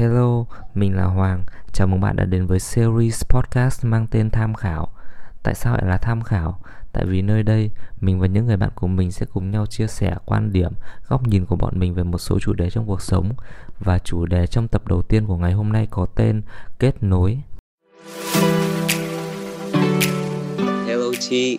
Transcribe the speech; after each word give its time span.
Hello, 0.00 0.44
mình 0.74 0.96
là 0.96 1.04
Hoàng. 1.04 1.44
Chào 1.72 1.86
mừng 1.86 2.00
bạn 2.00 2.16
đã 2.16 2.24
đến 2.24 2.46
với 2.46 2.58
series 2.60 3.24
podcast 3.28 3.84
mang 3.84 4.06
tên 4.10 4.30
Tham 4.30 4.54
khảo. 4.54 4.92
Tại 5.42 5.54
sao 5.54 5.74
lại 5.74 5.86
là 5.86 5.96
tham 5.96 6.22
khảo? 6.22 6.60
Tại 6.92 7.04
vì 7.04 7.22
nơi 7.22 7.42
đây, 7.42 7.70
mình 8.00 8.20
và 8.20 8.26
những 8.26 8.46
người 8.46 8.56
bạn 8.56 8.70
của 8.74 8.86
mình 8.86 9.12
sẽ 9.12 9.26
cùng 9.32 9.50
nhau 9.50 9.66
chia 9.66 9.86
sẻ 9.86 10.16
quan 10.26 10.52
điểm, 10.52 10.72
góc 11.08 11.28
nhìn 11.28 11.46
của 11.46 11.56
bọn 11.56 11.78
mình 11.78 11.94
về 11.94 12.02
một 12.02 12.18
số 12.18 12.38
chủ 12.40 12.52
đề 12.52 12.70
trong 12.70 12.86
cuộc 12.86 13.02
sống. 13.02 13.32
Và 13.78 13.98
chủ 13.98 14.26
đề 14.26 14.46
trong 14.46 14.68
tập 14.68 14.88
đầu 14.88 15.02
tiên 15.02 15.26
của 15.26 15.36
ngày 15.36 15.52
hôm 15.52 15.72
nay 15.72 15.88
có 15.90 16.06
tên 16.14 16.42
Kết 16.78 17.02
nối. 17.02 17.38
Hello 20.86 21.12
Chi. 21.20 21.58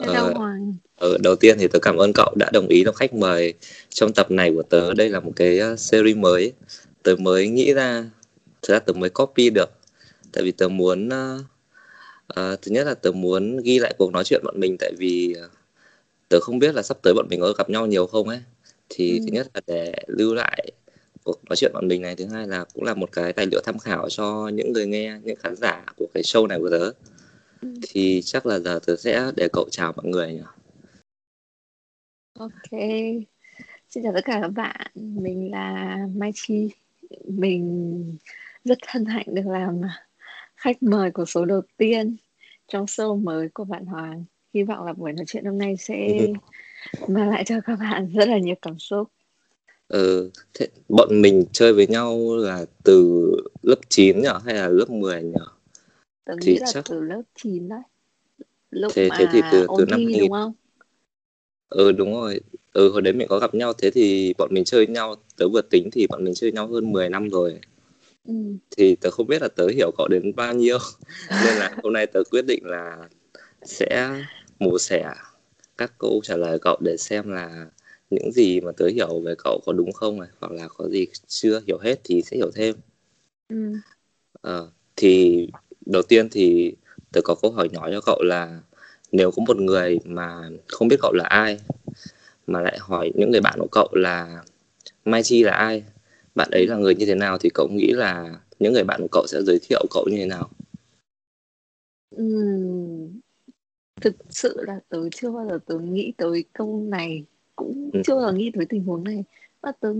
Hello 0.00 0.22
ờ, 0.22 0.34
Hoàng. 0.36 0.72
Ờ, 0.96 1.18
đầu 1.22 1.36
tiên 1.36 1.56
thì 1.60 1.68
tớ 1.68 1.78
cảm 1.78 1.96
ơn 1.96 2.12
cậu 2.12 2.34
đã 2.36 2.50
đồng 2.52 2.66
ý 2.66 2.84
làm 2.84 2.94
khách 2.94 3.14
mời 3.14 3.54
trong 3.88 4.12
tập 4.12 4.30
này 4.30 4.52
của 4.54 4.62
tớ. 4.62 4.94
Đây 4.94 5.08
là 5.08 5.20
một 5.20 5.32
cái 5.36 5.60
uh, 5.72 5.78
series 5.78 6.16
mới. 6.16 6.52
Tớ 7.08 7.16
mới 7.18 7.48
nghĩ 7.48 7.74
ra, 7.74 8.04
thực 8.62 8.74
ra 8.74 8.78
tớ 8.78 8.92
mới 8.92 9.10
copy 9.10 9.50
được. 9.50 9.70
Tại 10.32 10.44
vì 10.44 10.52
tớ 10.52 10.68
muốn, 10.68 11.08
uh, 11.08 11.40
uh, 12.40 12.62
thứ 12.62 12.72
nhất 12.72 12.86
là 12.86 12.94
tớ 12.94 13.10
muốn 13.10 13.56
ghi 13.56 13.78
lại 13.78 13.94
cuộc 13.98 14.12
nói 14.12 14.24
chuyện 14.24 14.40
bọn 14.44 14.60
mình. 14.60 14.76
Tại 14.78 14.92
vì 14.98 15.34
uh, 15.44 15.50
tớ 16.28 16.40
không 16.40 16.58
biết 16.58 16.74
là 16.74 16.82
sắp 16.82 16.98
tới 17.02 17.14
bọn 17.14 17.26
mình 17.30 17.40
có 17.40 17.52
gặp 17.58 17.70
nhau 17.70 17.86
nhiều 17.86 18.06
không 18.06 18.28
ấy. 18.28 18.40
Thì 18.88 19.18
ừ. 19.18 19.18
thứ 19.20 19.32
nhất 19.32 19.48
là 19.54 19.60
để 19.66 19.94
lưu 20.06 20.34
lại 20.34 20.72
cuộc 21.24 21.44
nói 21.44 21.56
chuyện 21.56 21.70
bọn 21.74 21.88
mình 21.88 22.02
này. 22.02 22.16
Thứ 22.16 22.26
hai 22.26 22.46
là 22.46 22.64
cũng 22.74 22.84
là 22.84 22.94
một 22.94 23.12
cái 23.12 23.32
tài 23.32 23.46
liệu 23.46 23.60
tham 23.64 23.78
khảo 23.78 24.08
cho 24.08 24.48
những 24.48 24.72
người 24.72 24.86
nghe, 24.86 25.20
những 25.22 25.36
khán 25.36 25.56
giả 25.56 25.84
của 25.96 26.06
cái 26.14 26.22
show 26.22 26.46
này 26.46 26.58
của 26.58 26.70
tớ. 26.70 26.90
Ừ. 27.62 27.68
Thì 27.88 28.22
chắc 28.24 28.46
là 28.46 28.58
giờ 28.58 28.80
tớ 28.86 28.96
sẽ 28.96 29.32
để 29.36 29.48
cậu 29.52 29.68
chào 29.70 29.92
mọi 29.96 30.06
người 30.06 30.32
nhỉ. 30.32 30.40
Ok, 32.38 32.80
xin 33.88 34.02
chào 34.04 34.12
tất 34.14 34.24
cả 34.24 34.38
các 34.42 34.48
bạn. 34.48 34.86
Mình 34.94 35.50
là 35.50 35.96
Mai 36.14 36.32
Chi. 36.34 36.70
Mình 37.24 38.16
rất 38.64 38.78
hân 38.88 39.04
hạnh 39.04 39.26
được 39.26 39.46
làm 39.46 39.80
khách 40.56 40.82
mời 40.82 41.10
của 41.10 41.24
số 41.24 41.44
đầu 41.44 41.62
tiên 41.76 42.16
trong 42.68 42.84
show 42.84 43.22
mới 43.22 43.48
của 43.48 43.64
bạn 43.64 43.86
Hoàng. 43.86 44.24
Hy 44.54 44.62
vọng 44.62 44.86
là 44.86 44.92
buổi 44.92 45.12
nói 45.12 45.24
chuyện 45.28 45.44
hôm 45.44 45.58
nay 45.58 45.76
sẽ 45.76 46.18
mang 47.08 47.30
lại 47.30 47.44
cho 47.46 47.60
các 47.60 47.78
bạn 47.80 48.12
rất 48.14 48.28
là 48.28 48.38
nhiều 48.38 48.54
cảm 48.62 48.78
xúc. 48.78 49.08
Ừ, 49.88 50.30
thế 50.54 50.68
bọn 50.88 51.22
mình 51.22 51.44
chơi 51.52 51.72
với 51.72 51.86
nhau 51.86 52.36
là 52.36 52.64
từ 52.84 53.30
lớp 53.62 53.78
9 53.88 54.22
nhỉ 54.22 54.28
hay 54.44 54.54
là 54.54 54.68
lớp 54.68 54.90
10 54.90 55.22
nhỉ? 55.22 55.32
Tớ 56.24 56.34
nghĩ 56.34 56.46
thì 56.46 56.58
là 56.58 56.66
chắc... 56.72 56.84
từ 56.88 57.00
lớp 57.00 57.22
9 57.42 57.68
đấy. 57.68 57.80
Lúc 58.70 58.92
thế, 58.94 59.08
mà 59.08 59.16
thế 59.18 59.26
thì 59.32 59.40
từ 59.52 59.66
từ 59.78 59.84
năm 59.88 60.00
thi, 60.08 60.18
đúng 60.18 60.30
không? 60.30 60.52
Ừ 61.68 61.92
đúng 61.92 62.12
rồi 62.12 62.40
ừ 62.72 62.90
hồi 62.90 63.02
đấy 63.02 63.12
mình 63.12 63.28
có 63.28 63.38
gặp 63.38 63.54
nhau 63.54 63.72
thế 63.72 63.90
thì 63.90 64.34
bọn 64.38 64.48
mình 64.54 64.64
chơi 64.64 64.86
nhau 64.86 65.14
tớ 65.36 65.48
vừa 65.48 65.62
tính 65.62 65.90
thì 65.92 66.06
bọn 66.06 66.24
mình 66.24 66.34
chơi 66.34 66.52
nhau 66.52 66.66
hơn 66.66 66.92
10 66.92 67.08
năm 67.08 67.28
rồi 67.28 67.60
ừ. 68.24 68.34
thì 68.76 68.96
tớ 68.96 69.10
không 69.10 69.26
biết 69.26 69.42
là 69.42 69.48
tớ 69.48 69.66
hiểu 69.68 69.90
cậu 69.98 70.08
đến 70.08 70.32
bao 70.36 70.54
nhiêu 70.54 70.78
nên 71.40 71.56
là 71.56 71.70
hôm 71.82 71.92
nay 71.92 72.06
tớ 72.06 72.22
quyết 72.30 72.42
định 72.46 72.66
là 72.66 73.08
sẽ 73.64 74.10
mổ 74.58 74.78
xẻ 74.78 75.14
các 75.78 75.92
câu 75.98 76.20
trả 76.24 76.36
lời 76.36 76.58
cậu 76.62 76.78
để 76.80 76.96
xem 76.96 77.28
là 77.32 77.66
những 78.10 78.32
gì 78.32 78.60
mà 78.60 78.72
tớ 78.76 78.86
hiểu 78.86 79.20
về 79.20 79.34
cậu 79.44 79.60
có 79.66 79.72
đúng 79.72 79.92
không 79.92 80.20
này 80.20 80.28
hoặc 80.40 80.52
là 80.52 80.68
có 80.68 80.88
gì 80.88 81.06
chưa 81.26 81.60
hiểu 81.66 81.78
hết 81.78 82.00
thì 82.04 82.22
sẽ 82.22 82.36
hiểu 82.36 82.50
thêm 82.54 82.76
ừ. 83.48 83.56
ờ, 84.40 84.70
thì 84.96 85.46
đầu 85.86 86.02
tiên 86.02 86.28
thì 86.30 86.74
tớ 87.12 87.20
có 87.24 87.34
câu 87.42 87.50
hỏi 87.50 87.68
nhỏ 87.72 87.88
cho 87.92 88.00
cậu 88.06 88.22
là 88.22 88.60
nếu 89.12 89.30
có 89.30 89.42
một 89.46 89.56
người 89.56 89.98
mà 90.04 90.50
không 90.66 90.88
biết 90.88 90.96
cậu 91.02 91.12
là 91.12 91.24
ai 91.24 91.60
mà 92.46 92.60
lại 92.60 92.78
hỏi 92.80 93.12
những 93.14 93.30
người 93.30 93.40
bạn 93.40 93.58
của 93.58 93.68
cậu 93.72 93.88
là 93.92 94.42
Mai 95.04 95.22
Chi 95.22 95.44
là 95.44 95.52
ai? 95.52 95.84
Bạn 96.34 96.48
ấy 96.50 96.66
là 96.66 96.76
người 96.76 96.94
như 96.94 97.06
thế 97.06 97.14
nào? 97.14 97.38
thì 97.38 97.50
cậu 97.54 97.68
nghĩ 97.68 97.92
là 97.92 98.40
những 98.58 98.72
người 98.72 98.84
bạn 98.84 99.00
của 99.02 99.08
cậu 99.12 99.26
sẽ 99.28 99.42
giới 99.42 99.58
thiệu 99.62 99.86
cậu 99.90 100.06
như 100.10 100.16
thế 100.16 100.26
nào? 100.26 100.50
Uhm, 102.16 103.20
thực 104.00 104.16
sự 104.30 104.64
là 104.66 104.80
tớ 104.88 104.98
chưa 105.12 105.30
bao 105.30 105.46
giờ 105.48 105.58
tớ 105.66 105.78
nghĩ 105.78 106.12
tới 106.16 106.44
câu 106.52 106.86
này 106.88 107.24
cũng 107.56 107.90
ừ. 107.92 108.00
chưa 108.04 108.14
bao 108.14 108.22
giờ 108.22 108.32
nghĩ 108.32 108.50
tới 108.54 108.66
tình 108.68 108.84
huống 108.84 109.04
này. 109.04 109.24
Và 109.60 109.72
tớ 109.80 109.94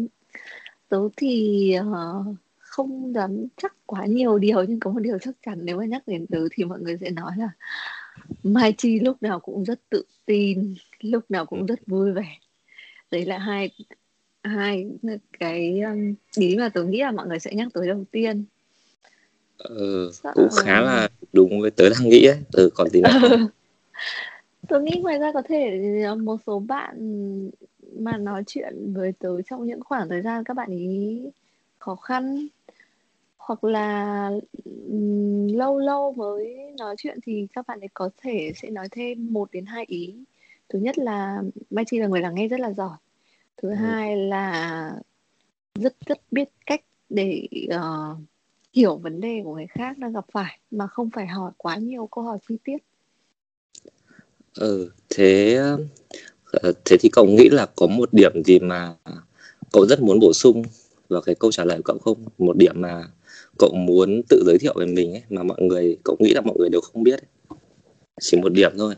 tớ 0.88 0.98
thì 1.16 1.74
uh, 1.80 2.36
không 2.58 3.12
dám 3.14 3.46
chắc 3.56 3.74
quá 3.86 4.06
nhiều 4.06 4.38
điều 4.38 4.64
nhưng 4.64 4.80
có 4.80 4.90
một 4.90 5.00
điều 5.00 5.18
chắc 5.18 5.34
chắn 5.46 5.58
nếu 5.62 5.78
mà 5.78 5.84
nhắc 5.84 6.02
đến 6.06 6.26
tớ 6.26 6.38
thì 6.50 6.64
mọi 6.64 6.80
người 6.80 6.98
sẽ 7.00 7.10
nói 7.10 7.32
là 7.36 7.50
Mai 8.42 8.74
Chi 8.78 9.00
lúc 9.00 9.22
nào 9.22 9.40
cũng 9.40 9.64
rất 9.64 9.80
tự 9.90 10.04
tin 10.26 10.74
lúc 11.00 11.30
nào 11.30 11.46
cũng 11.46 11.66
rất 11.66 11.86
vui 11.86 12.12
vẻ. 12.12 12.38
Đấy 13.10 13.24
là 13.24 13.38
hai 13.38 13.70
hai 14.42 14.86
cái 15.38 15.80
um, 15.80 16.14
ý 16.38 16.56
mà 16.56 16.68
tôi 16.68 16.86
nghĩ 16.86 17.00
là 17.00 17.10
mọi 17.10 17.26
người 17.26 17.38
sẽ 17.38 17.50
nhắc 17.54 17.68
tới 17.74 17.86
đầu 17.86 18.04
tiên. 18.10 18.44
Ừ, 19.58 20.10
cũng 20.34 20.48
khá 20.64 20.80
là 20.80 21.08
đúng 21.32 21.60
với 21.60 21.70
tớ 21.70 21.88
đang 21.88 22.08
nghĩ 22.08 22.26
ấy. 22.26 22.38
Ừ, 22.52 22.70
còn 22.74 22.88
gì 22.88 23.00
nữa. 23.00 23.48
Tôi 24.68 24.82
nghĩ 24.82 25.00
ngoài 25.00 25.18
ra 25.18 25.32
có 25.32 25.42
thể 25.42 25.80
một 26.18 26.36
số 26.46 26.58
bạn 26.58 26.96
mà 27.98 28.16
nói 28.16 28.42
chuyện 28.46 28.94
với 28.94 29.12
tớ 29.12 29.42
trong 29.42 29.66
những 29.66 29.80
khoảng 29.80 30.08
thời 30.08 30.22
gian 30.22 30.44
các 30.44 30.54
bạn 30.54 30.70
ý 30.70 31.20
khó 31.78 31.94
khăn 31.94 32.46
hoặc 33.48 33.64
là 33.64 34.30
lâu 35.48 35.78
lâu 35.78 36.12
mới 36.12 36.56
nói 36.78 36.94
chuyện 36.98 37.18
thì 37.26 37.46
các 37.52 37.66
bạn 37.66 37.80
ấy 37.80 37.88
có 37.94 38.10
thể 38.22 38.52
sẽ 38.56 38.70
nói 38.70 38.88
thêm 38.90 39.32
một 39.32 39.48
đến 39.52 39.66
hai 39.66 39.84
ý. 39.88 40.14
Thứ 40.68 40.78
nhất 40.78 40.98
là 40.98 41.42
Mai 41.70 41.84
Chi 41.84 41.98
là 41.98 42.06
người 42.06 42.20
lắng 42.20 42.34
nghe 42.34 42.48
rất 42.48 42.60
là 42.60 42.72
giỏi. 42.72 42.96
Thứ 43.56 43.68
ừ. 43.68 43.74
hai 43.74 44.16
là 44.16 44.92
rất 45.74 45.94
rất 46.06 46.18
biết 46.30 46.48
cách 46.66 46.80
để 47.08 47.48
uh, 47.74 48.18
hiểu 48.72 48.96
vấn 48.96 49.20
đề 49.20 49.40
của 49.44 49.54
người 49.54 49.66
khác 49.66 49.98
đang 49.98 50.12
gặp 50.12 50.24
phải 50.32 50.58
mà 50.70 50.86
không 50.86 51.10
phải 51.10 51.26
hỏi 51.26 51.52
quá 51.56 51.76
nhiều 51.76 52.06
câu 52.06 52.24
hỏi 52.24 52.38
chi 52.48 52.56
tiết. 52.64 52.78
Ừ 54.54 54.90
thế 55.08 55.58
ờ, 56.52 56.72
thế 56.84 56.96
thì 57.00 57.08
cậu 57.12 57.26
nghĩ 57.26 57.48
là 57.48 57.66
có 57.76 57.86
một 57.86 58.08
điểm 58.12 58.42
gì 58.44 58.58
mà 58.58 58.94
cậu 59.72 59.86
rất 59.86 60.00
muốn 60.00 60.20
bổ 60.20 60.32
sung 60.32 60.62
vào 61.08 61.20
cái 61.20 61.34
câu 61.34 61.52
trả 61.52 61.64
lời 61.64 61.76
của 61.76 61.82
cậu 61.84 61.98
không? 61.98 62.24
Một 62.38 62.56
điểm 62.56 62.80
mà 62.80 63.04
cậu 63.58 63.74
muốn 63.74 64.22
tự 64.28 64.42
giới 64.46 64.58
thiệu 64.58 64.74
về 64.76 64.86
mình 64.86 65.12
ấy 65.12 65.22
mà 65.28 65.42
mọi 65.42 65.62
người 65.62 65.96
cậu 66.04 66.16
nghĩ 66.18 66.34
là 66.34 66.40
mọi 66.40 66.54
người 66.58 66.68
đều 66.68 66.80
không 66.80 67.02
biết 67.02 67.20
ấy. 67.20 67.58
chỉ 68.20 68.40
một 68.40 68.52
điểm 68.52 68.72
thôi. 68.78 68.94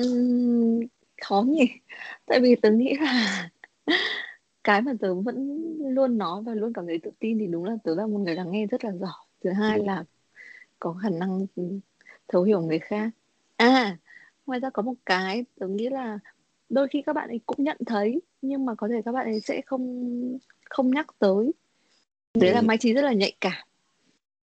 Uhm, 0.00 0.80
khó 1.22 1.42
nhỉ. 1.42 1.68
Tại 2.26 2.40
vì 2.40 2.54
tớ 2.54 2.70
nghĩ 2.70 2.94
là 3.00 3.50
cái 4.64 4.82
mà 4.82 4.92
tớ 5.00 5.14
vẫn 5.14 5.58
luôn 5.78 6.18
nói 6.18 6.42
và 6.42 6.54
luôn 6.54 6.72
cảm 6.72 6.86
thấy 6.86 6.98
tự 6.98 7.10
tin 7.18 7.38
thì 7.38 7.46
đúng 7.46 7.64
là 7.64 7.76
tớ 7.84 7.94
là 7.94 8.06
một 8.06 8.18
người 8.18 8.34
lắng 8.34 8.50
nghe 8.50 8.66
rất 8.66 8.84
là 8.84 8.92
giỏi. 8.92 9.26
Thứ 9.44 9.50
hai 9.50 9.78
ừ. 9.78 9.84
là 9.84 10.04
có 10.78 10.92
khả 11.02 11.10
năng 11.10 11.46
thấu 12.28 12.42
hiểu 12.42 12.60
người 12.60 12.78
khác. 12.78 13.10
À 13.56 13.96
ngoài 14.46 14.60
ra 14.60 14.70
có 14.70 14.82
một 14.82 14.94
cái 15.06 15.44
tớ 15.60 15.68
nghĩ 15.68 15.88
là 15.88 16.18
đôi 16.68 16.88
khi 16.88 17.02
các 17.02 17.12
bạn 17.12 17.28
ấy 17.28 17.40
cũng 17.46 17.64
nhận 17.64 17.76
thấy 17.86 18.22
nhưng 18.42 18.66
mà 18.66 18.74
có 18.74 18.88
thể 18.88 19.02
các 19.04 19.12
bạn 19.12 19.26
ấy 19.26 19.40
sẽ 19.40 19.60
không 19.66 20.38
không 20.70 20.90
nhắc 20.90 21.06
tới 21.18 21.52
đấy 22.40 22.52
là 22.52 22.62
Mai 22.62 22.78
Trí 22.78 22.94
rất 22.94 23.02
là 23.02 23.12
nhạy 23.12 23.32
cảm. 23.40 23.66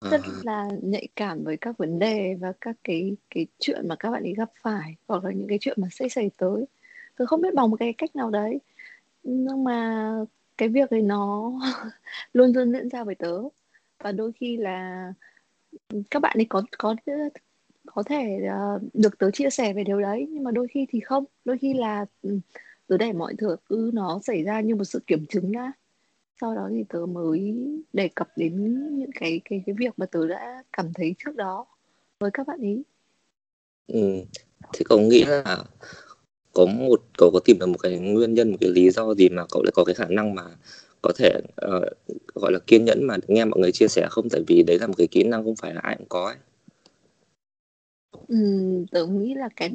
Rất 0.00 0.20
à. 0.22 0.30
là 0.42 0.68
nhạy 0.82 1.08
cảm 1.16 1.44
với 1.44 1.56
các 1.56 1.78
vấn 1.78 1.98
đề 1.98 2.34
và 2.40 2.52
các 2.60 2.76
cái 2.84 3.16
cái 3.30 3.46
chuyện 3.58 3.88
mà 3.88 3.96
các 3.96 4.10
bạn 4.10 4.22
ấy 4.22 4.34
gặp 4.34 4.50
phải 4.62 4.96
hoặc 5.08 5.24
là 5.24 5.30
những 5.30 5.48
cái 5.48 5.58
chuyện 5.60 5.78
mà 5.80 5.88
sẽ 5.90 6.08
xảy 6.08 6.30
tới. 6.36 6.64
Tôi 7.16 7.26
không 7.26 7.40
biết 7.40 7.54
bằng 7.54 7.70
một 7.70 7.76
cái 7.80 7.92
cách 7.92 8.16
nào 8.16 8.30
đấy. 8.30 8.58
Nhưng 9.22 9.64
mà 9.64 10.10
cái 10.58 10.68
việc 10.68 10.90
ấy 10.90 11.02
nó 11.02 11.52
luôn 12.32 12.52
luôn 12.52 12.72
diễn 12.72 12.88
ra 12.88 13.04
với 13.04 13.14
tớ. 13.14 13.42
Và 13.98 14.12
đôi 14.12 14.32
khi 14.32 14.56
là 14.56 15.12
các 16.10 16.22
bạn 16.22 16.38
ấy 16.38 16.46
có 16.48 16.62
có 16.78 16.96
có 17.86 18.02
thể 18.02 18.38
uh, 18.76 18.82
được 18.94 19.18
tớ 19.18 19.30
chia 19.30 19.50
sẻ 19.50 19.72
về 19.72 19.84
điều 19.84 20.00
đấy 20.00 20.26
nhưng 20.30 20.44
mà 20.44 20.50
đôi 20.50 20.68
khi 20.68 20.86
thì 20.88 21.00
không. 21.00 21.24
Đôi 21.44 21.58
khi 21.58 21.74
là 21.74 22.06
tớ 22.86 22.96
để 22.96 23.12
mọi 23.12 23.34
thứ 23.38 23.56
cứ 23.68 23.90
nó 23.94 24.20
xảy 24.22 24.42
ra 24.42 24.60
như 24.60 24.74
một 24.74 24.84
sự 24.84 25.00
kiểm 25.06 25.26
chứng 25.26 25.52
đã 25.52 25.72
sau 26.42 26.54
đó 26.54 26.68
thì 26.70 26.84
tớ 26.88 27.06
mới 27.06 27.54
đề 27.92 28.08
cập 28.08 28.28
đến 28.36 28.54
những 28.98 29.10
cái 29.14 29.40
cái 29.44 29.62
cái 29.66 29.74
việc 29.78 29.94
mà 29.96 30.06
tớ 30.06 30.28
đã 30.28 30.62
cảm 30.72 30.92
thấy 30.94 31.14
trước 31.18 31.36
đó 31.36 31.66
với 32.20 32.30
các 32.34 32.46
bạn 32.46 32.60
ấy 32.60 32.82
ừ. 33.86 34.24
thế 34.72 34.80
cậu 34.84 35.00
nghĩ 35.00 35.24
là 35.24 35.64
có 36.52 36.66
một 36.66 37.02
cậu 37.18 37.30
có 37.32 37.40
tìm 37.44 37.58
được 37.58 37.66
một 37.66 37.78
cái 37.82 37.98
nguyên 37.98 38.34
nhân 38.34 38.50
một 38.50 38.56
cái 38.60 38.70
lý 38.70 38.90
do 38.90 39.14
gì 39.14 39.28
mà 39.28 39.46
cậu 39.50 39.62
lại 39.62 39.72
có 39.74 39.84
cái 39.84 39.94
khả 39.94 40.06
năng 40.08 40.34
mà 40.34 40.42
có 41.02 41.12
thể 41.16 41.40
uh, 41.66 42.14
gọi 42.34 42.52
là 42.52 42.58
kiên 42.66 42.84
nhẫn 42.84 43.04
mà 43.04 43.16
nghe 43.28 43.44
mọi 43.44 43.60
người 43.60 43.72
chia 43.72 43.88
sẻ 43.88 44.06
không 44.10 44.28
tại 44.30 44.42
vì 44.46 44.62
đấy 44.66 44.78
là 44.80 44.86
một 44.86 44.94
cái 44.96 45.06
kỹ 45.06 45.24
năng 45.24 45.44
không 45.44 45.56
phải 45.56 45.74
là 45.74 45.80
ai 45.80 45.96
cũng 45.98 46.08
có 46.08 46.24
ấy. 46.24 46.36
Ừ, 48.28 48.36
tớ 48.90 49.06
nghĩ 49.06 49.34
là 49.34 49.48
cái 49.56 49.70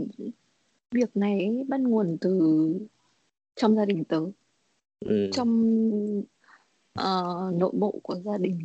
việc 0.92 1.18
này 1.18 1.66
bắt 1.68 1.80
nguồn 1.80 2.18
từ 2.22 2.40
trong 3.56 3.76
gia 3.76 3.86
đình 3.86 4.04
tớ 4.04 4.22
ừ. 5.06 5.30
trong 5.34 5.82
uh, 7.02 7.54
nội 7.60 7.72
bộ 7.74 8.00
của 8.04 8.16
gia 8.16 8.38
đình. 8.38 8.60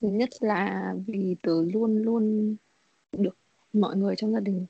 Thứ 0.00 0.08
nhất 0.08 0.28
là 0.40 0.94
vì 1.06 1.36
tớ 1.42 1.62
luôn 1.72 1.98
luôn 2.02 2.56
được 3.12 3.36
mọi 3.72 3.96
người 3.96 4.16
trong 4.16 4.32
gia 4.32 4.40
đình 4.40 4.66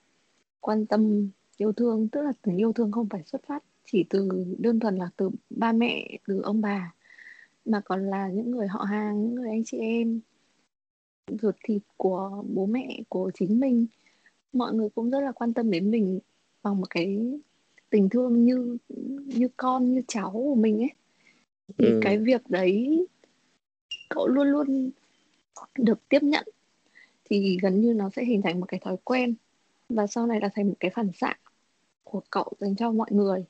quan 0.60 0.86
tâm 0.86 1.30
yêu 1.56 1.72
thương. 1.72 2.08
Tức 2.08 2.22
là 2.22 2.32
tình 2.42 2.56
yêu 2.56 2.72
thương 2.72 2.92
không 2.92 3.08
phải 3.08 3.22
xuất 3.26 3.42
phát 3.46 3.64
chỉ 3.92 4.04
từ 4.10 4.44
đơn 4.58 4.80
thuần 4.80 4.96
là 4.96 5.10
từ 5.16 5.30
ba 5.50 5.72
mẹ 5.72 6.18
từ 6.26 6.40
ông 6.42 6.60
bà 6.60 6.94
mà 7.64 7.80
còn 7.84 8.06
là 8.06 8.28
những 8.28 8.50
người 8.50 8.66
họ 8.66 8.84
hàng 8.84 9.22
những 9.22 9.34
người 9.34 9.48
anh 9.48 9.64
chị 9.64 9.78
em 9.78 10.20
ruột 11.42 11.54
thịt 11.64 11.82
của 11.96 12.44
bố 12.54 12.66
mẹ 12.66 13.02
của 13.08 13.30
chính 13.34 13.60
mình. 13.60 13.86
Mọi 14.52 14.74
người 14.74 14.88
cũng 14.94 15.10
rất 15.10 15.20
là 15.20 15.32
quan 15.32 15.54
tâm 15.54 15.70
đến 15.70 15.90
mình 15.90 16.20
bằng 16.62 16.80
một 16.80 16.86
cái 16.90 17.38
tình 17.90 18.08
thương 18.08 18.44
như 18.44 18.78
như 19.26 19.48
con 19.56 19.94
như 19.94 20.02
cháu 20.08 20.30
của 20.30 20.54
mình 20.54 20.82
ấy 20.82 20.90
thì 21.78 21.86
ừ. 21.86 22.00
cái 22.02 22.18
việc 22.18 22.42
đấy 22.48 23.06
cậu 24.08 24.28
luôn 24.28 24.46
luôn 24.46 24.90
được 25.78 26.08
tiếp 26.08 26.22
nhận 26.22 26.48
thì 27.24 27.58
gần 27.62 27.80
như 27.80 27.94
nó 27.94 28.10
sẽ 28.10 28.24
hình 28.24 28.42
thành 28.42 28.60
một 28.60 28.66
cái 28.68 28.80
thói 28.80 28.96
quen 29.04 29.34
và 29.88 30.06
sau 30.06 30.26
này 30.26 30.40
là 30.40 30.48
thành 30.54 30.68
một 30.68 30.74
cái 30.80 30.90
phản 30.90 31.12
xạ 31.12 31.34
của 32.04 32.22
cậu 32.30 32.52
dành 32.60 32.76
cho 32.76 32.92
mọi 32.92 33.08
người 33.10 33.44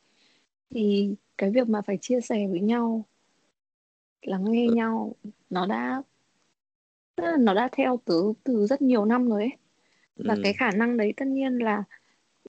thì 0.70 1.14
cái 1.38 1.50
việc 1.50 1.68
mà 1.68 1.82
phải 1.82 1.98
chia 2.00 2.20
sẻ 2.20 2.46
với 2.50 2.60
nhau 2.60 3.04
lắng 4.22 4.44
nghe 4.52 4.66
ừ. 4.66 4.74
nhau 4.74 5.14
nó 5.50 5.66
đã 5.66 6.02
nó 7.38 7.54
đã 7.54 7.68
theo 7.72 8.00
tớ 8.04 8.20
từ 8.44 8.66
rất 8.66 8.82
nhiều 8.82 9.04
năm 9.04 9.28
rồi 9.28 9.42
ấy 9.42 9.52
và 10.16 10.34
ừ. 10.34 10.40
cái 10.44 10.52
khả 10.52 10.70
năng 10.70 10.96
đấy 10.96 11.12
tất 11.16 11.26
nhiên 11.28 11.58
là 11.58 11.84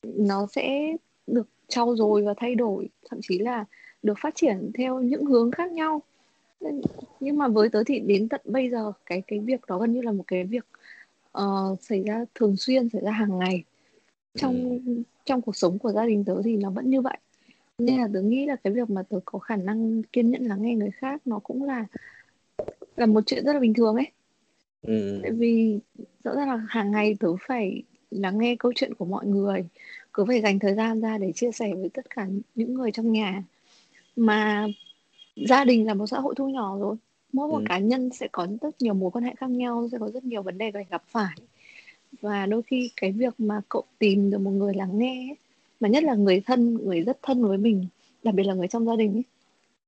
nó 0.03 0.47
sẽ 0.51 0.95
được 1.27 1.49
trau 1.67 1.95
dồi 1.95 2.23
và 2.23 2.33
thay 2.37 2.55
đổi 2.55 2.89
thậm 3.09 3.19
chí 3.21 3.39
là 3.39 3.65
được 4.07 4.18
phát 4.21 4.36
triển 4.36 4.71
theo 4.74 5.00
những 5.00 5.25
hướng 5.25 5.51
khác 5.51 5.71
nhau. 5.71 6.01
Nhưng 7.19 7.38
mà 7.38 7.48
với 7.48 7.69
tớ 7.69 7.83
thì 7.86 8.00
đến 8.00 8.30
tận 8.30 8.42
bây 8.45 8.69
giờ 8.69 8.92
cái 9.06 9.21
cái 9.27 9.39
việc 9.39 9.62
đó 9.68 9.77
gần 9.77 9.94
như 9.94 10.01
là 10.01 10.12
một 10.12 10.24
cái 10.27 10.44
việc 10.44 10.65
uh, 11.38 11.81
xảy 11.81 12.04
ra 12.04 12.25
thường 12.36 12.57
xuyên 12.57 12.89
xảy 12.89 13.01
ra 13.01 13.12
hàng 13.12 13.39
ngày. 13.39 13.63
Trong 14.36 14.81
ừ. 14.86 15.04
trong 15.25 15.42
cuộc 15.42 15.56
sống 15.56 15.80
của 15.80 15.92
gia 15.92 16.06
đình 16.06 16.24
tớ 16.25 16.42
thì 16.44 16.57
nó 16.57 16.69
vẫn 16.69 16.89
như 16.89 17.01
vậy. 17.01 17.18
Nên 17.77 18.01
là 18.01 18.07
tớ 18.13 18.21
nghĩ 18.21 18.45
là 18.45 18.56
cái 18.56 18.74
việc 18.74 18.89
mà 18.89 19.04
tớ 19.04 19.19
có 19.25 19.39
khả 19.39 19.56
năng 19.56 20.04
kiên 20.04 20.31
nhẫn 20.31 20.45
lắng 20.45 20.62
nghe 20.62 20.75
người 20.75 20.92
khác 20.92 21.21
nó 21.25 21.39
cũng 21.39 21.63
là 21.63 21.86
là 22.98 23.06
một 23.06 23.21
chuyện 23.25 23.45
rất 23.45 23.54
là 23.54 23.59
bình 23.59 23.74
thường 23.74 23.95
ấy. 23.95 24.07
Ừ. 24.81 25.19
tại 25.21 25.31
vì 25.31 25.80
rõ 26.24 26.36
ràng 26.36 26.50
là 26.50 26.65
hàng 26.69 26.92
ngày 26.92 27.18
tớ 27.19 27.27
phải 27.48 27.83
lắng 28.12 28.38
nghe 28.39 28.56
câu 28.59 28.71
chuyện 28.75 28.94
của 28.94 29.06
mọi 29.06 29.25
người. 29.25 29.65
Cứ 30.13 30.25
phải 30.25 30.42
dành 30.42 30.59
thời 30.59 30.75
gian 30.75 31.01
ra 31.01 31.18
để 31.18 31.31
chia 31.36 31.51
sẻ 31.51 31.74
với 31.74 31.89
tất 31.94 32.09
cả 32.09 32.27
những 32.56 32.74
người 32.74 32.92
trong 32.92 33.12
nhà 33.12 33.44
mà 34.17 34.67
gia 35.35 35.65
đình 35.65 35.85
là 35.85 35.93
một 35.93 36.07
xã 36.07 36.19
hội 36.19 36.35
thu 36.37 36.49
nhỏ 36.49 36.77
rồi 36.79 36.95
mỗi 37.33 37.47
một 37.47 37.57
ừ. 37.57 37.63
cá 37.69 37.77
nhân 37.77 38.09
sẽ 38.13 38.27
có 38.31 38.47
rất 38.61 38.81
nhiều 38.81 38.93
mối 38.93 39.11
quan 39.11 39.23
hệ 39.23 39.35
khác 39.37 39.49
nhau 39.49 39.87
sẽ 39.91 39.97
có 39.97 40.09
rất 40.09 40.23
nhiều 40.23 40.41
vấn 40.41 40.57
đề 40.57 40.71
phải 40.71 40.85
gặp 40.89 41.03
phải 41.07 41.37
và 42.21 42.45
đôi 42.45 42.61
khi 42.61 42.91
cái 42.95 43.11
việc 43.11 43.33
mà 43.37 43.61
cậu 43.69 43.83
tìm 43.99 44.31
được 44.31 44.37
một 44.37 44.51
người 44.51 44.73
lắng 44.73 44.97
nghe 44.97 45.29
ấy, 45.29 45.37
mà 45.79 45.89
nhất 45.89 46.03
là 46.03 46.15
người 46.15 46.41
thân 46.45 46.73
người 46.73 47.01
rất 47.01 47.17
thân 47.21 47.47
với 47.47 47.57
mình 47.57 47.87
đặc 48.23 48.35
biệt 48.35 48.43
là 48.43 48.53
người 48.53 48.67
trong 48.67 48.85
gia 48.85 48.95
đình 48.95 49.13
ấy, 49.13 49.23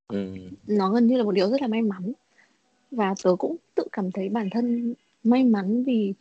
ừ. 0.08 0.34
nó 0.68 0.90
gần 0.90 1.08
như 1.08 1.18
là 1.18 1.24
một 1.24 1.32
điều 1.32 1.50
rất 1.50 1.62
là 1.62 1.68
may 1.68 1.82
mắn 1.82 2.12
và 2.92 3.16
tớ 3.24 3.36
cũng 3.40 3.56
tự 3.76 3.84
cảm 3.92 4.12
thấy 4.12 4.30
bản 4.30 4.50
thân 4.50 4.94
may 5.24 5.44
mắn 5.44 5.84
vì 5.84 6.14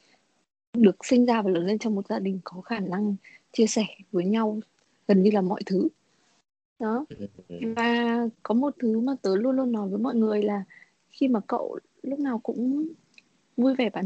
được 0.75 1.05
sinh 1.05 1.27
ra 1.27 1.43
và 1.43 1.51
lớn 1.51 1.67
lên 1.67 1.79
trong 1.79 1.95
một 1.95 2.07
gia 2.09 2.19
đình 2.19 2.41
có 2.45 2.61
khả 2.61 2.81
năng 2.81 3.17
chia 3.53 3.67
sẻ 3.67 3.87
với 4.13 4.25
nhau 4.25 4.61
gần 5.09 5.23
như 5.23 5.31
là 5.31 5.41
mọi 5.41 5.63
thứ 5.67 5.89
đó 6.79 7.05
ừ. 7.49 7.57
và 7.77 8.19
có 8.43 8.55
một 8.55 8.75
thứ 8.79 9.01
mà 9.01 9.13
tớ 9.23 9.37
luôn 9.37 9.57
luôn 9.57 9.73
nói 9.73 9.89
với 9.89 9.99
mọi 9.99 10.15
người 10.15 10.43
là 10.43 10.65
khi 11.11 11.29
mà 11.29 11.41
cậu 11.47 11.79
lúc 12.03 12.19
nào 12.19 12.39
cũng 12.39 12.89
vui 13.57 13.75
vẻ 13.75 13.91
bản 13.91 14.05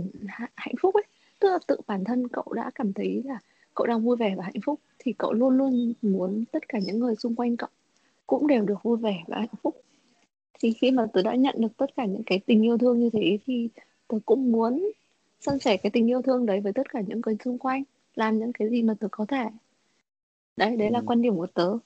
hạnh 0.55 0.75
phúc 0.81 0.95
ấy 0.95 1.05
tức 1.41 1.49
là 1.49 1.59
tự 1.67 1.77
bản 1.87 2.05
thân 2.05 2.29
cậu 2.29 2.45
đã 2.53 2.71
cảm 2.75 2.93
thấy 2.93 3.23
là 3.25 3.39
cậu 3.75 3.87
đang 3.87 4.05
vui 4.05 4.17
vẻ 4.17 4.35
và 4.37 4.45
hạnh 4.45 4.61
phúc 4.65 4.81
thì 4.99 5.13
cậu 5.19 5.33
luôn 5.33 5.57
luôn 5.57 5.93
muốn 6.03 6.45
tất 6.53 6.69
cả 6.69 6.79
những 6.79 6.99
người 6.99 7.15
xung 7.17 7.35
quanh 7.35 7.57
cậu 7.57 7.69
cũng 8.27 8.47
đều 8.47 8.65
được 8.65 8.83
vui 8.83 8.97
vẻ 8.97 9.23
và 9.27 9.39
hạnh 9.39 9.55
phúc 9.63 9.83
thì 10.61 10.73
khi 10.73 10.91
mà 10.91 11.07
tớ 11.13 11.23
đã 11.23 11.35
nhận 11.35 11.55
được 11.59 11.77
tất 11.77 11.97
cả 11.97 12.05
những 12.05 12.23
cái 12.27 12.41
tình 12.47 12.63
yêu 12.65 12.79
thương 12.79 13.01
như 13.01 13.11
thế 13.13 13.39
thì 13.47 13.69
tớ 14.09 14.19
cũng 14.27 14.53
muốn 14.53 14.91
san 15.41 15.59
sẻ 15.59 15.77
cái 15.77 15.91
tình 15.91 16.11
yêu 16.11 16.23
thương 16.23 16.47
đấy 16.47 16.61
với 16.61 16.73
tất 16.73 16.91
cả 16.91 17.01
những 17.07 17.21
người 17.27 17.37
xung 17.45 17.59
quanh 17.59 17.83
làm 18.15 18.39
những 18.39 18.53
cái 18.53 18.69
gì 18.69 18.83
mà 18.83 18.95
tớ 19.01 19.09
có 19.11 19.27
thể 19.29 19.45
đấy 20.57 20.77
đấy 20.77 20.91
là 20.91 20.99
ừ. 20.99 21.05
quan 21.07 21.23
điểm 21.23 21.37
của 21.37 21.47
tớ 21.47 21.79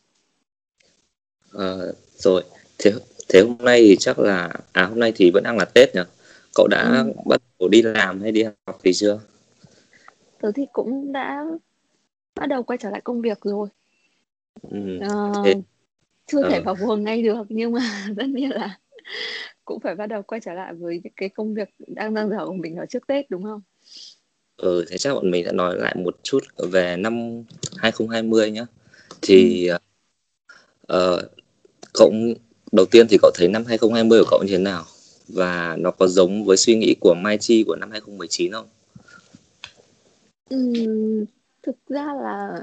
ờ, 1.56 1.93
rồi 2.17 2.43
thế 2.79 2.93
thế 3.29 3.41
hôm 3.41 3.56
nay 3.61 3.81
thì 3.81 3.97
chắc 3.97 4.19
là 4.19 4.53
à 4.73 4.85
hôm 4.85 5.00
nay 5.00 5.12
thì 5.17 5.31
vẫn 5.35 5.43
đang 5.44 5.58
là 5.58 5.64
tết 5.64 5.94
nhỉ 5.94 6.00
cậu 6.55 6.67
đã 6.70 7.05
ừ. 7.06 7.12
bắt 7.26 7.41
đầu 7.61 7.69
đi 7.69 7.82
làm 7.82 8.23
hay 8.23 8.32
đi 8.32 8.43
học 8.67 8.81
gì 8.85 8.93
chưa 8.93 9.20
tớ 10.41 10.53
thì 10.55 10.67
cũng 10.73 11.12
đã 11.12 11.44
bắt 12.35 12.47
đầu 12.47 12.62
quay 12.62 12.79
trở 12.82 12.91
lại 12.91 13.00
công 13.05 13.20
việc 13.20 13.38
rồi 13.41 13.69
ừ. 14.70 14.99
ờ, 15.00 15.32
thế... 15.44 15.55
chưa 16.26 16.43
ờ. 16.43 16.50
thể 16.50 16.61
vào 16.61 16.76
buồng 16.81 17.05
ngay 17.05 17.23
được 17.23 17.44
nhưng 17.49 17.73
mà 17.73 18.06
tất 18.17 18.26
nhiên 18.29 18.50
là 18.50 18.79
cũng 19.64 19.81
phải 19.81 19.94
bắt 19.94 20.06
đầu 20.06 20.23
quay 20.23 20.41
trở 20.41 20.53
lại 20.53 20.75
với 20.75 21.00
những 21.05 21.12
cái 21.17 21.29
công 21.29 21.55
việc 21.55 21.69
đang 21.79 22.14
đang 22.14 22.31
dở 22.31 22.47
của 22.47 22.53
mình 22.53 22.76
ở 22.76 22.87
trước 22.87 23.06
Tết 23.06 23.31
đúng 23.31 23.43
không? 23.43 23.61
Ừ, 24.56 24.85
thế 24.88 24.99
chắc 24.99 25.14
bọn 25.14 25.31
mình 25.31 25.44
sẽ 25.44 25.53
nói 25.53 25.76
lại 25.79 25.94
một 26.05 26.17
chút 26.23 26.38
về 26.73 26.97
năm 26.97 27.43
2020 27.76 28.50
nhé. 28.50 28.64
Thì 29.23 29.69
ừ. 30.87 31.17
uh, 31.17 31.31
cậu 31.96 32.12
đầu 32.72 32.87
tiên 32.87 33.06
thì 33.10 33.19
cậu 33.22 33.31
thấy 33.34 33.48
năm 33.48 33.64
2020 33.64 34.20
của 34.20 34.28
cậu 34.31 34.43
như 34.43 34.52
thế 34.52 34.58
nào? 34.58 34.84
Và 35.28 35.76
nó 35.81 35.90
có 35.90 36.06
giống 36.06 36.44
với 36.44 36.56
suy 36.56 36.76
nghĩ 36.76 36.94
của 37.00 37.14
Mai 37.14 37.38
Chi 37.38 37.64
của 37.66 37.76
năm 37.76 37.90
2019 37.90 38.52
không? 38.52 38.69
Ừ, 40.48 40.56
thực 41.62 41.76
ra 41.88 42.04
là 42.22 42.62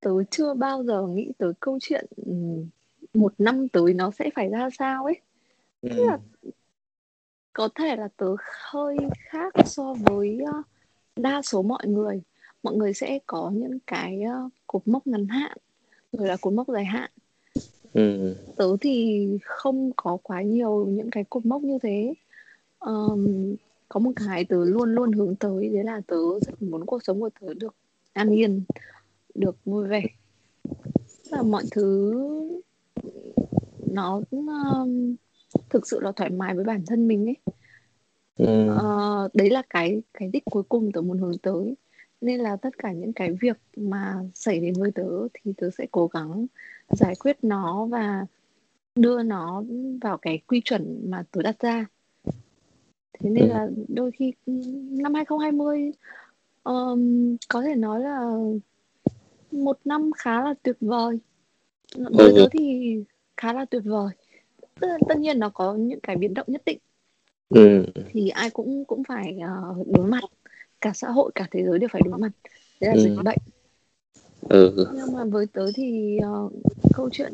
tớ 0.00 0.10
chưa 0.30 0.54
bao 0.54 0.84
giờ 0.84 1.02
nghĩ 1.02 1.32
tới 1.38 1.52
câu 1.60 1.78
chuyện 1.82 2.06
một 3.14 3.34
năm 3.38 3.68
tới 3.68 3.94
nó 3.94 4.10
sẽ 4.18 4.30
phải 4.34 4.48
ra 4.48 4.68
sao 4.78 5.04
ấy 5.04 5.20
ừ. 5.82 5.88
Tức 5.96 6.04
là 6.06 6.18
có 7.52 7.68
thể 7.74 7.96
là 7.96 8.08
tớ 8.16 8.26
hơi 8.70 8.96
khác 9.18 9.54
so 9.66 9.94
với 9.94 10.38
uh, 10.42 10.66
đa 11.16 11.42
số 11.42 11.62
mọi 11.62 11.86
người 11.86 12.22
mọi 12.62 12.74
người 12.74 12.94
sẽ 12.94 13.18
có 13.26 13.50
những 13.54 13.78
cái 13.86 14.20
uh, 14.46 14.52
cột 14.66 14.88
mốc 14.88 15.06
ngắn 15.06 15.26
hạn 15.28 15.56
rồi 16.12 16.28
là 16.28 16.36
cột 16.40 16.52
mốc 16.52 16.68
dài 16.68 16.84
hạn 16.84 17.10
ừ. 17.92 18.34
tớ 18.56 18.76
thì 18.80 19.26
không 19.44 19.90
có 19.96 20.18
quá 20.22 20.42
nhiều 20.42 20.86
những 20.86 21.10
cái 21.10 21.24
cột 21.30 21.46
mốc 21.46 21.62
như 21.62 21.78
thế 21.82 22.14
um, 22.80 23.54
có 23.88 24.00
một 24.00 24.10
cái 24.16 24.44
tớ 24.44 24.64
luôn 24.64 24.94
luôn 24.94 25.12
hướng 25.12 25.36
tới 25.36 25.68
đấy 25.68 25.84
là 25.84 26.00
tớ 26.06 26.16
rất 26.46 26.62
muốn 26.62 26.86
cuộc 26.86 27.04
sống 27.04 27.20
của 27.20 27.30
tớ 27.40 27.54
được 27.54 27.74
an 28.12 28.30
yên 28.30 28.62
được 29.34 29.56
vui 29.64 29.88
vẻ 29.88 30.02
là 31.30 31.42
mọi 31.42 31.64
thứ 31.70 32.14
nó 33.90 34.20
um, 34.30 35.14
thực 35.70 35.88
sự 35.88 36.00
là 36.00 36.12
thoải 36.12 36.30
mái 36.30 36.54
với 36.54 36.64
bản 36.64 36.82
thân 36.86 37.08
mình 37.08 37.26
ấy 37.26 37.36
ừ. 38.36 38.70
uh, 38.72 39.34
đấy 39.34 39.50
là 39.50 39.62
cái 39.70 40.02
cái 40.14 40.28
đích 40.32 40.44
cuối 40.44 40.62
cùng 40.68 40.92
tớ 40.92 41.00
muốn 41.00 41.18
hướng 41.18 41.38
tới 41.38 41.74
nên 42.20 42.40
là 42.40 42.56
tất 42.56 42.78
cả 42.78 42.92
những 42.92 43.12
cái 43.12 43.32
việc 43.40 43.56
mà 43.76 44.14
xảy 44.34 44.60
đến 44.60 44.74
với 44.74 44.90
tớ 44.94 45.08
thì 45.34 45.52
tớ 45.56 45.70
sẽ 45.78 45.86
cố 45.90 46.06
gắng 46.06 46.46
giải 46.88 47.14
quyết 47.14 47.36
nó 47.42 47.84
và 47.84 48.26
đưa 48.94 49.22
nó 49.22 49.62
vào 50.00 50.18
cái 50.18 50.38
quy 50.46 50.60
chuẩn 50.64 51.10
mà 51.10 51.24
tớ 51.30 51.42
đặt 51.42 51.56
ra 51.60 51.86
thế 53.20 53.30
nên 53.30 53.48
ừ. 53.48 53.48
là 53.48 53.68
đôi 53.88 54.10
khi 54.10 54.32
năm 54.90 55.14
2020 55.14 55.92
um, 56.64 57.36
có 57.48 57.62
thể 57.62 57.74
nói 57.74 58.00
là 58.00 58.20
một 59.50 59.78
năm 59.84 60.10
khá 60.16 60.42
là 60.42 60.54
tuyệt 60.62 60.76
vời 60.80 61.18
với 61.96 62.32
tớ 62.36 62.48
thì 62.52 62.94
khá 63.36 63.52
là 63.52 63.64
tuyệt 63.64 63.82
vời 63.84 64.10
tất, 64.80 64.88
tất 65.08 65.18
nhiên 65.18 65.38
nó 65.38 65.48
có 65.48 65.74
những 65.74 66.00
cái 66.00 66.16
biến 66.16 66.34
động 66.34 66.46
nhất 66.48 66.62
định 66.66 66.78
ừ. 67.48 67.84
thì 68.12 68.28
ai 68.28 68.50
cũng 68.50 68.84
cũng 68.84 69.02
phải 69.08 69.38
uh, 69.38 69.86
đối 69.86 70.06
mặt 70.06 70.24
cả 70.80 70.92
xã 70.94 71.08
hội 71.10 71.30
cả 71.34 71.46
thế 71.50 71.64
giới 71.64 71.78
đều 71.78 71.88
phải 71.92 72.02
đối 72.04 72.18
mặt 72.18 72.30
đấy 72.80 72.96
là 72.96 73.02
ừ. 73.02 73.02
dịch 73.02 73.16
bệnh 73.24 73.38
ừ. 74.48 74.86
nhưng 74.94 75.12
mà 75.12 75.24
với 75.24 75.46
tớ 75.46 75.66
thì 75.74 76.18
uh, 76.44 76.52
câu 76.98 77.10
chuyện 77.12 77.32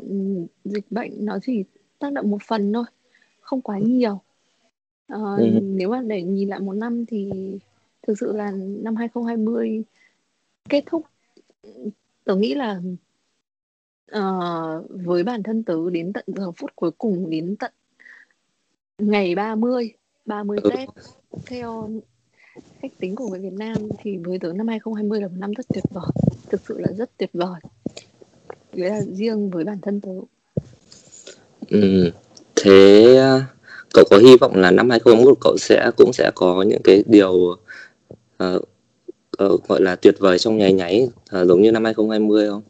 dịch 0.63 0.85
bệnh 0.89 1.25
nó 1.25 1.37
chỉ 1.41 1.63
tác 1.99 2.13
động 2.13 2.31
một 2.31 2.43
phần 2.47 2.73
thôi 2.73 2.83
không 3.41 3.61
quá 3.61 3.79
nhiều 3.79 4.13
uh, 5.13 5.39
ừ. 5.39 5.59
nếu 5.61 5.89
mà 5.89 6.01
để 6.01 6.23
nhìn 6.23 6.49
lại 6.49 6.59
một 6.59 6.73
năm 6.73 7.05
thì 7.05 7.31
thực 8.07 8.19
sự 8.19 8.31
là 8.35 8.51
năm 8.83 8.95
2020 8.95 9.83
kết 10.69 10.83
thúc 10.85 11.05
tớ 12.23 12.35
nghĩ 12.35 12.55
là 12.55 12.81
uh, 14.17 14.85
với 14.89 15.23
bản 15.23 15.43
thân 15.43 15.63
tớ 15.63 15.89
đến 15.91 16.13
tận 16.13 16.25
giờ 16.27 16.51
phút 16.51 16.71
cuối 16.75 16.91
cùng 16.91 17.29
đến 17.29 17.55
tận 17.59 17.71
ngày 18.97 19.35
30 19.35 19.93
30 20.25 20.57
ừ. 20.63 20.69
Tết 20.73 20.89
theo 21.45 21.89
cách 22.81 22.91
tính 22.99 23.15
của 23.15 23.27
người 23.29 23.39
Việt 23.39 23.53
Nam 23.53 23.77
thì 23.99 24.17
với 24.17 24.39
tớ 24.39 24.53
năm 24.53 24.67
2020 24.67 25.21
là 25.21 25.27
một 25.27 25.35
năm 25.37 25.51
rất 25.51 25.65
tuyệt 25.73 25.83
vời 25.89 26.11
thực 26.49 26.61
sự 26.67 26.79
là 26.79 26.87
rất 26.97 27.17
tuyệt 27.17 27.29
vời 27.33 27.59
đấy 28.77 28.89
là 28.89 29.01
riêng 29.01 29.49
với 29.49 29.63
bản 29.63 29.77
thân 29.81 30.01
tớ 30.01 30.11
ừ. 31.69 32.11
thế 32.55 33.17
à, 33.17 33.47
cậu 33.93 34.05
có 34.09 34.17
hy 34.17 34.37
vọng 34.37 34.55
là 34.55 34.71
năm 34.71 34.89
2021 34.89 35.37
cậu 35.41 35.57
sẽ 35.57 35.91
cũng 35.97 36.13
sẽ 36.13 36.31
có 36.35 36.61
những 36.67 36.81
cái 36.83 37.03
điều 37.07 37.31
uh, 38.43 38.61
uh, 39.43 39.67
gọi 39.67 39.81
là 39.81 39.95
tuyệt 39.95 40.15
vời 40.19 40.39
trong 40.39 40.57
nháy 40.57 40.73
nháy 40.73 41.07
uh, 41.41 41.47
giống 41.47 41.61
như 41.61 41.71
năm 41.71 41.83
2020 41.83 42.49
không? 42.49 42.61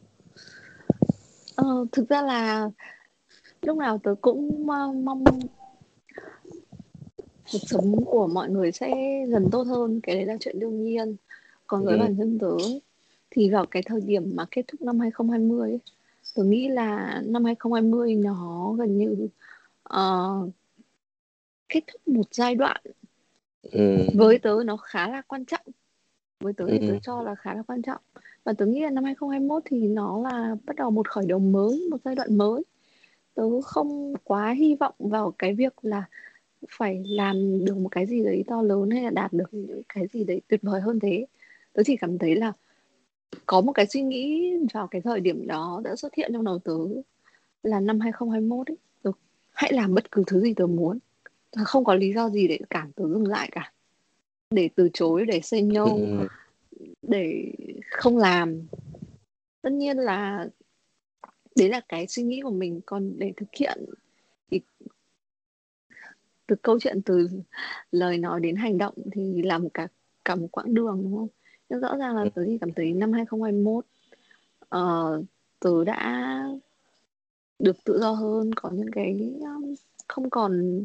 Ờ, 1.55 1.85
thực 1.91 2.09
ra 2.09 2.21
là 2.21 2.69
lúc 3.61 3.77
nào 3.77 3.99
tớ 4.03 4.15
cũng 4.21 4.67
mong 4.67 5.25
cuộc 7.51 7.61
sống 7.67 8.05
của 8.05 8.27
mọi 8.27 8.49
người 8.49 8.71
sẽ 8.71 8.95
dần 9.29 9.49
tốt 9.51 9.63
hơn 9.63 9.99
cái 10.03 10.15
đấy 10.15 10.25
là 10.25 10.37
chuyện 10.39 10.59
đương 10.59 10.83
nhiên 10.83 11.15
còn 11.67 11.85
với 11.85 11.93
ừ. 11.93 11.99
bản 11.99 12.15
thân 12.17 12.39
tớ 12.39 12.57
thì 13.35 13.49
vào 13.49 13.65
cái 13.65 13.83
thời 13.85 14.01
điểm 14.01 14.35
mà 14.35 14.45
kết 14.51 14.65
thúc 14.67 14.81
năm 14.81 14.99
2020 14.99 15.71
ấy, 15.71 15.79
tớ 16.35 16.43
nghĩ 16.43 16.67
là 16.67 17.21
năm 17.25 17.45
2020 17.45 18.15
nó 18.15 18.71
gần 18.77 18.97
như 18.97 19.27
uh, 19.93 20.49
kết 21.69 21.83
thúc 21.87 22.07
một 22.07 22.27
giai 22.31 22.55
đoạn 22.55 22.81
ừ. 23.71 23.97
với 24.13 24.39
tớ 24.39 24.57
nó 24.65 24.77
khá 24.77 25.07
là 25.09 25.21
quan 25.21 25.45
trọng 25.45 25.65
với 26.39 26.53
tớ 26.53 26.65
thì 26.67 26.79
ừ. 26.79 26.87
tớ 26.87 26.99
cho 27.01 27.21
là 27.21 27.35
khá 27.35 27.53
là 27.53 27.63
quan 27.67 27.81
trọng 27.81 28.01
và 28.43 28.53
tớ 28.53 28.65
nghĩ 28.65 28.81
là 28.81 28.89
năm 28.89 29.03
2021 29.03 29.63
thì 29.65 29.87
nó 29.87 30.21
là 30.21 30.55
bắt 30.65 30.75
đầu 30.75 30.91
một 30.91 31.09
khởi 31.09 31.25
đầu 31.27 31.39
mới 31.39 31.87
một 31.91 31.97
giai 32.05 32.15
đoạn 32.15 32.37
mới 32.37 32.63
tớ 33.33 33.61
không 33.61 34.13
quá 34.23 34.51
hy 34.51 34.75
vọng 34.75 34.95
vào 34.99 35.33
cái 35.37 35.55
việc 35.55 35.73
là 35.81 36.03
phải 36.69 37.03
làm 37.07 37.65
được 37.65 37.77
một 37.77 37.89
cái 37.89 38.05
gì 38.05 38.23
đấy 38.23 38.43
to 38.47 38.61
lớn 38.61 38.89
hay 38.89 39.03
là 39.03 39.09
đạt 39.09 39.33
được 39.33 39.53
những 39.53 39.81
cái 39.89 40.07
gì 40.13 40.23
đấy 40.23 40.41
tuyệt 40.47 40.61
vời 40.63 40.81
hơn 40.81 40.99
thế 40.99 41.25
tớ 41.73 41.83
chỉ 41.85 41.97
cảm 41.97 42.17
thấy 42.17 42.35
là 42.35 42.53
có 43.45 43.61
một 43.61 43.71
cái 43.71 43.87
suy 43.87 44.01
nghĩ 44.01 44.53
vào 44.73 44.87
cái 44.87 45.01
thời 45.01 45.19
điểm 45.19 45.47
đó 45.47 45.81
đã 45.83 45.95
xuất 45.95 46.13
hiện 46.15 46.31
trong 46.33 46.43
đầu 46.43 46.59
tớ 46.59 46.77
là 47.63 47.79
năm 47.79 47.99
2021 47.99 48.67
ấy. 48.67 48.77
Tớ 49.01 49.11
hãy 49.53 49.73
làm 49.73 49.93
bất 49.93 50.11
cứ 50.11 50.23
thứ 50.27 50.41
gì 50.41 50.53
tớ 50.53 50.65
muốn. 50.65 50.99
Tớ 51.51 51.61
không 51.65 51.83
có 51.83 51.95
lý 51.95 52.13
do 52.13 52.29
gì 52.29 52.47
để 52.47 52.59
cản 52.69 52.91
tớ 52.91 53.03
dừng 53.09 53.27
lại 53.27 53.49
cả. 53.51 53.73
Để 54.49 54.69
từ 54.75 54.89
chối 54.93 55.25
để 55.25 55.41
say 55.41 55.61
no 55.61 55.85
ừ. 55.85 56.27
để 57.01 57.51
không 57.91 58.17
làm. 58.17 58.61
Tất 59.61 59.71
nhiên 59.71 59.97
là 59.97 60.47
đấy 61.55 61.69
là 61.69 61.81
cái 61.89 62.07
suy 62.07 62.23
nghĩ 62.23 62.41
của 62.43 62.51
mình. 62.51 62.81
Còn 62.85 63.19
để 63.19 63.33
thực 63.37 63.55
hiện 63.59 63.85
thì 64.51 64.61
từ 66.47 66.55
câu 66.61 66.79
chuyện 66.79 67.01
từ 67.01 67.29
lời 67.91 68.17
nói 68.17 68.39
đến 68.39 68.55
hành 68.55 68.77
động 68.77 68.95
thì 69.11 69.41
là 69.41 69.57
một 69.57 69.69
cả 69.73 69.87
cả 70.25 70.35
một 70.35 70.47
quãng 70.51 70.73
đường 70.73 70.99
đúng 71.03 71.17
không 71.17 71.27
nhưng 71.69 71.79
rõ 71.79 71.97
ràng 71.97 72.15
là 72.15 72.21
ừ. 72.21 72.29
tớ 72.35 72.43
thì 72.45 72.57
cảm 72.61 72.73
thấy 72.73 72.93
năm 72.93 73.11
2021 73.11 73.85
uh, 74.75 75.25
tớ 75.59 75.83
đã 75.83 76.43
được 77.59 77.83
tự 77.83 77.99
do 77.99 78.11
hơn 78.11 78.53
có 78.55 78.69
những 78.69 78.91
cái 78.91 79.33
um, 79.41 79.75
không 80.07 80.29
còn 80.29 80.83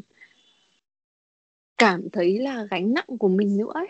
cảm 1.77 2.09
thấy 2.09 2.39
là 2.39 2.67
gánh 2.71 2.93
nặng 2.93 3.17
của 3.19 3.27
mình 3.27 3.57
nữa 3.57 3.71
ấy. 3.73 3.87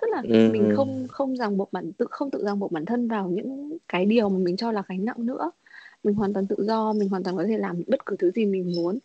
Tức 0.00 0.06
là 0.10 0.22
ừ. 0.28 0.50
mình 0.52 0.72
không 0.76 1.06
không 1.08 1.36
ràng 1.36 1.56
buộc 1.56 1.72
bản 1.72 1.92
tự 1.92 2.06
không 2.10 2.30
tự 2.30 2.44
ràng 2.44 2.58
buộc 2.58 2.72
bản 2.72 2.84
thân 2.84 3.08
vào 3.08 3.28
những 3.28 3.78
cái 3.88 4.04
điều 4.04 4.28
mà 4.28 4.38
mình 4.38 4.56
cho 4.56 4.72
là 4.72 4.82
gánh 4.88 5.04
nặng 5.04 5.26
nữa. 5.26 5.50
Mình 6.04 6.14
hoàn 6.14 6.32
toàn 6.32 6.46
tự 6.46 6.56
do 6.58 6.92
mình 6.92 7.08
hoàn 7.08 7.22
toàn 7.22 7.36
có 7.36 7.44
thể 7.48 7.58
làm 7.58 7.82
bất 7.86 8.06
cứ 8.06 8.16
thứ 8.18 8.30
gì 8.30 8.46
mình 8.46 8.72
muốn. 8.76 8.98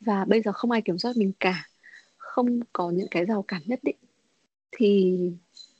Và 0.00 0.24
bây 0.24 0.42
giờ 0.42 0.52
không 0.52 0.70
ai 0.70 0.82
kiểm 0.82 0.98
soát 0.98 1.16
mình 1.16 1.32
cả. 1.40 1.68
Không 2.16 2.60
có 2.72 2.90
những 2.90 3.08
cái 3.10 3.24
rào 3.24 3.42
cản 3.42 3.62
nhất 3.66 3.80
định. 3.82 3.96
Thì 4.72 5.18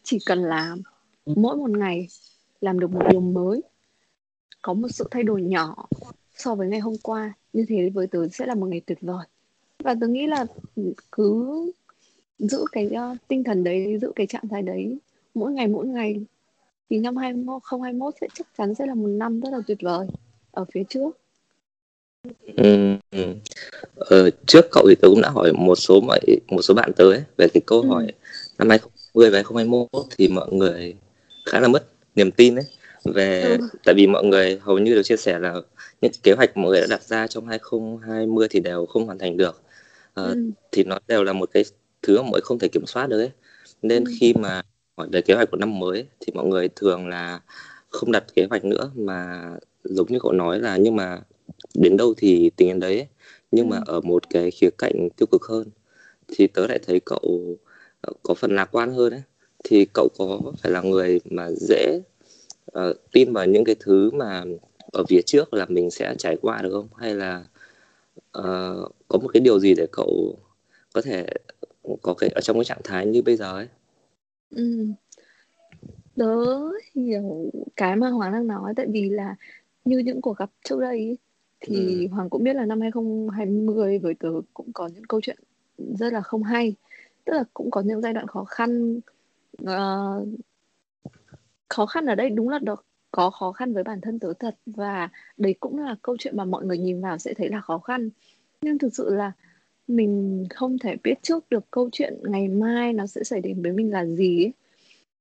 chỉ 0.02 0.18
cần 0.26 0.38
là 0.38 0.76
mỗi 1.26 1.56
một 1.56 1.70
ngày 1.70 2.08
làm 2.60 2.80
được 2.80 2.90
một 2.90 3.02
điều 3.10 3.20
mới 3.20 3.62
có 4.62 4.74
một 4.74 4.88
sự 4.90 5.08
thay 5.10 5.22
đổi 5.22 5.42
nhỏ 5.42 5.88
so 6.36 6.54
với 6.54 6.68
ngày 6.68 6.80
hôm 6.80 6.94
qua 7.02 7.32
như 7.52 7.64
thế 7.68 7.90
với 7.94 8.06
tớ 8.06 8.28
sẽ 8.28 8.46
là 8.46 8.54
một 8.54 8.66
ngày 8.66 8.80
tuyệt 8.86 8.98
vời 9.00 9.26
và 9.78 9.94
tớ 10.00 10.06
nghĩ 10.06 10.26
là 10.26 10.46
cứ 11.12 11.46
giữ 12.38 12.64
cái 12.72 12.90
uh, 13.12 13.18
tinh 13.28 13.44
thần 13.44 13.64
đấy 13.64 13.98
giữ 14.00 14.12
cái 14.16 14.26
trạng 14.26 14.48
thái 14.50 14.62
đấy 14.62 14.98
mỗi 15.34 15.52
ngày 15.52 15.68
mỗi 15.68 15.86
ngày 15.86 16.20
thì 16.90 16.98
năm 16.98 17.16
2021 17.16 18.14
sẽ 18.20 18.26
chắc 18.34 18.46
chắn 18.58 18.74
sẽ 18.74 18.86
là 18.86 18.94
một 18.94 19.06
năm 19.06 19.40
rất 19.40 19.50
là 19.52 19.58
tuyệt 19.66 19.78
vời 19.82 20.06
ở 20.50 20.64
phía 20.74 20.82
trước 20.88 21.18
ừ, 22.56 22.96
ừ. 23.10 23.34
Ờ, 23.96 24.30
trước 24.46 24.64
cậu 24.70 24.86
thì 24.88 24.94
tớ 25.02 25.08
cũng 25.08 25.20
đã 25.20 25.30
hỏi 25.30 25.52
một 25.52 25.74
số 25.74 26.00
mọi 26.00 26.20
một 26.48 26.62
số 26.62 26.74
bạn 26.74 26.92
tới 26.96 27.22
về 27.36 27.48
cái 27.54 27.60
câu 27.66 27.80
ừ. 27.80 27.88
hỏi 27.88 28.06
năm 28.58 28.70
2020 28.70 29.30
và 29.30 29.36
2021 29.36 30.06
thì 30.18 30.28
mọi 30.28 30.52
người 30.52 30.94
khá 31.44 31.60
là 31.60 31.68
mất 31.68 31.86
niềm 32.14 32.30
tin 32.30 32.54
đấy 32.54 32.64
về 33.04 33.42
ừ. 33.42 33.68
tại 33.84 33.94
vì 33.94 34.06
mọi 34.06 34.24
người 34.24 34.58
hầu 34.62 34.78
như 34.78 34.94
đều 34.94 35.02
chia 35.02 35.16
sẻ 35.16 35.38
là 35.38 35.54
những 36.00 36.12
kế 36.22 36.32
hoạch 36.32 36.56
mọi 36.56 36.70
người 36.70 36.80
đã 36.80 36.86
đặt 36.90 37.02
ra 37.02 37.26
trong 37.26 37.46
2020 37.48 38.48
thì 38.50 38.60
đều 38.60 38.86
không 38.86 39.06
hoàn 39.06 39.18
thành 39.18 39.36
được 39.36 39.62
à, 40.14 40.22
ừ. 40.22 40.50
thì 40.72 40.84
nó 40.84 40.98
đều 41.08 41.24
là 41.24 41.32
một 41.32 41.50
cái 41.52 41.64
thứ 42.02 42.16
mà 42.16 42.22
mọi 42.22 42.30
người 42.32 42.40
không 42.40 42.58
thể 42.58 42.68
kiểm 42.68 42.86
soát 42.86 43.06
được 43.06 43.18
ấy 43.20 43.30
nên 43.82 44.04
ừ. 44.04 44.12
khi 44.20 44.34
mà 44.34 44.62
hỏi 44.96 45.08
về 45.12 45.20
kế 45.22 45.34
hoạch 45.34 45.50
của 45.50 45.56
năm 45.56 45.78
mới 45.78 46.06
thì 46.20 46.32
mọi 46.34 46.46
người 46.46 46.68
thường 46.68 47.08
là 47.08 47.40
không 47.88 48.12
đặt 48.12 48.24
kế 48.34 48.46
hoạch 48.50 48.64
nữa 48.64 48.90
mà 48.94 49.42
giống 49.84 50.06
như 50.12 50.18
cậu 50.22 50.32
nói 50.32 50.60
là 50.60 50.76
nhưng 50.76 50.96
mà 50.96 51.20
đến 51.74 51.96
đâu 51.96 52.14
thì 52.16 52.50
tính 52.56 52.68
đến 52.68 52.80
đấy 52.80 53.06
nhưng 53.50 53.66
ừ. 53.66 53.70
mà 53.70 53.80
ở 53.86 54.00
một 54.00 54.30
cái 54.30 54.50
khía 54.50 54.70
cạnh 54.78 55.08
tiêu 55.16 55.26
cực 55.26 55.42
hơn 55.42 55.70
thì 56.28 56.46
tớ 56.46 56.66
lại 56.66 56.78
thấy 56.86 57.00
cậu 57.06 57.56
ờ, 58.00 58.12
có 58.22 58.34
phần 58.34 58.56
lạc 58.56 58.68
quan 58.72 58.92
hơn 58.92 59.10
đấy 59.10 59.22
thì 59.64 59.86
cậu 59.94 60.08
có 60.18 60.40
phải 60.62 60.72
là 60.72 60.82
người 60.82 61.20
mà 61.30 61.48
dễ 61.50 62.00
uh, 62.78 62.96
tin 63.12 63.32
vào 63.32 63.46
những 63.46 63.64
cái 63.64 63.76
thứ 63.80 64.10
mà 64.10 64.44
ở 64.92 65.04
phía 65.08 65.20
trước 65.22 65.54
là 65.54 65.66
mình 65.68 65.90
sẽ 65.90 66.14
trải 66.18 66.36
qua 66.42 66.62
được 66.62 66.70
không 66.72 66.88
hay 66.96 67.14
là 67.14 67.44
uh, 68.38 68.92
có 69.08 69.18
một 69.18 69.28
cái 69.32 69.40
điều 69.40 69.58
gì 69.60 69.74
để 69.74 69.86
cậu 69.92 70.38
có 70.92 71.02
thể 71.02 71.26
có 72.02 72.14
cái 72.14 72.30
ở 72.30 72.40
trong 72.40 72.56
cái 72.56 72.64
trạng 72.64 72.80
thái 72.84 73.06
như 73.06 73.22
bây 73.22 73.36
giờ 73.36 73.54
ấy 73.54 73.68
ừ. 74.50 74.86
tớ 76.16 76.36
hiểu 76.94 77.50
cái 77.76 77.96
mà 77.96 78.08
hoàng 78.08 78.32
đang 78.32 78.46
nói 78.46 78.72
tại 78.76 78.86
vì 78.88 79.08
là 79.08 79.36
như 79.84 79.98
những 79.98 80.20
cuộc 80.20 80.38
gặp 80.38 80.50
trước 80.64 80.80
đây 80.80 81.18
thì 81.60 82.06
ừ. 82.06 82.14
hoàng 82.14 82.30
cũng 82.30 82.44
biết 82.44 82.56
là 82.56 82.64
năm 82.64 82.80
2020 82.80 83.98
với 83.98 84.14
tớ 84.14 84.28
cũng 84.54 84.72
có 84.72 84.88
những 84.94 85.04
câu 85.04 85.20
chuyện 85.20 85.38
rất 85.78 86.12
là 86.12 86.20
không 86.20 86.42
hay 86.42 86.74
tức 87.24 87.32
là 87.32 87.44
cũng 87.54 87.70
có 87.70 87.80
những 87.80 88.00
giai 88.00 88.12
đoạn 88.12 88.26
khó 88.26 88.44
khăn 88.44 89.00
uh, 89.62 90.28
khó 91.68 91.86
khăn 91.86 92.06
ở 92.06 92.14
đây 92.14 92.30
đúng 92.30 92.48
là 92.48 92.58
được 92.58 92.86
có 93.10 93.30
khó 93.30 93.52
khăn 93.52 93.74
với 93.74 93.84
bản 93.84 94.00
thân 94.00 94.18
tớ 94.18 94.32
thật 94.38 94.56
và 94.66 95.08
đấy 95.36 95.54
cũng 95.60 95.78
là 95.78 95.96
câu 96.02 96.16
chuyện 96.18 96.36
mà 96.36 96.44
mọi 96.44 96.64
người 96.64 96.78
nhìn 96.78 97.00
vào 97.00 97.18
sẽ 97.18 97.34
thấy 97.34 97.48
là 97.48 97.60
khó 97.60 97.78
khăn 97.78 98.10
nhưng 98.60 98.78
thực 98.78 98.94
sự 98.94 99.14
là 99.14 99.32
mình 99.86 100.44
không 100.54 100.78
thể 100.78 100.96
biết 101.04 101.14
trước 101.22 101.50
được 101.50 101.64
câu 101.70 101.88
chuyện 101.92 102.14
ngày 102.22 102.48
mai 102.48 102.92
nó 102.92 103.06
sẽ 103.06 103.24
xảy 103.24 103.40
đến 103.40 103.62
với 103.62 103.72
mình 103.72 103.92
là 103.92 104.06
gì 104.06 104.44
ấy. 104.44 104.52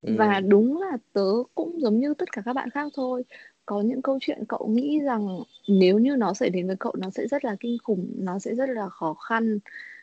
Ừ. 0.01 0.15
và 0.17 0.39
đúng 0.39 0.81
là 0.81 0.97
tớ 1.13 1.31
cũng 1.55 1.81
giống 1.81 1.99
như 1.99 2.13
tất 2.13 2.31
cả 2.31 2.41
các 2.45 2.53
bạn 2.53 2.69
khác 2.69 2.91
thôi 2.95 3.23
có 3.65 3.81
những 3.81 4.01
câu 4.01 4.17
chuyện 4.21 4.43
cậu 4.47 4.67
nghĩ 4.67 4.99
rằng 4.99 5.27
nếu 5.67 5.99
như 5.99 6.15
nó 6.15 6.33
xảy 6.33 6.49
đến 6.49 6.67
với 6.67 6.75
cậu 6.79 6.93
nó 6.97 7.09
sẽ 7.09 7.27
rất 7.27 7.45
là 7.45 7.55
kinh 7.59 7.77
khủng 7.83 8.11
nó 8.17 8.39
sẽ 8.39 8.55
rất 8.55 8.69
là 8.69 8.89
khó 8.89 9.13
khăn 9.13 9.59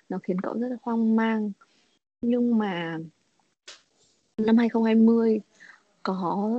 nó 0.08 0.18
khiến 0.22 0.40
cậu 0.40 0.58
rất 0.58 0.68
là 0.68 0.76
hoang 0.82 1.16
mang 1.16 1.52
nhưng 2.22 2.58
mà 2.58 2.98
năm 4.46 4.56
2020 4.56 5.40
có 6.02 6.50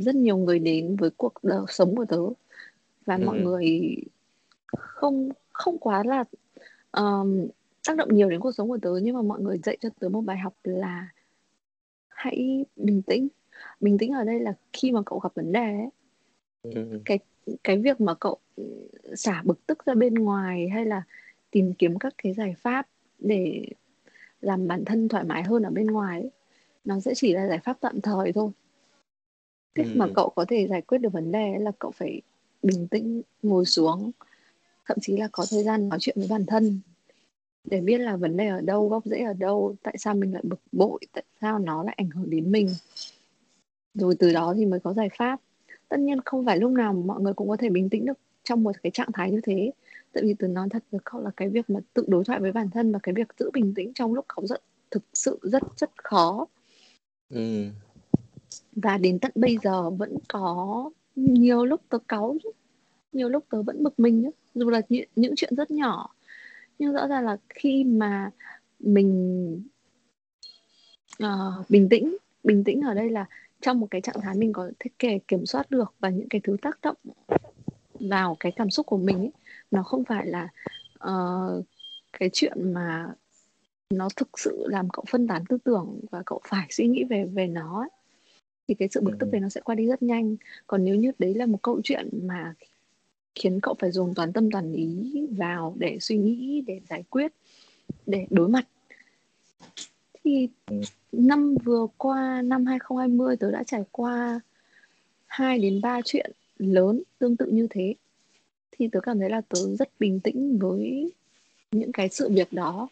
rất 0.00 0.14
nhiều 0.14 0.36
người 0.36 0.58
đến 0.58 0.96
với 0.96 1.10
cuộc 1.10 1.32
đời 1.42 1.60
sống 1.68 1.96
của 1.96 2.04
tớ 2.04 2.20
và 3.06 3.16
ừ. 3.16 3.24
mọi 3.24 3.40
người 3.40 3.96
không 4.76 5.28
không 5.52 5.78
quá 5.78 6.02
là 6.04 6.24
um, 6.92 7.46
tác 7.86 7.96
động 7.96 8.14
nhiều 8.14 8.30
đến 8.30 8.40
cuộc 8.40 8.52
sống 8.52 8.68
của 8.68 8.78
tớ 8.82 8.90
nhưng 9.02 9.16
mà 9.16 9.22
mọi 9.22 9.40
người 9.40 9.58
dạy 9.58 9.76
cho 9.80 9.88
tớ 9.98 10.08
một 10.08 10.20
bài 10.20 10.38
học 10.38 10.54
là 10.64 11.08
hãy 12.08 12.64
bình 12.76 13.02
tĩnh 13.02 13.28
bình 13.80 13.98
tĩnh 13.98 14.12
ở 14.12 14.24
đây 14.24 14.40
là 14.40 14.54
khi 14.72 14.92
mà 14.92 15.00
cậu 15.06 15.18
gặp 15.18 15.34
vấn 15.34 15.52
đề 15.52 15.72
ấy, 15.72 15.90
ừ. 16.62 17.00
cái 17.04 17.18
cái 17.64 17.78
việc 17.78 18.00
mà 18.00 18.14
cậu 18.14 18.38
xả 19.16 19.42
bực 19.44 19.66
tức 19.66 19.84
ra 19.84 19.94
bên 19.94 20.14
ngoài 20.14 20.68
hay 20.68 20.84
là 20.84 21.02
tìm 21.50 21.74
kiếm 21.74 21.98
các 21.98 22.14
cái 22.18 22.32
giải 22.32 22.54
pháp 22.58 22.86
để 23.18 23.66
làm 24.40 24.68
bản 24.68 24.84
thân 24.84 25.08
thoải 25.08 25.24
mái 25.24 25.42
hơn 25.42 25.62
ở 25.62 25.70
bên 25.70 25.86
ngoài 25.86 26.20
ấy, 26.20 26.30
nó 26.84 27.00
sẽ 27.00 27.14
chỉ 27.14 27.32
là 27.32 27.48
giải 27.48 27.58
pháp 27.64 27.76
tạm 27.80 28.00
thời 28.00 28.32
thôi. 28.32 28.50
Cách 29.74 29.86
ừ. 29.86 29.96
mà 29.96 30.06
cậu 30.14 30.30
có 30.36 30.44
thể 30.48 30.66
giải 30.66 30.82
quyết 30.82 30.98
được 30.98 31.12
vấn 31.12 31.32
đề 31.32 31.58
là 31.58 31.72
cậu 31.78 31.90
phải 31.90 32.22
bình 32.62 32.88
tĩnh 32.88 33.22
ngồi 33.42 33.64
xuống. 33.64 34.10
Thậm 34.86 34.98
chí 35.00 35.16
là 35.16 35.28
có 35.32 35.46
thời 35.50 35.64
gian 35.64 35.88
nói 35.88 35.98
chuyện 36.02 36.16
với 36.18 36.28
bản 36.30 36.46
thân. 36.46 36.80
Để 37.64 37.80
biết 37.80 37.98
là 37.98 38.16
vấn 38.16 38.36
đề 38.36 38.48
ở 38.48 38.60
đâu 38.60 38.88
gốc 38.88 39.04
rễ 39.06 39.18
ở 39.22 39.32
đâu 39.32 39.74
tại 39.82 39.94
sao 39.98 40.14
mình 40.14 40.34
lại 40.34 40.42
bực 40.46 40.60
bội 40.72 41.00
tại 41.12 41.24
sao 41.40 41.58
nó 41.58 41.82
lại 41.82 41.94
ảnh 41.98 42.10
hưởng 42.10 42.30
đến 42.30 42.52
mình. 42.52 42.68
Rồi 43.94 44.14
từ 44.18 44.32
đó 44.32 44.54
thì 44.56 44.66
mới 44.66 44.80
có 44.80 44.92
giải 44.92 45.08
pháp. 45.18 45.40
Tất 45.88 46.00
nhiên 46.00 46.20
không 46.24 46.46
phải 46.46 46.56
lúc 46.56 46.72
nào 46.72 46.92
mọi 46.92 47.20
người 47.20 47.32
cũng 47.32 47.48
có 47.48 47.56
thể 47.56 47.68
bình 47.68 47.88
tĩnh 47.90 48.04
được 48.06 48.18
trong 48.44 48.62
một 48.62 48.72
cái 48.82 48.90
trạng 48.90 49.12
thái 49.12 49.30
như 49.30 49.40
thế 49.44 49.70
tại 50.12 50.22
vì 50.24 50.34
từ 50.38 50.48
nói 50.48 50.68
thật 50.70 50.84
với 50.90 51.00
cậu 51.04 51.20
là 51.20 51.30
cái 51.36 51.48
việc 51.48 51.70
mà 51.70 51.80
tự 51.94 52.04
đối 52.08 52.24
thoại 52.24 52.40
với 52.40 52.52
bản 52.52 52.70
thân 52.70 52.92
và 52.92 52.98
cái 53.02 53.14
việc 53.14 53.28
giữ 53.38 53.50
bình 53.52 53.74
tĩnh 53.74 53.92
trong 53.94 54.14
lúc 54.14 54.26
cáu 54.28 54.46
giận 54.46 54.60
thực 54.90 55.02
sự 55.14 55.38
rất 55.42 55.62
rất 55.76 55.90
khó. 56.04 56.46
Ừ. 57.30 57.66
và 58.72 58.98
đến 58.98 59.18
tận 59.18 59.32
bây 59.34 59.56
giờ 59.62 59.90
vẫn 59.90 60.16
có 60.28 60.90
nhiều 61.16 61.64
lúc 61.64 61.80
tớ 61.88 61.98
cáu 62.08 62.36
nhiều 63.12 63.28
lúc 63.28 63.44
tớ 63.50 63.62
vẫn 63.62 63.82
bực 63.82 64.00
mình 64.00 64.22
nhá. 64.22 64.30
Dù 64.54 64.70
là 64.70 64.80
những, 64.88 65.08
những 65.16 65.32
chuyện 65.36 65.56
rất 65.56 65.70
nhỏ. 65.70 66.14
Nhưng 66.78 66.92
rõ 66.92 67.06
ràng 67.06 67.24
là 67.24 67.36
khi 67.48 67.84
mà 67.84 68.30
mình 68.80 69.62
uh, 71.22 71.70
bình 71.70 71.88
tĩnh 71.88 72.16
bình 72.44 72.64
tĩnh 72.64 72.80
ở 72.80 72.94
đây 72.94 73.10
là 73.10 73.26
trong 73.60 73.80
một 73.80 73.86
cái 73.90 74.00
trạng 74.00 74.20
thái 74.22 74.34
mình 74.34 74.52
có 74.52 74.70
thể 74.98 75.18
kiểm 75.28 75.46
soát 75.46 75.70
được 75.70 75.94
và 76.00 76.10
những 76.10 76.28
cái 76.28 76.40
thứ 76.44 76.56
tác 76.62 76.78
động 76.82 76.96
vào 78.00 78.36
cái 78.40 78.52
cảm 78.56 78.70
xúc 78.70 78.86
của 78.86 78.96
mình 78.96 79.18
ấy, 79.18 79.32
nó 79.70 79.82
không 79.82 80.04
phải 80.04 80.26
là 80.26 80.48
uh, 81.08 81.64
cái 82.12 82.30
chuyện 82.32 82.72
mà 82.72 83.14
nó 83.90 84.08
thực 84.16 84.38
sự 84.38 84.64
làm 84.66 84.88
cậu 84.90 85.04
phân 85.10 85.26
tán 85.26 85.44
tư 85.48 85.58
tưởng 85.64 86.00
và 86.10 86.22
cậu 86.26 86.40
phải 86.44 86.66
suy 86.70 86.86
nghĩ 86.86 87.04
về 87.04 87.24
về 87.24 87.46
nó 87.46 87.80
ấy, 87.80 87.90
thì 88.68 88.74
cái 88.74 88.88
sự 88.92 89.00
bực 89.00 89.12
tức 89.18 89.28
về 89.32 89.40
nó 89.40 89.48
sẽ 89.48 89.60
qua 89.60 89.74
đi 89.74 89.86
rất 89.86 90.02
nhanh. 90.02 90.36
Còn 90.66 90.84
nếu 90.84 90.94
như 90.94 91.12
đấy 91.18 91.34
là 91.34 91.46
một 91.46 91.58
câu 91.62 91.80
chuyện 91.84 92.08
mà 92.22 92.54
khiến 93.34 93.60
cậu 93.60 93.74
phải 93.78 93.90
dồn 93.90 94.14
toàn 94.14 94.32
tâm 94.32 94.50
toàn 94.50 94.72
ý 94.72 95.26
vào 95.30 95.74
để 95.78 95.98
suy 96.00 96.18
nghĩ 96.18 96.64
để 96.66 96.80
giải 96.88 97.02
quyết 97.10 97.32
để 98.06 98.26
đối 98.30 98.48
mặt. 98.48 98.68
Thì 100.24 100.48
năm 101.12 101.54
vừa 101.64 101.86
qua 101.96 102.42
năm 102.42 102.66
2020 102.66 103.36
tớ 103.36 103.50
đã 103.50 103.62
trải 103.66 103.84
qua 103.90 104.40
2 105.26 105.58
đến 105.58 105.80
3 105.80 106.00
chuyện 106.04 106.32
lớn 106.58 107.02
tương 107.18 107.36
tự 107.36 107.46
như 107.46 107.66
thế 107.70 107.94
thì 108.80 108.88
tớ 108.92 109.00
cảm 109.00 109.18
thấy 109.18 109.30
là 109.30 109.40
tớ 109.40 109.76
rất 109.78 109.88
bình 109.98 110.20
tĩnh 110.20 110.58
với 110.58 111.12
những 111.70 111.92
cái 111.92 112.08
sự 112.08 112.28
việc 112.32 112.52
đó. 112.52 112.88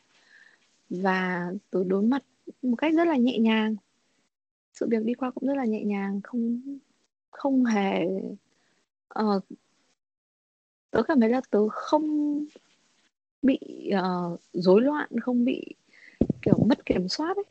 Và 0.90 1.52
tớ 1.71 1.85
đối 1.85 2.02
mặt 2.02 2.23
một 2.62 2.76
cách 2.76 2.95
rất 2.95 3.04
là 3.04 3.16
nhẹ 3.16 3.38
nhàng. 3.38 3.76
Sự 4.75 4.87
việc 4.90 5.04
đi 5.04 5.14
qua 5.14 5.30
cũng 5.30 5.49
rất 5.49 5.57
là 5.57 5.64
nhẹ 5.64 5.85
nhàng 5.85 6.21
không 6.25 6.61
không 7.30 7.64
hề 7.64 8.07
uh, 9.21 9.45
tớ 10.90 11.02
cảm 11.02 11.21
thấy 11.21 11.28
là 11.28 11.40
tớ 11.50 11.68
không 11.68 12.38
bị 13.42 13.59
uh, 13.99 14.40
rối 14.52 14.80
loạn 14.80 15.09
không 15.21 15.45
bị 15.45 15.75
kiểu 16.42 16.59
mất 16.66 16.87
kiểm 16.87 17.09
soát 17.09 17.37
ấy. 17.37 17.45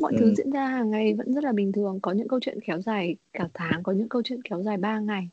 Mọi 0.00 0.12
ừ. 0.12 0.16
thứ 0.20 0.34
diễn 0.34 0.50
ra 0.50 0.66
hàng 0.66 0.90
ngày 0.90 1.14
vẫn 1.14 1.34
rất 1.34 1.44
là 1.44 1.52
bình 1.52 1.72
thường. 1.72 2.00
Có 2.02 2.12
những 2.12 2.28
câu 2.28 2.40
chuyện 2.40 2.58
kéo 2.64 2.80
dài 2.80 3.16
cả 3.32 3.48
tháng 3.54 3.82
có 3.82 3.92
những 3.92 4.08
câu 4.08 4.22
chuyện 4.22 4.42
kéo 4.42 4.62
dài 4.62 4.76
3 4.76 4.98
ngày 4.98 5.28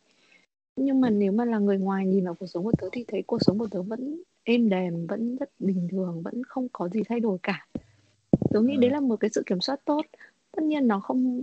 nhưng 0.76 1.02
mà 1.02 1.10
nếu 1.10 1.32
mà 1.32 1.46
là 1.46 1.60
người 1.60 1.78
ngoài 1.78 2.08
nhìn 2.08 2.26
vào 2.26 2.34
cuộc 2.34 2.48
sống 2.48 2.64
của 2.64 2.72
tớ 2.78 2.88
thì 2.92 3.06
thấy 3.08 3.24
cuộc 3.28 3.38
sống 3.42 3.60
của 3.60 3.68
tớ 3.72 3.82
vẫn 3.82 4.22
êm 4.44 4.70
đềm 4.70 5.08
vẫn 5.08 5.36
rất 5.36 5.50
bình 5.60 5.88
thường 5.92 6.22
vẫn 6.22 6.44
không 6.44 6.68
có 6.74 6.90
gì 6.90 7.02
thay 7.10 7.20
đổi 7.20 7.38
cả. 7.44 7.68
Tớ 8.50 8.62
nghĩ 8.62 8.78
đấy 8.78 8.92
là 8.92 9.00
một 9.00 9.16
cái 9.20 9.30
sự 9.34 9.44
kiểm 9.46 9.62
soát 9.62 9.80
tốt. 9.86 10.02
Tất 10.52 10.64
nhiên 10.64 10.88
nó 10.88 11.00
không 11.00 11.42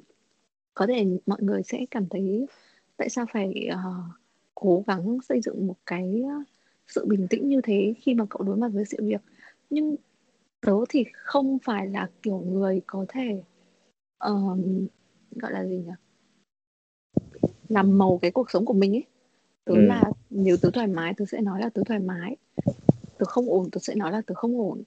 có 0.75 0.87
thể 0.87 1.07
mọi 1.27 1.43
người 1.43 1.63
sẽ 1.63 1.87
cảm 1.91 2.07
thấy 2.09 2.47
tại 2.97 3.09
sao 3.09 3.27
phải 3.33 3.69
uh, 3.73 4.15
cố 4.55 4.85
gắng 4.87 5.19
xây 5.29 5.41
dựng 5.41 5.67
một 5.67 5.77
cái 5.87 6.23
sự 6.89 7.07
bình 7.07 7.27
tĩnh 7.31 7.49
như 7.49 7.61
thế 7.61 7.95
khi 8.01 8.15
mà 8.15 8.27
cậu 8.31 8.43
đối 8.43 8.57
mặt 8.57 8.69
với 8.73 8.85
sự 8.85 8.99
việc. 9.01 9.21
Nhưng 9.71 9.97
tớ 10.61 10.73
thì 10.89 11.05
không 11.13 11.59
phải 11.59 11.87
là 11.87 12.11
kiểu 12.23 12.39
người 12.39 12.81
có 12.87 13.07
thể 13.09 13.43
uh, 14.31 14.59
gọi 15.31 15.53
là 15.53 15.67
gì 15.67 15.77
nhỉ? 15.77 15.93
Làm 17.69 17.99
màu 17.99 18.19
cái 18.23 18.31
cuộc 18.31 18.51
sống 18.51 18.65
của 18.65 18.75
mình 18.75 18.97
ấy 18.97 19.05
tớ 19.65 19.75
ừ. 19.75 19.81
là 19.81 20.05
nếu 20.31 20.57
tớ 20.57 20.71
thoải 20.71 20.87
mái 20.87 21.15
tớ 21.17 21.25
sẽ 21.25 21.41
nói 21.41 21.61
là 21.61 21.69
tớ 21.69 21.83
thoải 21.87 22.01
mái 22.01 22.37
tớ 23.19 23.25
không 23.25 23.51
ổn 23.51 23.71
tớ 23.73 23.79
sẽ 23.83 23.95
nói 23.95 24.13
là 24.13 24.23
tớ 24.27 24.35
không 24.35 24.61
ổn 24.61 24.83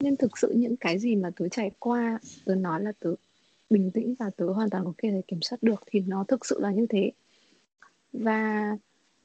nên 0.00 0.16
thực 0.16 0.38
sự 0.38 0.52
những 0.56 0.76
cái 0.76 0.98
gì 0.98 1.16
mà 1.16 1.30
tớ 1.36 1.48
trải 1.48 1.70
qua 1.78 2.18
tớ 2.44 2.54
nói 2.54 2.82
là 2.82 2.92
tớ 3.00 3.14
bình 3.70 3.90
tĩnh 3.90 4.14
và 4.18 4.30
tớ 4.36 4.46
hoàn 4.46 4.70
toàn 4.70 4.84
có 4.84 4.92
thể 4.98 5.22
kiểm 5.28 5.42
soát 5.42 5.58
được 5.62 5.82
thì 5.86 6.00
nó 6.00 6.24
thực 6.28 6.46
sự 6.46 6.60
là 6.60 6.70
như 6.70 6.86
thế 6.90 7.10
và 8.12 8.76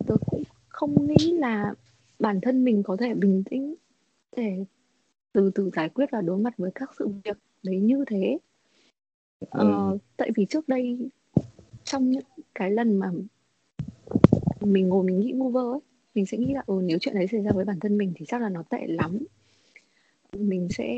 tớ 0.07 0.15
cũng 0.25 0.43
không 0.67 1.07
nghĩ 1.07 1.31
là 1.31 1.73
bản 2.19 2.41
thân 2.41 2.63
mình 2.63 2.83
có 2.83 2.97
thể 2.99 3.13
bình 3.13 3.43
tĩnh 3.49 3.75
để 4.37 4.65
từ 5.33 5.51
từ 5.55 5.69
giải 5.75 5.89
quyết 5.89 6.05
và 6.11 6.21
đối 6.21 6.37
mặt 6.37 6.53
với 6.57 6.71
các 6.75 6.91
sự 6.99 7.07
việc 7.23 7.37
đấy 7.63 7.79
như 7.79 8.03
thế 8.07 8.37
ờ, 9.49 9.91
ừ. 9.91 9.97
tại 10.17 10.31
vì 10.35 10.45
trước 10.49 10.67
đây 10.67 11.09
trong 11.83 12.09
những 12.09 12.23
cái 12.55 12.71
lần 12.71 12.95
mà 12.95 13.11
mình 14.65 14.87
ngồi 14.87 15.03
mình 15.03 15.19
nghĩ 15.19 15.33
vơ 15.51 15.71
ấy 15.71 15.79
mình 16.15 16.25
sẽ 16.25 16.37
nghĩ 16.37 16.53
là 16.53 16.63
ừ 16.65 16.81
nếu 16.83 16.97
chuyện 17.01 17.15
đấy 17.15 17.27
xảy 17.27 17.41
ra 17.41 17.51
với 17.51 17.65
bản 17.65 17.79
thân 17.79 17.97
mình 17.97 18.13
thì 18.15 18.25
chắc 18.25 18.41
là 18.41 18.49
nó 18.49 18.63
tệ 18.69 18.87
lắm. 18.87 19.19
Mình 20.33 20.67
sẽ 20.69 20.95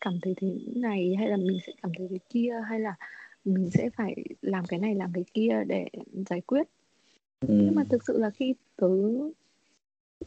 cảm 0.00 0.18
thấy 0.22 0.34
thế 0.36 0.48
này 0.74 1.14
hay 1.18 1.28
là 1.28 1.36
mình 1.36 1.58
sẽ 1.66 1.72
cảm 1.82 1.92
thấy 1.98 2.08
thế 2.10 2.18
kia 2.28 2.52
hay 2.68 2.80
là 2.80 2.94
mình 3.44 3.70
sẽ 3.70 3.90
phải 3.96 4.24
làm 4.42 4.66
cái 4.66 4.80
này 4.80 4.94
làm 4.94 5.10
cái 5.14 5.24
kia 5.34 5.64
để 5.66 5.86
giải 6.30 6.40
quyết. 6.40 6.66
Ừ. 7.40 7.46
nhưng 7.48 7.74
mà 7.74 7.84
thực 7.84 8.04
sự 8.06 8.18
là 8.18 8.30
khi 8.30 8.54
tớ 8.76 8.88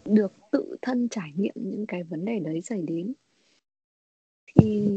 được 0.06 0.34
tự 0.51 0.75
thân 0.82 1.10
trải 1.10 1.34
nghiệm 1.36 1.53
những 1.56 1.86
cái 1.86 2.03
vấn 2.03 2.25
đề 2.25 2.39
đấy 2.39 2.62
xảy 2.62 2.82
đến 2.82 3.13
thì 4.56 4.91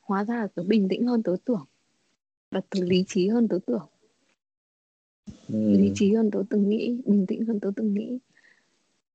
hóa 0.00 0.24
ra 0.24 0.36
là 0.36 0.46
tớ 0.54 0.62
bình 0.62 0.88
tĩnh 0.88 1.06
hơn 1.06 1.22
tớ 1.22 1.36
tưởng 1.44 1.64
và 2.50 2.60
tớ 2.70 2.80
lý 2.82 3.04
trí 3.08 3.28
hơn 3.28 3.48
tớ 3.48 3.58
tưởng 3.66 3.88
ừ. 5.48 5.78
lý 5.78 5.92
trí 5.94 6.14
hơn 6.14 6.30
tớ 6.30 6.42
từng 6.50 6.68
nghĩ 6.68 7.00
bình 7.04 7.26
tĩnh 7.26 7.44
hơn 7.44 7.60
tớ 7.60 7.70
từng 7.76 7.94
nghĩ. 7.94 8.18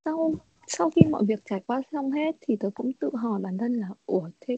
Sau 0.05 0.33
sau 0.67 0.89
khi 0.89 1.01
mọi 1.09 1.25
việc 1.25 1.39
trải 1.45 1.61
qua 1.67 1.81
xong 1.91 2.11
hết 2.11 2.35
thì 2.41 2.55
tớ 2.55 2.69
cũng 2.73 2.93
tự 2.93 3.09
hỏi 3.13 3.41
bản 3.41 3.57
thân 3.57 3.73
là 3.73 3.87
ủa 4.05 4.29
thế 4.39 4.57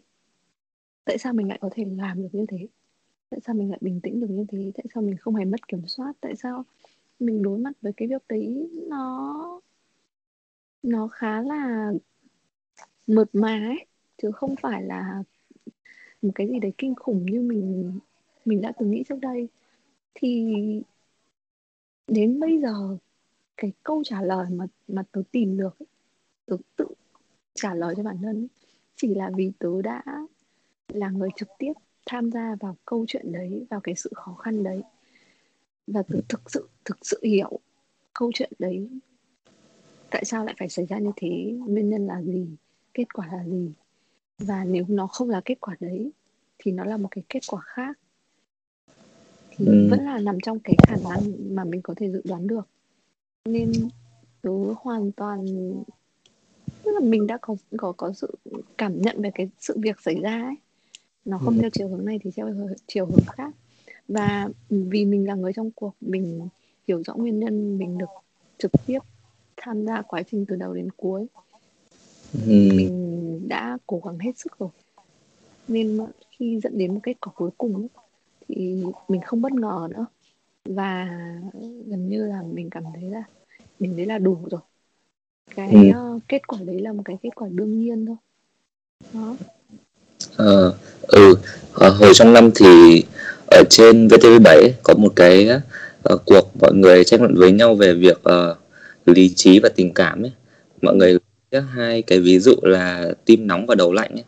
tại 1.05 1.17
sao 1.17 1.33
mình 1.33 1.47
lại 1.47 1.57
có 1.61 1.69
thể 1.71 1.85
làm 1.97 2.21
được 2.21 2.29
như 2.31 2.45
thế? 2.49 2.67
Tại 3.29 3.39
sao 3.45 3.55
mình 3.55 3.69
lại 3.69 3.79
bình 3.81 3.99
tĩnh 4.03 4.19
được 4.19 4.29
như 4.29 4.45
thế? 4.49 4.71
Tại 4.75 4.85
sao 4.93 5.03
mình 5.03 5.17
không 5.17 5.35
hề 5.35 5.45
mất 5.45 5.67
kiểm 5.67 5.87
soát? 5.87 6.13
Tại 6.21 6.35
sao 6.35 6.65
mình 7.19 7.41
đối 7.41 7.59
mặt 7.59 7.71
với 7.81 7.93
cái 7.97 8.07
việc 8.07 8.21
đấy 8.29 8.69
nó 8.87 9.61
nó 10.83 11.07
khá 11.07 11.41
là 11.41 11.91
mượt 13.07 13.29
mà 13.33 13.67
ấy? 13.67 13.85
Chứ 14.21 14.31
không 14.31 14.55
phải 14.61 14.83
là 14.83 15.23
một 16.21 16.31
cái 16.35 16.47
gì 16.47 16.59
đấy 16.59 16.73
kinh 16.77 16.95
khủng 16.95 17.25
như 17.25 17.41
mình 17.41 17.91
mình 18.45 18.61
đã 18.61 18.71
từng 18.79 18.91
nghĩ 18.91 19.03
trước 19.09 19.19
đây. 19.21 19.47
Thì 20.13 20.53
đến 22.11 22.39
bây 22.39 22.61
giờ 22.61 22.97
cái 23.57 23.71
câu 23.83 24.03
trả 24.05 24.21
lời 24.21 24.45
mà 24.49 24.65
mà 24.87 25.03
tớ 25.11 25.21
tìm 25.31 25.57
được 25.57 25.77
tớ 26.45 26.57
tự 26.75 26.85
trả 27.53 27.73
lời 27.73 27.93
cho 27.97 28.03
bản 28.03 28.17
thân 28.21 28.47
chỉ 28.95 29.15
là 29.15 29.31
vì 29.35 29.51
tớ 29.59 29.81
đã 29.81 30.03
là 30.87 31.09
người 31.09 31.29
trực 31.35 31.49
tiếp 31.57 31.73
tham 32.05 32.31
gia 32.31 32.55
vào 32.59 32.77
câu 32.85 33.05
chuyện 33.07 33.31
đấy 33.31 33.65
vào 33.69 33.79
cái 33.79 33.95
sự 33.95 34.11
khó 34.15 34.33
khăn 34.33 34.63
đấy. 34.63 34.81
Và 35.87 36.03
tớ 36.03 36.19
thực 36.29 36.51
sự 36.51 36.69
thực 36.85 36.97
sự 37.01 37.19
hiểu 37.23 37.59
câu 38.13 38.31
chuyện 38.33 38.51
đấy 38.59 38.89
tại 40.09 40.25
sao 40.25 40.45
lại 40.45 40.55
phải 40.59 40.69
xảy 40.69 40.85
ra 40.85 40.97
như 40.97 41.11
thế 41.15 41.57
nguyên 41.67 41.89
nhân 41.89 42.07
là 42.07 42.21
gì 42.21 42.47
kết 42.93 43.13
quả 43.13 43.27
là 43.27 43.43
gì. 43.45 43.71
Và 44.39 44.63
nếu 44.63 44.85
nó 44.87 45.07
không 45.07 45.29
là 45.29 45.41
kết 45.45 45.57
quả 45.61 45.75
đấy 45.79 46.11
thì 46.57 46.71
nó 46.71 46.83
là 46.83 46.97
một 46.97 47.07
cái 47.11 47.23
kết 47.29 47.39
quả 47.47 47.61
khác 47.61 47.99
thì 49.57 49.65
ừ. 49.65 49.87
vẫn 49.89 50.05
là 50.05 50.19
nằm 50.19 50.37
trong 50.43 50.59
cái 50.59 50.75
khả 50.87 50.95
năng 51.09 51.55
mà 51.55 51.63
mình 51.63 51.81
có 51.81 51.93
thể 51.97 52.11
dự 52.11 52.21
đoán 52.23 52.47
được 52.47 52.67
nên 53.45 53.71
tớ 54.41 54.49
hoàn 54.77 55.11
toàn 55.11 55.45
tức 56.83 56.91
là 56.91 56.99
mình 56.99 57.27
đã 57.27 57.37
có 57.41 57.55
có 57.77 57.91
có 57.91 58.13
sự 58.13 58.35
cảm 58.77 59.01
nhận 59.01 59.21
về 59.21 59.31
cái 59.35 59.49
sự 59.59 59.77
việc 59.77 60.01
xảy 60.01 60.15
ra 60.21 60.43
ấy 60.43 60.55
nó 61.25 61.37
không 61.37 61.55
ừ. 61.55 61.61
theo 61.61 61.69
chiều 61.69 61.87
hướng 61.87 62.05
này 62.05 62.19
thì 62.23 62.31
theo 62.35 62.49
chiều 62.87 63.05
hướng 63.05 63.25
khác 63.27 63.53
và 64.07 64.49
vì 64.69 65.05
mình 65.05 65.27
là 65.27 65.35
người 65.35 65.53
trong 65.53 65.71
cuộc 65.71 65.95
mình 66.01 66.49
hiểu 66.87 67.03
rõ 67.03 67.13
nguyên 67.15 67.39
nhân 67.39 67.77
mình 67.77 67.97
được 67.97 68.09
trực 68.57 68.71
tiếp 68.85 68.99
tham 69.57 69.85
gia 69.85 70.01
quá 70.01 70.23
trình 70.31 70.45
từ 70.47 70.55
đầu 70.55 70.73
đến 70.73 70.91
cuối 70.91 71.27
ừ. 72.33 72.39
mình 72.47 73.47
đã 73.47 73.77
cố 73.87 74.01
gắng 74.05 74.19
hết 74.19 74.37
sức 74.37 74.59
rồi 74.59 74.69
nên 75.67 75.99
khi 76.31 76.59
dẫn 76.63 76.77
đến 76.77 76.93
một 76.93 76.99
kết 77.03 77.17
quả 77.21 77.33
cuối 77.35 77.49
cùng 77.57 77.87
mình 79.07 79.21
không 79.25 79.41
bất 79.41 79.51
ngờ 79.53 79.87
nữa. 79.91 80.05
Và 80.65 81.07
gần 81.85 82.09
như 82.09 82.25
là 82.25 82.41
mình 82.53 82.69
cảm 82.69 82.83
thấy 82.93 83.03
là 83.03 83.23
mình 83.79 83.97
đấy 83.97 84.05
là 84.05 84.17
đủ 84.17 84.37
rồi. 84.51 84.61
Cái 85.55 85.71
ừ. 85.71 86.15
uh, 86.15 86.21
kết 86.27 86.47
quả 86.47 86.59
đấy 86.65 86.81
là 86.81 86.93
một 86.93 87.01
cái 87.05 87.17
kết 87.21 87.29
quả 87.35 87.47
đương 87.51 87.79
nhiên 87.79 88.05
thôi. 88.05 88.15
Đó. 89.13 89.35
Ờ, 90.35 90.73
ừ. 91.01 91.35
À, 91.75 91.89
hồi 91.89 92.11
trong 92.13 92.33
năm 92.33 92.49
thì 92.55 93.03
ở 93.51 93.63
trên 93.69 94.07
VTV7 94.07 94.69
có 94.83 94.93
một 94.93 95.13
cái 95.15 95.49
uh, 96.13 96.21
cuộc 96.25 96.51
mọi 96.61 96.73
người 96.73 97.03
tranh 97.03 97.21
luận 97.21 97.35
với 97.35 97.51
nhau 97.51 97.75
về 97.75 97.93
việc 97.93 98.21
uh, 98.29 98.57
lý 99.05 99.33
trí 99.35 99.59
và 99.59 99.69
tình 99.69 99.93
cảm 99.93 100.23
ấy. 100.23 100.31
Mọi 100.81 100.95
người 100.95 101.17
hai 101.51 102.01
cái 102.01 102.19
ví 102.19 102.39
dụ 102.39 102.55
là 102.61 103.13
tim 103.25 103.47
nóng 103.47 103.65
và 103.65 103.75
đầu 103.75 103.93
lạnh 103.93 104.11
ấy. 104.11 104.23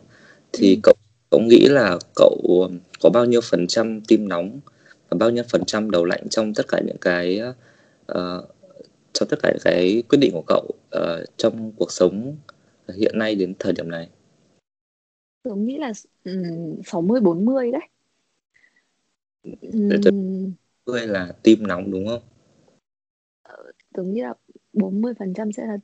Thì 0.52 0.74
ừ. 0.74 0.80
cậu 0.82 0.94
cậu 1.30 1.40
nghĩ 1.40 1.66
là 1.68 1.98
cậu 2.14 2.68
có 3.04 3.10
bao 3.10 3.24
nhiêu 3.24 3.40
phần 3.50 3.66
trăm 3.66 4.00
tim 4.08 4.28
nóng 4.28 4.60
và 5.08 5.16
bao 5.18 5.30
nhiêu 5.30 5.44
phần 5.50 5.64
trăm 5.64 5.90
đầu 5.90 6.04
lạnh 6.04 6.28
trong 6.30 6.54
tất 6.54 6.68
cả 6.68 6.80
những 6.86 6.96
cái 7.00 7.40
uh, 8.12 8.44
trong 9.12 9.28
tất 9.28 9.36
cả 9.42 9.50
những 9.50 9.62
cái 9.64 10.02
quyết 10.08 10.18
định 10.18 10.32
của 10.32 10.44
cậu 10.46 10.74
uh, 10.96 11.28
trong 11.36 11.72
cuộc 11.72 11.92
sống 11.92 12.36
hiện 12.96 13.18
nay 13.18 13.34
đến 13.34 13.54
thời 13.58 13.72
điểm 13.72 13.90
này? 13.90 14.08
Tôi 15.42 15.56
nghĩ 15.56 15.78
là 15.78 15.92
sáu 16.84 17.02
mươi 17.02 17.20
bốn 17.20 17.44
mươi 17.44 17.72
đấy. 17.72 17.88
Mươi 20.86 21.06
là 21.06 21.32
tim 21.42 21.66
nóng 21.66 21.90
đúng 21.90 22.06
không? 22.06 22.22
Ờ, 23.42 23.72
tôi 23.94 24.06
nghĩ 24.06 24.20
là 24.20 24.34
40% 24.72 25.52
sẽ 25.52 25.66
là 25.66 25.78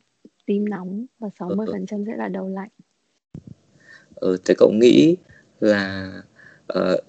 tim 0.47 0.69
nóng 0.69 1.07
và 1.19 1.29
60% 1.39 1.67
ừ. 1.67 2.05
sẽ 2.07 2.17
là 2.17 2.29
đầu 2.29 2.49
lạnh. 2.49 2.71
Ừ, 4.15 4.37
thế 4.45 4.55
cậu 4.59 4.73
nghĩ 4.73 5.17
là 5.61 6.13
uh, 6.79 7.05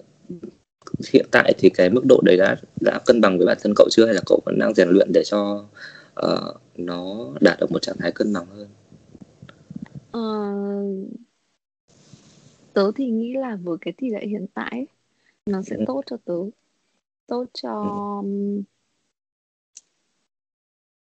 hiện 1.12 1.26
tại 1.30 1.54
thì 1.58 1.70
cái 1.70 1.90
mức 1.90 2.02
độ 2.08 2.20
đấy 2.24 2.36
đã 2.36 2.56
đã 2.80 3.00
cân 3.06 3.20
bằng 3.20 3.38
với 3.38 3.46
bản 3.46 3.58
thân 3.62 3.72
cậu 3.76 3.88
chưa 3.90 4.06
hay 4.06 4.14
là 4.14 4.20
cậu 4.26 4.40
vẫn 4.46 4.58
đang 4.58 4.74
rèn 4.74 4.88
luyện 4.88 5.08
để 5.14 5.22
cho 5.24 5.66
uh, 6.20 6.60
nó 6.76 7.30
đạt 7.40 7.60
được 7.60 7.72
một 7.72 7.82
trạng 7.82 7.96
thái 7.98 8.12
cân 8.12 8.32
bằng 8.32 8.46
hơn? 8.46 8.68
Uh, 10.16 11.08
tớ 12.72 12.90
thì 12.94 13.10
nghĩ 13.10 13.34
là 13.34 13.56
với 13.62 13.76
cái 13.80 13.94
tỷ 13.96 14.10
lệ 14.10 14.26
hiện 14.26 14.46
tại 14.54 14.86
nó 15.46 15.62
sẽ 15.62 15.76
ừ. 15.76 15.84
tốt 15.86 16.02
cho 16.06 16.16
tớ 16.24 16.34
tốt 17.26 17.44
cho 17.54 17.72
ừ. 18.24 18.62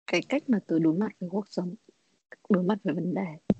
cái 0.07 0.21
cách 0.29 0.49
mà 0.49 0.59
tớ 0.67 0.79
đối 0.79 0.93
mặt 0.93 1.11
với 1.19 1.29
cuộc 1.29 1.45
sống 1.49 1.75
đối 2.49 2.63
mặt 2.63 2.77
với 2.83 2.93
vấn 2.93 3.13
đề 3.13 3.56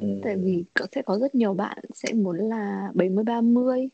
ừ. 0.00 0.20
tại 0.22 0.36
vì 0.36 0.64
có 0.74 0.86
sẽ 0.92 1.02
có 1.02 1.18
rất 1.18 1.34
nhiều 1.34 1.54
bạn 1.54 1.78
sẽ 1.94 2.12
muốn 2.12 2.36
là 2.38 2.90
70 2.94 3.24
30 3.24 3.88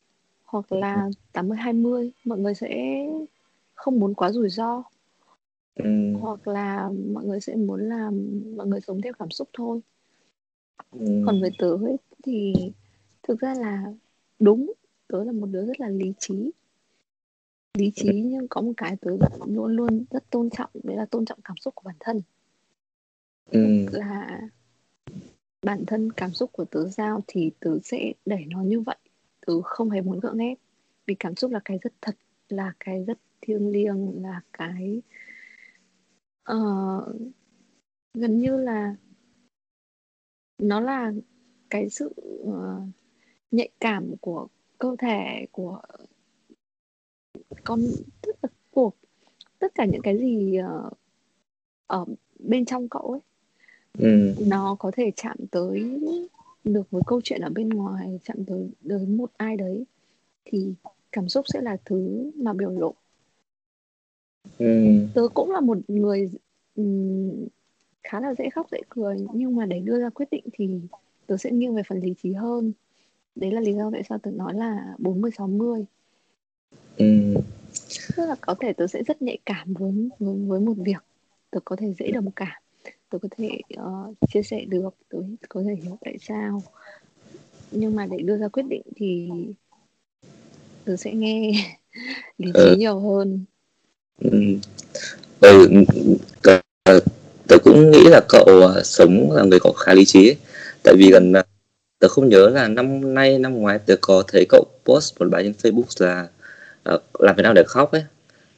hoặc 0.44 0.72
là 0.72 1.10
80 1.32 1.58
20 1.58 2.10
mọi 2.24 2.38
người 2.38 2.54
sẽ 2.54 3.00
không 3.74 4.00
muốn 4.00 4.14
quá 4.14 4.32
rủi 4.32 4.48
ro 4.48 4.82
ừ. 5.74 6.12
hoặc 6.20 6.48
là 6.48 6.90
mọi 7.12 7.24
người 7.24 7.40
sẽ 7.40 7.56
muốn 7.56 7.88
là 7.88 8.10
mọi 8.56 8.66
người 8.66 8.80
sống 8.80 9.00
theo 9.02 9.12
cảm 9.18 9.30
xúc 9.30 9.48
thôi 9.52 9.80
ừ. 10.92 11.22
còn 11.26 11.40
với 11.40 11.50
tớ 11.58 11.70
ấy, 11.70 11.96
thì 12.22 12.52
thực 13.22 13.40
ra 13.40 13.54
là 13.54 13.84
đúng 14.38 14.72
tớ 15.08 15.24
là 15.24 15.32
một 15.32 15.46
đứa 15.46 15.66
rất 15.66 15.80
là 15.80 15.88
lý 15.88 16.12
trí 16.18 16.50
lý 17.78 17.92
trí 17.94 18.22
nhưng 18.22 18.48
có 18.48 18.60
một 18.60 18.72
cái 18.76 18.96
tớ 18.96 19.10
luôn 19.46 19.76
luôn 19.76 20.04
rất 20.10 20.30
tôn 20.30 20.50
trọng 20.50 20.70
đấy 20.82 20.96
là 20.96 21.06
tôn 21.06 21.24
trọng 21.24 21.38
cảm 21.44 21.56
xúc 21.56 21.74
của 21.74 21.82
bản 21.84 21.96
thân 22.00 22.22
ừ. 23.50 23.86
là 23.92 24.40
bản 25.62 25.84
thân 25.86 26.12
cảm 26.12 26.32
xúc 26.32 26.50
của 26.52 26.64
tớ 26.64 26.88
giao 26.88 27.20
thì 27.26 27.50
tớ 27.60 27.78
sẽ 27.84 28.12
để 28.26 28.44
nó 28.46 28.62
như 28.62 28.80
vậy. 28.80 28.96
Tớ 29.46 29.52
không 29.62 29.90
hề 29.90 30.00
muốn 30.00 30.20
gượng 30.20 30.38
ép 30.38 30.58
vì 31.06 31.14
cảm 31.14 31.36
xúc 31.36 31.50
là 31.50 31.60
cái 31.64 31.78
rất 31.82 31.92
thật 32.00 32.16
là 32.48 32.72
cái 32.80 33.04
rất 33.04 33.18
thiêng 33.40 33.72
liêng 33.72 34.22
là 34.22 34.40
cái 34.52 35.02
uh, 36.52 37.16
gần 38.14 38.38
như 38.38 38.56
là 38.56 38.96
nó 40.58 40.80
là 40.80 41.12
cái 41.70 41.90
sự 41.90 42.14
uh, 42.42 42.82
nhạy 43.50 43.68
cảm 43.80 44.14
của 44.20 44.48
cơ 44.78 44.96
thể 44.98 45.46
của 45.52 45.82
con 47.64 47.80
tất 48.22 48.32
cả 48.42 48.48
của 48.70 48.90
tất 49.58 49.74
cả 49.74 49.84
những 49.84 50.02
cái 50.02 50.18
gì 50.18 50.58
uh, 50.60 50.92
ở 51.86 52.04
bên 52.38 52.64
trong 52.64 52.88
cậu 52.88 53.02
ấy 53.02 53.20
ừ. 53.98 54.34
nó 54.46 54.76
có 54.78 54.90
thể 54.96 55.10
chạm 55.16 55.36
tới 55.50 56.00
được 56.64 56.90
với 56.90 57.02
câu 57.06 57.20
chuyện 57.24 57.40
ở 57.40 57.50
bên 57.50 57.68
ngoài 57.68 58.20
chạm 58.24 58.44
tới 58.44 58.70
đến 58.80 59.16
một 59.16 59.30
ai 59.36 59.56
đấy 59.56 59.84
thì 60.44 60.74
cảm 61.12 61.28
xúc 61.28 61.44
sẽ 61.48 61.60
là 61.60 61.76
thứ 61.84 62.30
mà 62.36 62.52
biểu 62.52 62.70
lộ 62.70 62.94
ừ. 64.58 65.06
tớ 65.14 65.28
cũng 65.34 65.50
là 65.50 65.60
một 65.60 65.78
người 65.88 66.30
um, 66.76 67.46
khá 68.02 68.20
là 68.20 68.34
dễ 68.34 68.50
khóc 68.50 68.66
dễ 68.72 68.78
cười 68.88 69.16
nhưng 69.34 69.56
mà 69.56 69.66
để 69.66 69.80
đưa 69.80 70.00
ra 70.00 70.10
quyết 70.10 70.26
định 70.30 70.44
thì 70.52 70.80
tớ 71.26 71.36
sẽ 71.36 71.50
nghiêng 71.50 71.74
về 71.74 71.82
phần 71.88 72.00
lý 72.00 72.14
trí 72.22 72.32
hơn 72.32 72.72
đấy 73.34 73.50
là 73.50 73.60
lý 73.60 73.74
do 73.74 73.90
tại 73.92 74.02
sao 74.08 74.18
tớ 74.18 74.30
nói 74.30 74.54
là 74.54 74.94
40 74.98 75.30
60 75.38 75.84
ừ. 76.96 77.34
tức 78.16 78.26
là 78.26 78.36
có 78.40 78.54
thể 78.60 78.72
tớ 78.72 78.86
sẽ 78.86 79.02
rất 79.02 79.22
nhạy 79.22 79.38
cảm 79.46 79.74
với 79.74 80.08
với, 80.18 80.36
với 80.46 80.60
một 80.60 80.74
việc 80.76 81.04
tớ 81.50 81.60
có 81.64 81.76
thể 81.76 81.94
dễ 81.98 82.10
đồng 82.12 82.30
cảm 82.30 82.59
tớ 83.10 83.18
có 83.22 83.28
thể 83.38 83.60
uh, 83.80 84.16
chia 84.32 84.42
sẻ 84.42 84.64
được 84.68 84.94
tớ 85.08 85.18
có 85.48 85.62
thể 85.66 85.74
hiểu 85.82 85.98
tại 86.00 86.16
sao 86.20 86.62
nhưng 87.70 87.96
mà 87.96 88.06
để 88.06 88.16
đưa 88.24 88.36
ra 88.36 88.48
quyết 88.48 88.62
định 88.68 88.82
thì 88.96 89.28
tớ 90.84 90.96
sẽ 90.96 91.12
nghe 91.12 91.52
lý 92.38 92.52
trí 92.54 92.60
ừ. 92.60 92.76
nhiều 92.78 93.00
hơn 93.00 93.44
ừ. 94.18 94.30
ừ 95.40 95.68
tớ 97.50 97.58
cũng 97.64 97.90
nghĩ 97.90 98.04
là 98.04 98.20
cậu 98.28 98.46
uh, 98.48 98.86
sống 98.86 99.32
là 99.32 99.42
người 99.42 99.60
có 99.60 99.72
khá 99.72 99.94
lý 99.94 100.04
trí 100.04 100.28
ấy. 100.28 100.36
tại 100.82 100.94
vì 100.98 101.10
gần 101.10 101.32
uh, 101.32 101.46
tớ 101.98 102.08
không 102.08 102.28
nhớ 102.28 102.48
là 102.48 102.68
năm 102.68 103.14
nay 103.14 103.38
năm 103.38 103.56
ngoái 103.56 103.78
tớ 103.78 103.94
có 104.00 104.22
thấy 104.28 104.46
cậu 104.48 104.64
post 104.84 105.20
một 105.20 105.26
bài 105.30 105.42
trên 105.42 105.54
Facebook 105.62 106.06
là 106.06 106.28
uh, 106.94 107.20
làm 107.20 107.36
thế 107.36 107.42
nào 107.42 107.52
để 107.54 107.64
khóc 107.66 107.92
ấy 107.92 108.04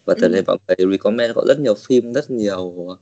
và 0.04 0.14
tớ 0.20 0.26
ừ. 0.26 0.32
thấy 0.32 0.42
mọi 0.46 0.56
người 0.68 0.90
recommend 0.90 1.34
cậu 1.34 1.44
rất 1.48 1.60
nhiều 1.60 1.74
phim 1.74 2.12
rất 2.12 2.30
nhiều 2.30 2.96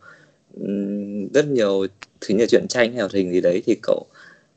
rất 1.35 1.47
nhiều 1.49 1.87
thứ 2.21 2.35
như 2.35 2.47
chuyện 2.47 2.67
tranh 2.69 2.93
hay 2.93 3.01
hoạt 3.01 3.13
hình 3.13 3.33
gì 3.33 3.41
đấy 3.41 3.63
thì 3.67 3.77
cậu 3.83 4.07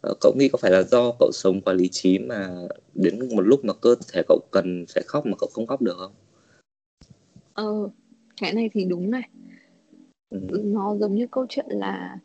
uh, 0.10 0.18
cậu 0.22 0.34
nghĩ 0.38 0.50
có 0.50 0.58
phải 0.58 0.72
là 0.72 0.84
do 0.84 1.12
cậu 1.20 1.32
sống 1.34 1.62
quá 1.62 1.74
lý 1.74 1.88
trí 1.92 2.20
mà 2.20 2.50
đến 2.94 3.36
một 3.36 3.42
lúc 3.42 3.66
mà 3.66 3.74
cơ 3.74 3.96
thể 4.14 4.22
cậu 4.28 4.40
cần 4.52 4.86
phải 4.94 5.04
khóc 5.08 5.26
mà 5.26 5.34
cậu 5.40 5.50
không 5.54 5.68
khóc 5.68 5.82
được 5.82 5.96
không? 5.98 6.14
Ờ, 7.54 7.90
cái 8.42 8.54
này 8.54 8.70
thì 8.74 8.86
đúng 8.86 9.12
này. 9.12 9.30
Ừ. 10.30 10.40
Nó 10.64 10.96
giống 10.98 11.16
như 11.16 11.28
câu 11.32 11.46
chuyện 11.50 11.66
là 11.70 12.18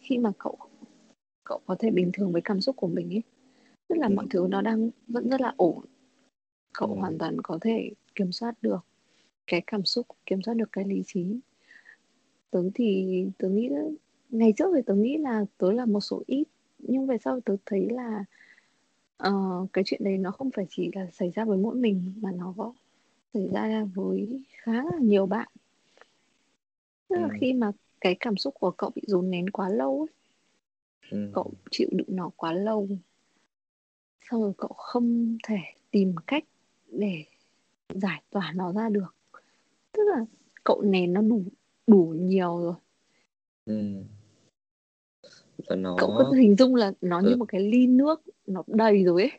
khi 0.00 0.18
mà 0.18 0.32
cậu 0.38 0.58
cậu 1.44 1.60
có 1.66 1.76
thể 1.78 1.90
bình 1.90 2.10
thường 2.12 2.32
với 2.32 2.42
cảm 2.42 2.60
xúc 2.60 2.76
của 2.76 2.86
mình 2.86 3.14
ấy 3.14 3.22
tức 3.88 3.96
là 3.98 4.06
ừ. 4.06 4.12
mọi 4.14 4.26
thứ 4.30 4.46
nó 4.50 4.60
đang 4.60 4.90
vẫn 5.08 5.28
rất 5.28 5.40
là 5.40 5.54
ổn 5.56 5.84
cậu 6.72 6.88
ừ. 6.88 6.94
hoàn 6.94 7.18
toàn 7.18 7.36
có 7.42 7.58
thể 7.60 7.90
kiểm 8.14 8.32
soát 8.32 8.54
được 8.62 8.78
cái 9.46 9.62
cảm 9.66 9.84
xúc 9.84 10.06
kiểm 10.26 10.42
soát 10.42 10.54
được 10.54 10.68
cái 10.72 10.84
lý 10.84 11.02
trí 11.06 11.40
tớ 12.50 12.62
thì 12.74 13.24
tớ 13.38 13.48
nghĩ 13.48 13.70
ngày 14.30 14.52
trước 14.56 14.72
thì 14.76 14.82
tớ 14.86 14.94
nghĩ 14.94 15.16
là 15.16 15.44
tớ 15.58 15.72
là 15.72 15.86
một 15.86 16.00
số 16.00 16.22
ít 16.26 16.44
nhưng 16.78 17.06
về 17.06 17.16
sau 17.24 17.40
tớ 17.40 17.56
thấy 17.66 17.88
là 17.90 18.24
uh, 19.28 19.72
cái 19.72 19.84
chuyện 19.86 20.04
đấy 20.04 20.18
nó 20.18 20.30
không 20.30 20.50
phải 20.50 20.66
chỉ 20.70 20.90
là 20.94 21.06
xảy 21.12 21.30
ra 21.30 21.44
với 21.44 21.58
mỗi 21.58 21.76
mình 21.76 22.12
mà 22.20 22.30
nó 22.32 22.54
có 22.56 22.72
xảy 23.34 23.48
ra 23.52 23.84
với 23.94 24.42
khá 24.48 24.72
là 24.72 24.98
nhiều 25.00 25.26
bạn 25.26 25.48
tức 27.08 27.16
là 27.16 27.28
ừ. 27.28 27.34
khi 27.40 27.52
mà 27.52 27.72
cái 28.00 28.16
cảm 28.20 28.36
xúc 28.36 28.54
của 28.60 28.70
cậu 28.70 28.90
bị 28.94 29.02
dồn 29.06 29.30
nén 29.30 29.50
quá 29.50 29.68
lâu 29.68 30.00
ấy, 30.00 30.14
ừ. 31.10 31.30
cậu 31.34 31.52
chịu 31.70 31.88
đựng 31.92 32.16
nó 32.16 32.30
quá 32.36 32.52
lâu 32.52 32.88
xong 34.30 34.42
rồi 34.42 34.52
cậu 34.58 34.72
không 34.76 35.38
thể 35.44 35.58
tìm 35.90 36.14
cách 36.26 36.44
để 36.90 37.24
giải 37.88 38.22
tỏa 38.30 38.52
nó 38.56 38.72
ra 38.72 38.88
được 38.88 39.14
tức 39.92 40.02
là 40.14 40.24
cậu 40.64 40.82
nén 40.82 41.12
nó 41.12 41.20
đủ 41.20 41.42
đủ 41.86 42.14
nhiều 42.16 42.58
rồi 42.58 42.74
ừ. 43.66 44.02
Và 45.68 45.76
nó... 45.76 45.96
cậu 45.98 46.14
có 46.18 46.30
hình 46.30 46.56
dung 46.56 46.74
là 46.74 46.92
nó 47.00 47.20
ừ. 47.20 47.28
như 47.28 47.36
một 47.36 47.44
cái 47.48 47.60
ly 47.60 47.86
nước 47.86 48.22
nó 48.46 48.62
đầy 48.66 49.04
rồi 49.04 49.22
ấy 49.22 49.32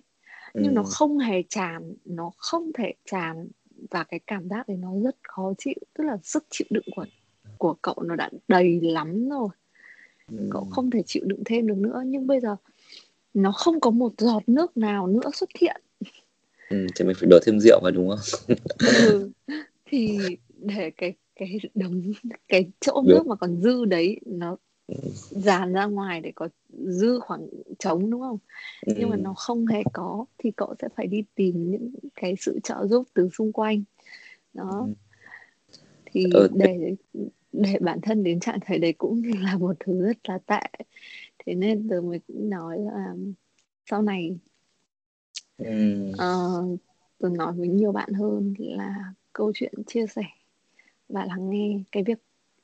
nhưng 0.54 0.72
ừ. 0.72 0.76
nó 0.76 0.84
không 0.84 1.20
hề 1.20 1.44
tràn 1.50 1.94
nó 2.06 2.32
không 2.38 2.72
thể 2.74 2.94
tràn 3.06 3.48
và 3.92 4.04
cái 4.04 4.20
cảm 4.28 4.50
giác 4.50 4.68
đấy 4.68 4.78
nó 4.78 4.92
rất 5.04 5.16
khó 5.24 5.54
chịu 5.58 5.76
tức 5.94 6.04
là 6.04 6.18
sức 6.24 6.46
chịu 6.50 6.68
đựng 6.70 6.86
của 6.96 7.06
của 7.58 7.76
cậu 7.82 7.96
nó 8.06 8.16
đã 8.16 8.30
đầy 8.48 8.80
lắm 8.82 9.30
rồi 9.30 9.50
ừ. 10.32 10.50
cậu 10.52 10.68
không 10.72 10.92
thể 10.92 11.04
chịu 11.06 11.24
đựng 11.26 11.44
thêm 11.46 11.68
được 11.68 11.78
nữa 11.78 12.04
nhưng 12.06 12.28
bây 12.28 12.40
giờ 12.40 12.56
nó 13.34 13.52
không 13.52 13.80
có 13.80 13.90
một 13.90 14.14
giọt 14.18 14.44
nước 14.48 14.78
nào 14.78 15.08
nữa 15.08 15.30
xuất 15.34 15.50
hiện 15.60 15.82
ừ, 16.70 16.88
thì 16.96 17.06
mình 17.06 17.16
phải 17.20 17.30
đổ 17.30 17.40
thêm 17.46 17.60
rượu 17.60 17.80
vào 17.84 17.92
đúng 17.92 18.10
không 18.10 18.56
ừ, 18.78 19.32
thì 19.86 20.20
để 20.58 20.92
cái 20.98 21.14
cái 21.38 21.58
đống 21.76 22.02
cái 22.48 22.72
chỗ 22.80 23.04
nước 23.06 23.28
mà 23.28 23.36
còn 23.36 23.62
dư 23.62 23.86
đấy 23.86 24.20
nó 24.26 24.58
ừ. 24.88 24.96
dàn 25.30 25.74
ra 25.74 25.86
ngoài 25.86 26.22
để 26.22 26.32
có 26.36 26.50
dư 26.70 27.20
khoảng 27.20 27.48
trống 27.80 28.10
đúng 28.10 28.22
không 28.22 28.38
ừ. 28.86 28.94
nhưng 28.98 29.10
mà 29.10 29.16
nó 29.16 29.34
không 29.34 29.66
hề 29.66 29.84
có 29.94 30.26
thì 30.38 30.52
cậu 30.52 30.76
sẽ 30.82 30.88
phải 30.96 31.08
đi 31.08 31.24
tìm 31.36 31.72
những 31.72 31.92
cái 32.16 32.36
sự 32.40 32.60
trợ 32.64 32.88
giúp 32.88 33.08
từ 33.14 33.30
xung 33.38 33.52
quanh 33.52 33.84
đó 34.54 34.88
ừ. 34.88 34.94
thì 36.06 36.26
ừ. 36.34 36.48
để 36.54 36.96
để 37.52 37.78
bản 37.82 38.02
thân 38.02 38.24
đến 38.24 38.40
trạng 38.40 38.60
thái 38.62 38.80
đấy 38.80 38.94
cũng 38.94 39.22
là 39.42 39.58
một 39.58 39.76
thứ 39.80 40.02
rất 40.02 40.18
là 40.24 40.38
tệ 40.38 40.86
thế 41.46 41.56
nên 41.56 41.88
từ 41.90 42.02
mình 42.02 42.22
cũng 42.28 42.50
nói 42.50 42.80
là 42.80 43.16
sau 43.90 44.02
này 44.02 44.38
ừ. 45.58 46.12
uh, 46.12 46.80
tôi 47.20 47.32
nói 47.32 47.54
với 47.54 47.68
nhiều 47.68 47.92
bạn 47.92 48.14
hơn 48.14 48.54
là 48.58 49.14
câu 49.34 49.52
chuyện 49.56 49.74
chia 49.88 50.06
sẻ 50.08 50.24
và 51.10 51.26
lắng 51.26 51.50
nghe 51.50 51.80
cái 51.92 52.04
việc 52.04 52.20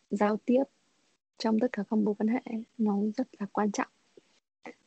giao 0.10 0.38
tiếp 0.38 0.64
trong 1.38 1.60
tất 1.60 1.68
cả 1.72 1.84
các 1.90 1.96
mối 2.00 2.16
quan 2.20 2.28
hệ 2.28 2.42
nó 2.78 2.98
rất 3.18 3.28
là 3.40 3.46
quan 3.52 3.72
trọng 3.72 3.88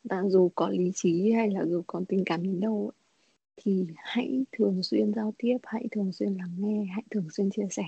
và 0.05 0.23
dù 0.29 0.51
có 0.55 0.69
lý 0.69 0.93
trí 0.95 1.33
hay 1.33 1.51
là 1.51 1.65
dù 1.65 1.83
có 1.87 2.03
tình 2.09 2.23
cảm 2.27 2.43
đến 2.43 2.61
đâu 2.61 2.91
thì 3.57 3.87
hãy 3.97 4.45
thường 4.53 4.83
xuyên 4.83 5.15
giao 5.15 5.35
tiếp 5.39 5.59
hãy 5.63 5.89
thường 5.91 6.13
xuyên 6.13 6.35
lắng 6.35 6.55
nghe 6.59 6.85
hãy 6.95 7.03
thường 7.11 7.29
xuyên 7.31 7.51
chia 7.51 7.67
sẻ 7.71 7.85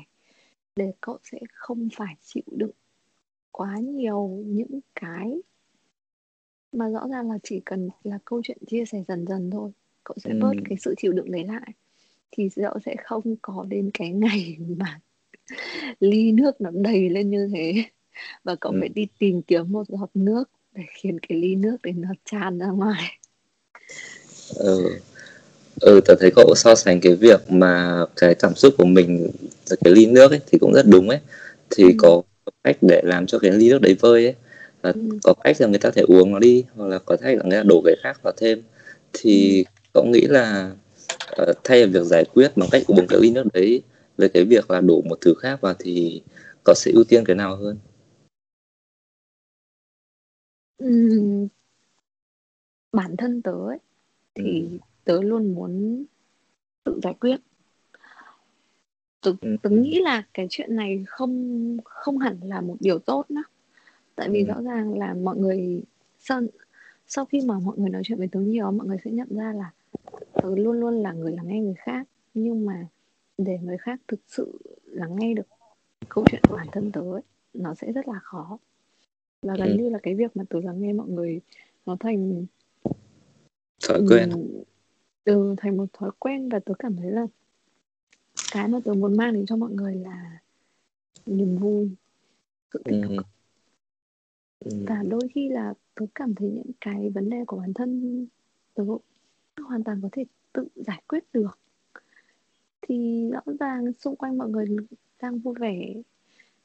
để 0.77 0.93
cậu 1.01 1.19
sẽ 1.23 1.39
không 1.53 1.89
phải 1.97 2.15
chịu 2.23 2.43
đựng 2.51 2.71
quá 3.51 3.79
nhiều 3.79 4.29
những 4.47 4.81
cái 4.95 5.43
mà 6.73 6.89
rõ 6.89 7.09
ràng 7.11 7.31
là 7.31 7.39
chỉ 7.43 7.61
cần 7.65 7.89
là 8.03 8.19
câu 8.25 8.41
chuyện 8.45 8.59
chia 8.67 8.85
sẻ 8.85 9.03
dần 9.09 9.27
dần 9.27 9.51
thôi 9.51 9.73
cậu 10.05 10.17
sẽ 10.19 10.35
bớt 10.41 10.53
ừ. 10.57 10.63
cái 10.65 10.79
sự 10.81 10.95
chịu 10.97 11.13
đựng 11.13 11.31
đấy 11.31 11.45
lại 11.45 11.73
thì 12.31 12.49
cậu 12.57 12.79
sẽ 12.85 12.97
không 13.05 13.37
có 13.43 13.65
đến 13.69 13.91
cái 13.95 14.11
ngày 14.13 14.57
mà 14.79 15.01
ly 16.01 16.33
nước 16.33 16.61
nó 16.61 16.71
đầy 16.73 17.09
lên 17.09 17.31
như 17.31 17.51
thế. 17.55 17.85
Và 18.45 18.57
cậu 18.61 18.73
ừ. 18.73 18.79
phải 18.81 18.89
đi 18.89 19.07
tìm 19.19 19.43
kiếm 19.43 19.73
một 19.73 19.85
giọt 19.89 20.11
nước 20.15 20.45
để 20.75 20.83
khiến 20.95 21.19
cái 21.29 21.39
ly 21.39 21.55
nước 21.55 21.77
đấy 21.83 21.93
nó 21.97 22.09
tràn 22.25 22.59
ra 22.59 22.67
ngoài. 22.67 23.19
Ừ. 24.55 24.99
Ừ 25.81 26.01
tớ 26.05 26.15
thấy 26.21 26.31
cậu 26.37 26.55
so 26.57 26.75
sánh 26.75 27.01
cái 27.01 27.15
việc 27.15 27.51
mà 27.51 28.05
cái 28.17 28.35
cảm 28.35 28.55
xúc 28.55 28.75
của 28.79 28.85
mình 28.85 29.31
là 29.71 29.77
cái 29.85 29.93
ly 29.93 30.07
nước 30.07 30.31
ấy 30.31 30.41
thì 30.47 30.59
cũng 30.59 30.73
rất 30.73 30.87
đúng 30.87 31.09
ấy. 31.09 31.19
Thì 31.71 31.85
ừ. 31.85 31.91
có 31.99 32.23
cách 32.65 32.77
để 32.81 33.01
làm 33.05 33.27
cho 33.27 33.39
cái 33.39 33.51
ly 33.51 33.71
nước 33.71 33.81
đấy 33.81 33.97
vơi 34.01 34.25
ấy. 34.25 34.35
Và 34.83 34.91
ừ. 34.91 35.01
có 35.23 35.35
cách 35.45 35.57
là 35.61 35.67
người 35.67 35.79
ta 35.79 35.91
thể 35.91 36.03
uống 36.03 36.33
nó 36.33 36.39
đi 36.39 36.65
hoặc 36.77 36.87
là 36.87 36.99
có 36.99 37.17
cách 37.17 37.37
là 37.37 37.43
người 37.45 37.59
ta 37.59 37.63
đổ 37.63 37.83
cái 37.85 37.95
khác 38.03 38.21
vào 38.23 38.33
thêm. 38.37 38.63
Thì 39.13 39.65
cậu 39.95 40.05
nghĩ 40.05 40.21
là 40.21 40.71
uh, 41.43 41.57
thay 41.65 41.87
vì 41.87 41.93
việc 41.93 42.05
giải 42.05 42.25
quyết 42.35 42.57
bằng 42.57 42.69
cách 42.73 42.83
uống 42.87 43.07
cái 43.07 43.19
ly 43.23 43.31
nước 43.31 43.45
đấy 43.53 43.83
về 44.19 44.29
cái 44.29 44.45
việc 44.45 44.71
là 44.71 44.81
đổ 44.81 45.03
một 45.03 45.19
thứ 45.21 45.35
khác 45.35 45.61
vào 45.61 45.75
thì 45.79 46.23
cậu 46.65 46.75
sẽ 46.75 46.91
ưu 46.95 47.05
tiên 47.05 47.25
cái 47.25 47.37
nào 47.37 47.57
hơn 47.57 47.79
Ừm, 50.79 51.49
bản 52.93 53.17
thân 53.17 53.43
tớ 53.43 53.53
ấy, 53.53 53.79
thì 54.35 54.69
ừ. 54.71 54.79
tớ 55.05 55.23
luôn 55.23 55.55
muốn 55.55 56.05
tự 56.85 57.01
giải 57.03 57.15
quyết 57.21 57.41
tớ, 59.21 59.33
ừ. 59.41 59.57
tớ 59.63 59.71
nghĩ 59.71 60.01
là 60.01 60.23
cái 60.35 60.47
chuyện 60.51 60.77
này 60.77 61.05
không 61.09 61.77
không 61.85 62.19
hẳn 62.19 62.39
là 62.43 62.61
một 62.61 62.77
điều 62.81 62.99
tốt 62.99 63.25
nữa 63.29 63.43
tại 64.17 64.29
vì 64.31 64.45
ừ. 64.45 64.47
rõ 64.47 64.63
ràng 64.63 64.99
là 64.99 65.15
mọi 65.15 65.37
người 65.37 65.83
sau, 66.19 66.43
sau 67.07 67.25
khi 67.25 67.41
mà 67.47 67.59
mọi 67.59 67.79
người 67.79 67.91
nói 67.91 68.03
chuyện 68.05 68.19
với 68.19 68.29
tớ 68.33 68.41
nhiều 68.41 68.71
mọi 68.71 68.87
người 68.87 68.99
sẽ 69.05 69.11
nhận 69.11 69.29
ra 69.31 69.53
là 69.53 69.73
tớ 70.33 70.57
luôn 70.57 70.81
luôn 70.81 71.03
là 71.03 71.13
người 71.13 71.33
lắng 71.33 71.49
nghe 71.49 71.61
người 71.61 71.75
khác 71.79 72.09
nhưng 72.35 72.67
mà 72.67 72.87
để 73.39 73.59
người 73.63 73.79
khác 73.79 74.01
thực 74.09 74.21
sự 74.27 74.59
lắng 74.85 75.17
nghe 75.17 75.35
được 75.35 75.47
câu 76.09 76.25
chuyện 76.31 76.43
của 76.49 76.57
bản 76.57 76.67
thân 76.73 76.93
tớ 76.93 77.01
ấy, 77.01 77.23
nó 77.55 77.75
sẽ 77.75 77.93
rất 77.93 78.09
là 78.09 78.19
khó 78.23 78.59
và 79.43 79.55
gần 79.59 79.69
ừ. 79.69 79.75
như 79.79 79.89
là 79.89 79.99
cái 80.03 80.15
việc 80.15 80.37
mà 80.37 80.45
tớ 80.51 80.61
lắng 80.61 80.81
nghe 80.81 80.93
mọi 80.93 81.09
người 81.09 81.41
nó 81.87 81.97
thành 82.01 82.47
thói 83.89 84.01
quen 84.09 84.31
ừ, 85.25 85.55
thành 85.59 85.77
một 85.77 85.87
thói 85.93 86.11
quen 86.19 86.49
và 86.49 86.59
tớ 86.59 86.75
cảm 86.79 86.97
thấy 86.97 87.11
là 87.11 87.27
cái 88.53 88.69
mà 88.69 88.79
tớ 88.85 88.93
muốn 88.93 89.17
mang 89.17 89.35
đến 89.35 89.47
cho 89.47 89.57
mọi 89.57 89.71
người 89.71 89.95
là 89.95 90.39
niềm 91.27 91.57
vui 91.57 91.91
sự 92.73 92.83
tích 92.85 93.03
cực 93.09 93.27
ừ. 94.59 94.85
và 94.87 95.03
đôi 95.09 95.29
khi 95.35 95.49
là 95.49 95.75
tớ 95.95 96.07
cảm 96.15 96.35
thấy 96.35 96.51
những 96.51 96.71
cái 96.81 97.11
vấn 97.11 97.31
đề 97.31 97.45
của 97.47 97.57
bản 97.57 97.75
thân 97.75 98.27
tớ 98.75 98.85
hoàn 99.69 99.85
toàn 99.85 100.01
có 100.03 100.09
thể 100.13 100.25
tự 100.53 100.69
giải 100.75 101.03
quyết 101.09 101.25
được 101.33 101.59
thì 102.89 103.31
rõ 103.33 103.53
ràng 103.61 103.93
xung 103.93 104.17
quanh 104.17 104.39
mọi 104.39 104.49
người 104.49 104.67
đang 105.23 105.39
vui 105.39 105.55
vẻ 105.61 105.95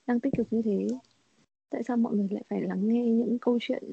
đang 0.07 0.19
tích 0.19 0.33
cực 0.37 0.47
như 0.51 0.61
thế. 0.61 0.87
Tại 1.69 1.83
sao 1.83 1.97
mọi 1.97 2.15
người 2.15 2.27
lại 2.31 2.43
phải 2.49 2.61
lắng 2.61 2.87
nghe 2.87 3.05
những 3.05 3.37
câu 3.41 3.57
chuyện 3.61 3.83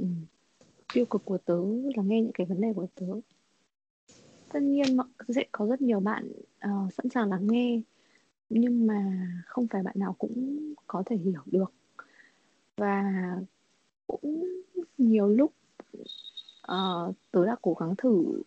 tiêu 0.95 1.05
cực 1.05 1.25
của 1.25 1.39
tớ 1.39 1.59
lắng 1.97 2.09
nghe 2.09 2.23
những 2.23 2.33
cái 2.35 2.47
vấn 2.47 2.61
đề 2.61 2.73
của 2.73 2.87
tớ? 2.95 3.07
Tất 4.53 4.61
nhiên 4.63 4.97
sẽ 5.29 5.45
có 5.53 5.67
rất 5.67 5.83
nhiều 5.83 6.01
bạn 6.01 6.33
uh, 6.65 6.93
sẵn 6.93 7.09
sàng 7.09 7.29
lắng 7.31 7.47
nghe 7.47 7.81
nhưng 8.51 8.87
mà 8.87 9.29
không 9.47 9.67
phải 9.67 9.83
bạn 9.83 9.95
nào 9.99 10.15
cũng 10.19 10.59
có 10.87 11.03
thể 11.07 11.17
hiểu 11.17 11.43
được. 11.47 11.73
Và 12.77 13.13
cũng 14.07 14.45
nhiều 14.99 15.29
lúc 15.29 15.53
uh, 16.73 17.15
tớ 17.31 17.47
đã 17.47 17.57
cố 17.63 17.75
gắng 17.75 17.95
thử 17.99 18.43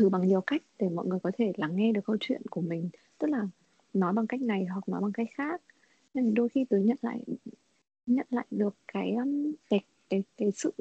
thử 0.00 0.08
bằng 0.08 0.26
nhiều 0.26 0.40
cách 0.40 0.62
để 0.78 0.88
mọi 0.88 1.06
người 1.06 1.18
có 1.22 1.30
thể 1.38 1.52
lắng 1.56 1.76
nghe 1.76 1.92
được 1.92 2.00
câu 2.04 2.16
chuyện 2.20 2.42
của 2.50 2.60
mình. 2.60 2.90
Tức 3.18 3.30
là 3.30 3.48
nói 3.94 4.12
bằng 4.12 4.26
cách 4.26 4.40
này 4.40 4.64
hoặc 4.64 4.88
nói 4.88 5.00
bằng 5.00 5.12
cách 5.12 5.28
khác. 5.34 5.62
Nên 6.14 6.34
đôi 6.34 6.48
khi 6.48 6.64
tớ 6.64 6.78
nhận 6.78 6.96
lại 7.02 7.20
nhận 8.06 8.26
lại 8.30 8.46
được 8.50 8.74
cái 8.92 9.12
um, 9.14 9.52
cái 9.70 9.80
cái, 10.08 10.22
cái 10.36 10.50
sự 10.54 10.72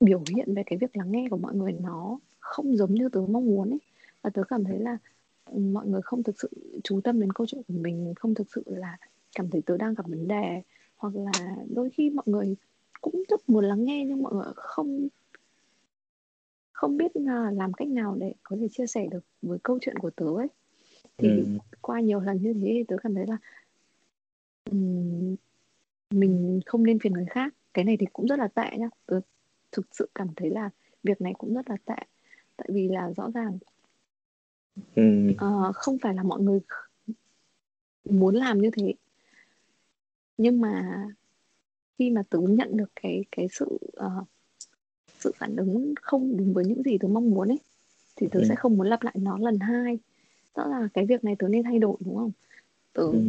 biểu 0.00 0.22
hiện 0.36 0.54
về 0.54 0.62
cái 0.66 0.78
việc 0.78 0.96
lắng 0.96 1.12
nghe 1.12 1.28
của 1.30 1.36
mọi 1.36 1.54
người 1.54 1.72
nó 1.72 2.18
không 2.38 2.76
giống 2.76 2.94
như 2.94 3.08
tớ 3.08 3.20
mong 3.20 3.46
muốn 3.46 3.70
ấy. 3.70 3.80
Và 4.22 4.30
tớ 4.30 4.42
cảm 4.48 4.64
thấy 4.64 4.78
là 4.78 4.98
ừ, 5.44 5.58
mọi 5.58 5.86
người 5.86 6.00
không 6.02 6.22
thực 6.22 6.40
sự 6.40 6.50
chú 6.84 7.00
tâm 7.00 7.20
đến 7.20 7.32
câu 7.32 7.46
chuyện 7.46 7.62
của 7.68 7.74
mình 7.74 8.12
không 8.16 8.34
thực 8.34 8.46
sự 8.54 8.62
là 8.66 8.98
cảm 9.36 9.50
thấy 9.50 9.62
tớ 9.66 9.76
đang 9.76 9.94
gặp 9.94 10.08
vấn 10.08 10.28
đề. 10.28 10.62
Hoặc 10.96 11.14
là 11.16 11.56
đôi 11.74 11.90
khi 11.90 12.10
mọi 12.10 12.24
người 12.26 12.56
cũng 13.00 13.22
rất 13.28 13.48
muốn 13.48 13.64
lắng 13.64 13.84
nghe 13.84 14.04
nhưng 14.04 14.22
mọi 14.22 14.34
người 14.34 14.52
không 14.56 15.08
không 16.78 16.96
biết 16.96 17.16
là 17.16 17.50
làm 17.50 17.72
cách 17.72 17.88
nào 17.88 18.16
để 18.20 18.34
có 18.42 18.56
thể 18.60 18.68
chia 18.68 18.86
sẻ 18.86 19.06
được 19.10 19.24
với 19.42 19.58
câu 19.62 19.78
chuyện 19.80 19.98
của 19.98 20.10
tớ 20.10 20.26
ấy. 20.26 20.46
Thì 21.16 21.28
ừ. 21.28 21.44
qua 21.80 22.00
nhiều 22.00 22.20
lần 22.20 22.42
như 22.42 22.52
thế 22.52 22.60
thì 22.60 22.84
tớ 22.88 22.96
cảm 23.02 23.14
thấy 23.14 23.26
là 23.26 23.36
um, 24.70 25.36
mình 26.10 26.60
không 26.66 26.84
nên 26.84 26.98
phiền 26.98 27.12
người 27.12 27.26
khác. 27.30 27.54
Cái 27.74 27.84
này 27.84 27.96
thì 28.00 28.06
cũng 28.12 28.26
rất 28.26 28.38
là 28.38 28.48
tệ 28.48 28.76
nhá. 28.78 28.88
Tớ 29.06 29.20
thực 29.72 29.86
sự 29.92 30.08
cảm 30.14 30.28
thấy 30.36 30.50
là 30.50 30.70
việc 31.02 31.20
này 31.20 31.32
cũng 31.38 31.54
rất 31.54 31.70
là 31.70 31.76
tệ. 31.84 32.06
Tại 32.56 32.68
vì 32.72 32.88
là 32.88 33.12
rõ 33.16 33.30
ràng 33.34 33.58
ừ. 34.94 35.28
uh, 35.30 35.74
không 35.74 35.98
phải 36.02 36.14
là 36.14 36.22
mọi 36.22 36.40
người 36.40 36.60
muốn 38.04 38.34
làm 38.34 38.58
như 38.58 38.70
thế. 38.72 38.94
Nhưng 40.36 40.60
mà 40.60 41.04
khi 41.98 42.10
mà 42.10 42.22
tớ 42.30 42.38
nhận 42.40 42.76
được 42.76 42.90
cái 43.02 43.24
cái 43.30 43.46
sự 43.50 43.78
uh, 44.06 44.28
sự 45.18 45.32
phản 45.36 45.56
ứng 45.56 45.94
không 46.02 46.36
đúng 46.36 46.52
với 46.52 46.64
những 46.64 46.82
gì 46.82 46.98
tớ 46.98 47.08
mong 47.08 47.30
muốn 47.30 47.48
ấy 47.48 47.58
thì 48.16 48.28
tớ 48.30 48.40
ừ. 48.40 48.44
sẽ 48.48 48.54
không 48.54 48.76
muốn 48.76 48.86
lặp 48.86 49.02
lại 49.02 49.14
nó 49.18 49.38
lần 49.38 49.58
hai 49.58 49.98
rõ 50.54 50.66
là 50.66 50.88
cái 50.94 51.06
việc 51.06 51.24
này 51.24 51.36
tớ 51.38 51.48
nên 51.48 51.62
thay 51.62 51.78
đổi 51.78 51.96
đúng 52.00 52.16
không 52.16 52.32
tớ 52.92 53.02
ừ. 53.02 53.22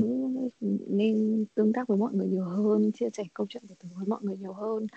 nên 0.87 1.45
tương 1.55 1.73
tác 1.73 1.87
với 1.87 1.97
mọi 1.97 2.13
người 2.13 2.27
nhiều 2.27 2.43
hơn 2.43 2.91
chia 2.91 3.09
sẻ 3.13 3.23
câu 3.33 3.47
chuyện 3.49 3.63
của 3.67 3.75
tớ 3.79 3.87
với 3.95 4.05
mọi 4.07 4.19
người 4.23 4.37
nhiều 4.37 4.53
hơn 4.53 4.87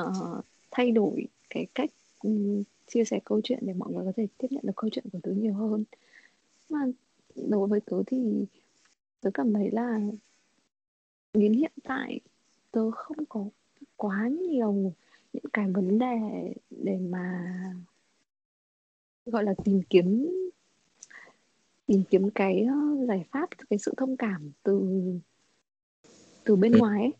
uh, 0.00 0.44
thay 0.70 0.90
đổi 0.90 1.26
cái 1.50 1.66
cách 1.74 1.90
um, 2.22 2.62
chia 2.86 3.04
sẻ 3.04 3.20
câu 3.24 3.40
chuyện 3.44 3.58
để 3.62 3.72
mọi 3.72 3.92
người 3.92 4.04
có 4.04 4.12
thể 4.16 4.26
tiếp 4.38 4.48
nhận 4.50 4.62
được 4.66 4.72
câu 4.76 4.90
chuyện 4.92 5.04
của 5.12 5.18
tớ 5.22 5.32
nhiều 5.32 5.54
hơn 5.54 5.84
mà 6.70 6.78
đối 7.34 7.68
với 7.68 7.80
tớ 7.80 8.02
thì 8.06 8.44
tớ 9.20 9.30
cảm 9.34 9.52
thấy 9.52 9.70
là 9.70 10.00
đến 11.34 11.52
hiện 11.52 11.72
tại 11.84 12.20
tớ 12.70 12.90
không 12.90 13.16
có 13.28 13.44
quá 13.96 14.28
nhiều 14.28 14.92
những 15.34 15.50
cái 15.52 15.70
vấn 15.70 15.98
đề 15.98 16.16
để 16.70 16.98
mà 16.98 17.46
gọi 19.26 19.44
là 19.44 19.54
tìm 19.64 19.80
kiếm 19.90 20.30
tìm 21.86 22.02
kiếm 22.10 22.30
cái 22.30 22.66
giải 23.08 23.24
pháp 23.32 23.48
cái 23.70 23.78
sự 23.78 23.94
thông 23.96 24.16
cảm 24.16 24.50
từ 24.62 25.02
từ 26.44 26.56
bên 26.56 26.72
ừ. 26.72 26.78
ngoài 26.78 27.02
ấy. 27.02 27.12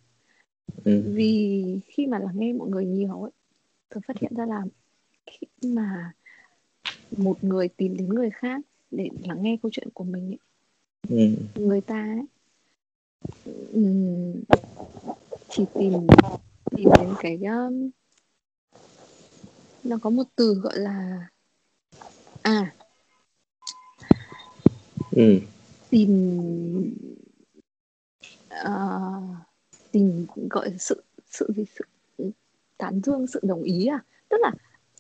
Ừ. 0.85 1.03
vì 1.15 1.65
khi 1.87 2.07
mà 2.07 2.19
lắng 2.19 2.35
nghe 2.39 2.53
mọi 2.53 2.69
người 2.69 2.85
nhiều 2.85 3.23
ấy 3.23 3.33
tôi 3.89 4.03
phát 4.07 4.19
hiện 4.19 4.35
ra 4.37 4.47
là 4.47 4.63
khi 5.27 5.47
mà 5.69 6.13
một 7.17 7.45
người 7.45 7.69
tìm 7.69 7.97
đến 7.97 8.09
người 8.09 8.31
khác 8.31 8.61
để 8.91 9.09
lắng 9.23 9.43
nghe 9.43 9.57
câu 9.63 9.71
chuyện 9.73 9.89
của 9.95 10.05
mình 10.05 10.31
ấy, 10.31 10.39
ừ. 11.09 11.37
người 11.61 11.81
ta 11.81 12.17
ấy, 12.17 12.27
chỉ 15.49 15.65
tìm 15.75 15.93
tìm 16.77 16.89
đến 17.01 17.09
cái 17.21 17.37
um, 17.37 17.91
nó 19.85 19.99
có 20.03 20.11
một 20.11 20.25
từ 20.37 20.55
gọi 20.55 20.79
là 20.79 21.29
à 22.43 22.75
ừ. 25.11 25.39
tìm 25.91 26.11
uh, 28.65 29.37
tìm 29.93 30.27
gọi 30.51 30.75
sự 30.79 31.03
sự 31.31 31.49
gì 31.57 31.65
sự 31.79 31.85
tán 32.79 33.01
dương 33.05 33.27
sự 33.27 33.41
đồng 33.43 33.63
ý 33.63 33.87
à 33.87 34.05
tức 34.29 34.37
là 34.41 34.51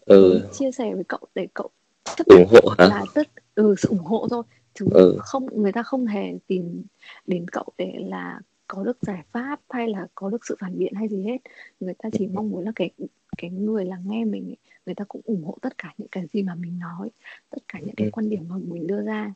ừ. 0.00 0.48
chia 0.52 0.72
sẻ 0.72 0.94
với 0.94 1.04
cậu 1.08 1.20
để 1.34 1.46
cậu 1.54 1.70
chấp 2.16 2.26
ủng 2.26 2.46
hộ 2.50 2.74
hả? 2.78 2.88
là 2.88 3.04
tất 3.14 3.28
ừ 3.54 3.74
sự 3.78 3.88
ủng 3.88 4.04
hộ 4.04 4.26
thôi 4.30 4.42
chứ 4.74 4.86
ừ. 4.90 5.16
không 5.20 5.62
người 5.62 5.72
ta 5.72 5.82
không 5.82 6.06
hề 6.06 6.38
tìm 6.46 6.84
đến 7.26 7.46
cậu 7.52 7.66
để 7.78 7.92
là 8.06 8.40
có 8.68 8.82
được 8.82 8.98
giải 9.00 9.22
pháp 9.32 9.60
hay 9.70 9.88
là 9.88 10.06
có 10.14 10.30
được 10.30 10.46
sự 10.46 10.56
phản 10.60 10.78
biện 10.78 10.94
hay 10.94 11.08
gì 11.08 11.22
hết 11.22 11.38
người 11.80 11.94
ta 11.98 12.08
chỉ 12.12 12.26
mong 12.26 12.50
muốn 12.50 12.64
là 12.64 12.72
cái 12.76 12.90
cái 13.38 13.50
người 13.50 13.84
lắng 13.84 14.02
nghe 14.06 14.24
mình 14.24 14.54
người 14.86 14.94
ta 14.94 15.04
cũng 15.08 15.20
ủng 15.24 15.44
hộ 15.44 15.58
tất 15.62 15.78
cả 15.78 15.94
những 15.98 16.08
cái 16.08 16.26
gì 16.32 16.42
mà 16.42 16.54
mình 16.54 16.78
nói 16.78 17.10
tất 17.50 17.62
cả 17.68 17.78
những 17.80 17.94
cái 17.96 18.06
ừ. 18.06 18.10
quan 18.12 18.30
điểm 18.30 18.48
mà 18.48 18.56
mình 18.58 18.86
đưa 18.86 19.02
ra. 19.02 19.34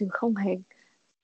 Chứ 0.00 0.08
không 0.10 0.36
hề 0.36 0.56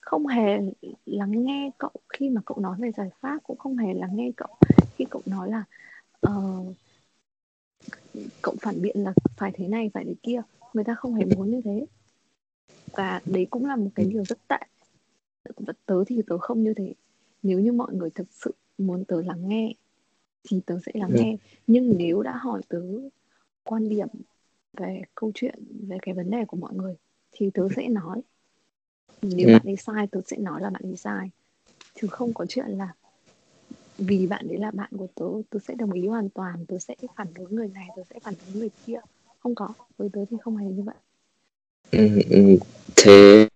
không 0.01 0.27
hề 0.27 0.59
lắng 1.07 1.45
nghe 1.45 1.71
cậu 1.79 1.93
khi 2.09 2.31
mà 2.31 2.41
cậu 2.47 2.61
nói 2.61 2.77
về 2.81 2.91
giải 2.97 3.11
pháp 3.21 3.39
cũng 3.43 3.59
không 3.59 3.77
hề 3.77 3.95
lắng 3.95 4.17
nghe 4.17 4.31
cậu 4.37 4.57
khi 4.97 5.05
cậu 5.11 5.23
nói 5.27 5.51
là 5.51 5.65
uh, 6.29 6.77
cậu 8.43 8.55
phản 8.61 8.83
biện 8.83 8.97
là 8.99 9.13
phải 9.37 9.53
thế 9.55 9.69
này 9.69 9.91
phải 9.95 10.05
thế 10.05 10.15
kia. 10.23 10.43
Người 10.75 10.85
ta 10.85 10.95
không 10.95 11.15
hề 11.15 11.25
muốn 11.25 11.51
như 11.51 11.61
thế. 11.65 11.87
Và 12.93 13.21
đấy 13.27 13.47
cũng 13.51 13.67
là 13.67 13.77
một 13.77 13.91
cái 13.95 14.07
điều 14.07 14.25
rất 14.25 14.39
tệ. 14.49 14.57
Tớ 15.87 16.05
thì 16.07 16.23
tớ 16.27 16.39
không 16.39 16.65
như 16.65 16.75
thế. 16.75 16.95
Nếu 17.43 17.61
như 17.61 17.73
mọi 17.73 17.95
người 17.95 18.11
thực 18.11 18.27
sự 18.31 18.55
muốn 18.79 19.05
tớ 19.05 19.23
lắng 19.23 19.49
nghe 19.49 19.75
thì 20.45 20.61
tớ 20.67 20.79
sẽ 20.87 20.93
lắng 20.95 21.11
nghe. 21.15 21.37
Nhưng 21.67 21.99
nếu 21.99 22.23
đã 22.23 22.37
hỏi 22.37 22.63
tớ 22.69 22.83
quan 23.65 23.89
điểm 23.89 24.09
về 24.73 25.03
câu 25.15 25.33
chuyện 25.35 25.55
về 25.89 25.99
cái 26.03 26.15
vấn 26.15 26.31
đề 26.31 26.45
của 26.45 26.57
mọi 26.57 26.75
người 26.75 26.95
thì 27.33 27.51
tớ 27.55 27.69
sẽ 27.77 27.89
nói. 27.89 28.21
Nếu 29.23 29.49
ừ. 29.49 29.53
bạn 29.53 29.63
ấy 29.65 29.77
sai 29.77 30.07
tớ 30.07 30.21
sẽ 30.27 30.37
nói 30.37 30.61
là 30.63 30.71
bạn 30.71 30.83
ấy 30.83 30.97
sai. 30.97 31.31
Chứ 32.01 32.09
không 32.11 32.35
có 32.35 32.47
chuyện 32.47 32.67
là 32.67 32.95
vì 33.99 34.27
bạn 34.27 34.49
ấy 34.49 34.59
là 34.59 34.71
bạn 34.71 34.91
của 34.99 35.07
tớ 35.15 35.27
tớ 35.51 35.59
sẽ 35.69 35.75
đồng 35.75 35.93
ý 35.93 36.07
hoàn 36.07 36.29
toàn 36.29 36.67
tớ 36.67 36.79
sẽ 36.79 36.95
phản 37.17 37.27
đối 37.35 37.51
người 37.51 37.69
này 37.69 37.89
tớ 37.97 38.03
sẽ 38.11 38.21
phản 38.23 38.35
đối 38.47 38.61
người 38.61 38.71
kia. 38.87 39.01
Không 39.39 39.55
có 39.55 39.69
với 39.97 40.09
tớ 40.13 40.25
thì 40.31 40.37
không 40.43 40.57
hề 40.57 40.67
như 40.67 40.83
vậy. 40.83 40.95
Ừ, 41.91 42.09
ừ. 42.31 42.59
thế 42.97 43.49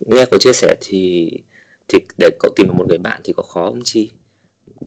nghe 0.00 0.26
cậu 0.30 0.40
chia 0.40 0.52
sẻ 0.52 0.76
thì 0.80 1.30
thì 1.88 1.98
để 2.18 2.30
cậu 2.40 2.52
tìm 2.56 2.66
được 2.66 2.74
một 2.76 2.86
người 2.88 2.98
bạn 2.98 3.20
thì 3.24 3.32
có 3.36 3.42
khó 3.42 3.70
không 3.70 3.80
chi 3.84 4.10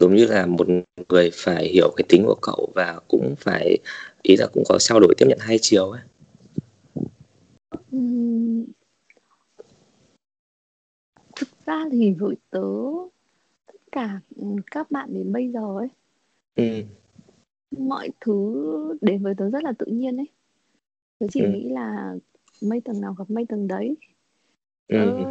giống 0.00 0.16
như 0.16 0.26
là 0.26 0.46
một 0.46 0.66
người 1.08 1.30
phải 1.32 1.68
hiểu 1.68 1.92
cái 1.96 2.04
tính 2.08 2.22
của 2.26 2.38
cậu 2.42 2.72
và 2.74 3.00
cũng 3.08 3.34
phải 3.38 3.78
ý 4.22 4.36
là 4.36 4.46
cũng 4.52 4.62
có 4.68 4.78
trao 4.78 5.00
đổi 5.00 5.14
tiếp 5.18 5.26
nhận 5.28 5.38
hai 5.40 5.58
chiều 5.60 5.90
ấy 5.90 6.00
thực 11.36 11.48
ra 11.66 11.84
thì 11.92 12.12
với 12.18 12.36
tớ 12.50 12.68
tất 13.66 13.76
cả 13.92 14.20
các 14.70 14.90
bạn 14.90 15.14
đến 15.14 15.32
bây 15.32 15.50
giờ 15.50 15.78
ấy 15.78 15.88
ừ. 16.54 16.82
mọi 17.78 18.10
thứ 18.20 18.98
đến 19.00 19.22
với 19.22 19.34
tớ 19.34 19.50
rất 19.50 19.64
là 19.64 19.72
tự 19.78 19.86
nhiên 19.86 20.16
ấy 20.16 20.28
tớ 21.18 21.26
chỉ 21.32 21.40
ừ. 21.40 21.48
nghĩ 21.48 21.68
là 21.68 22.14
mây 22.62 22.80
tầng 22.84 23.00
nào 23.00 23.14
gặp 23.18 23.30
mây 23.30 23.46
tầng 23.48 23.68
đấy 23.68 23.96
tớ 24.88 24.98
ừ. 24.98 25.24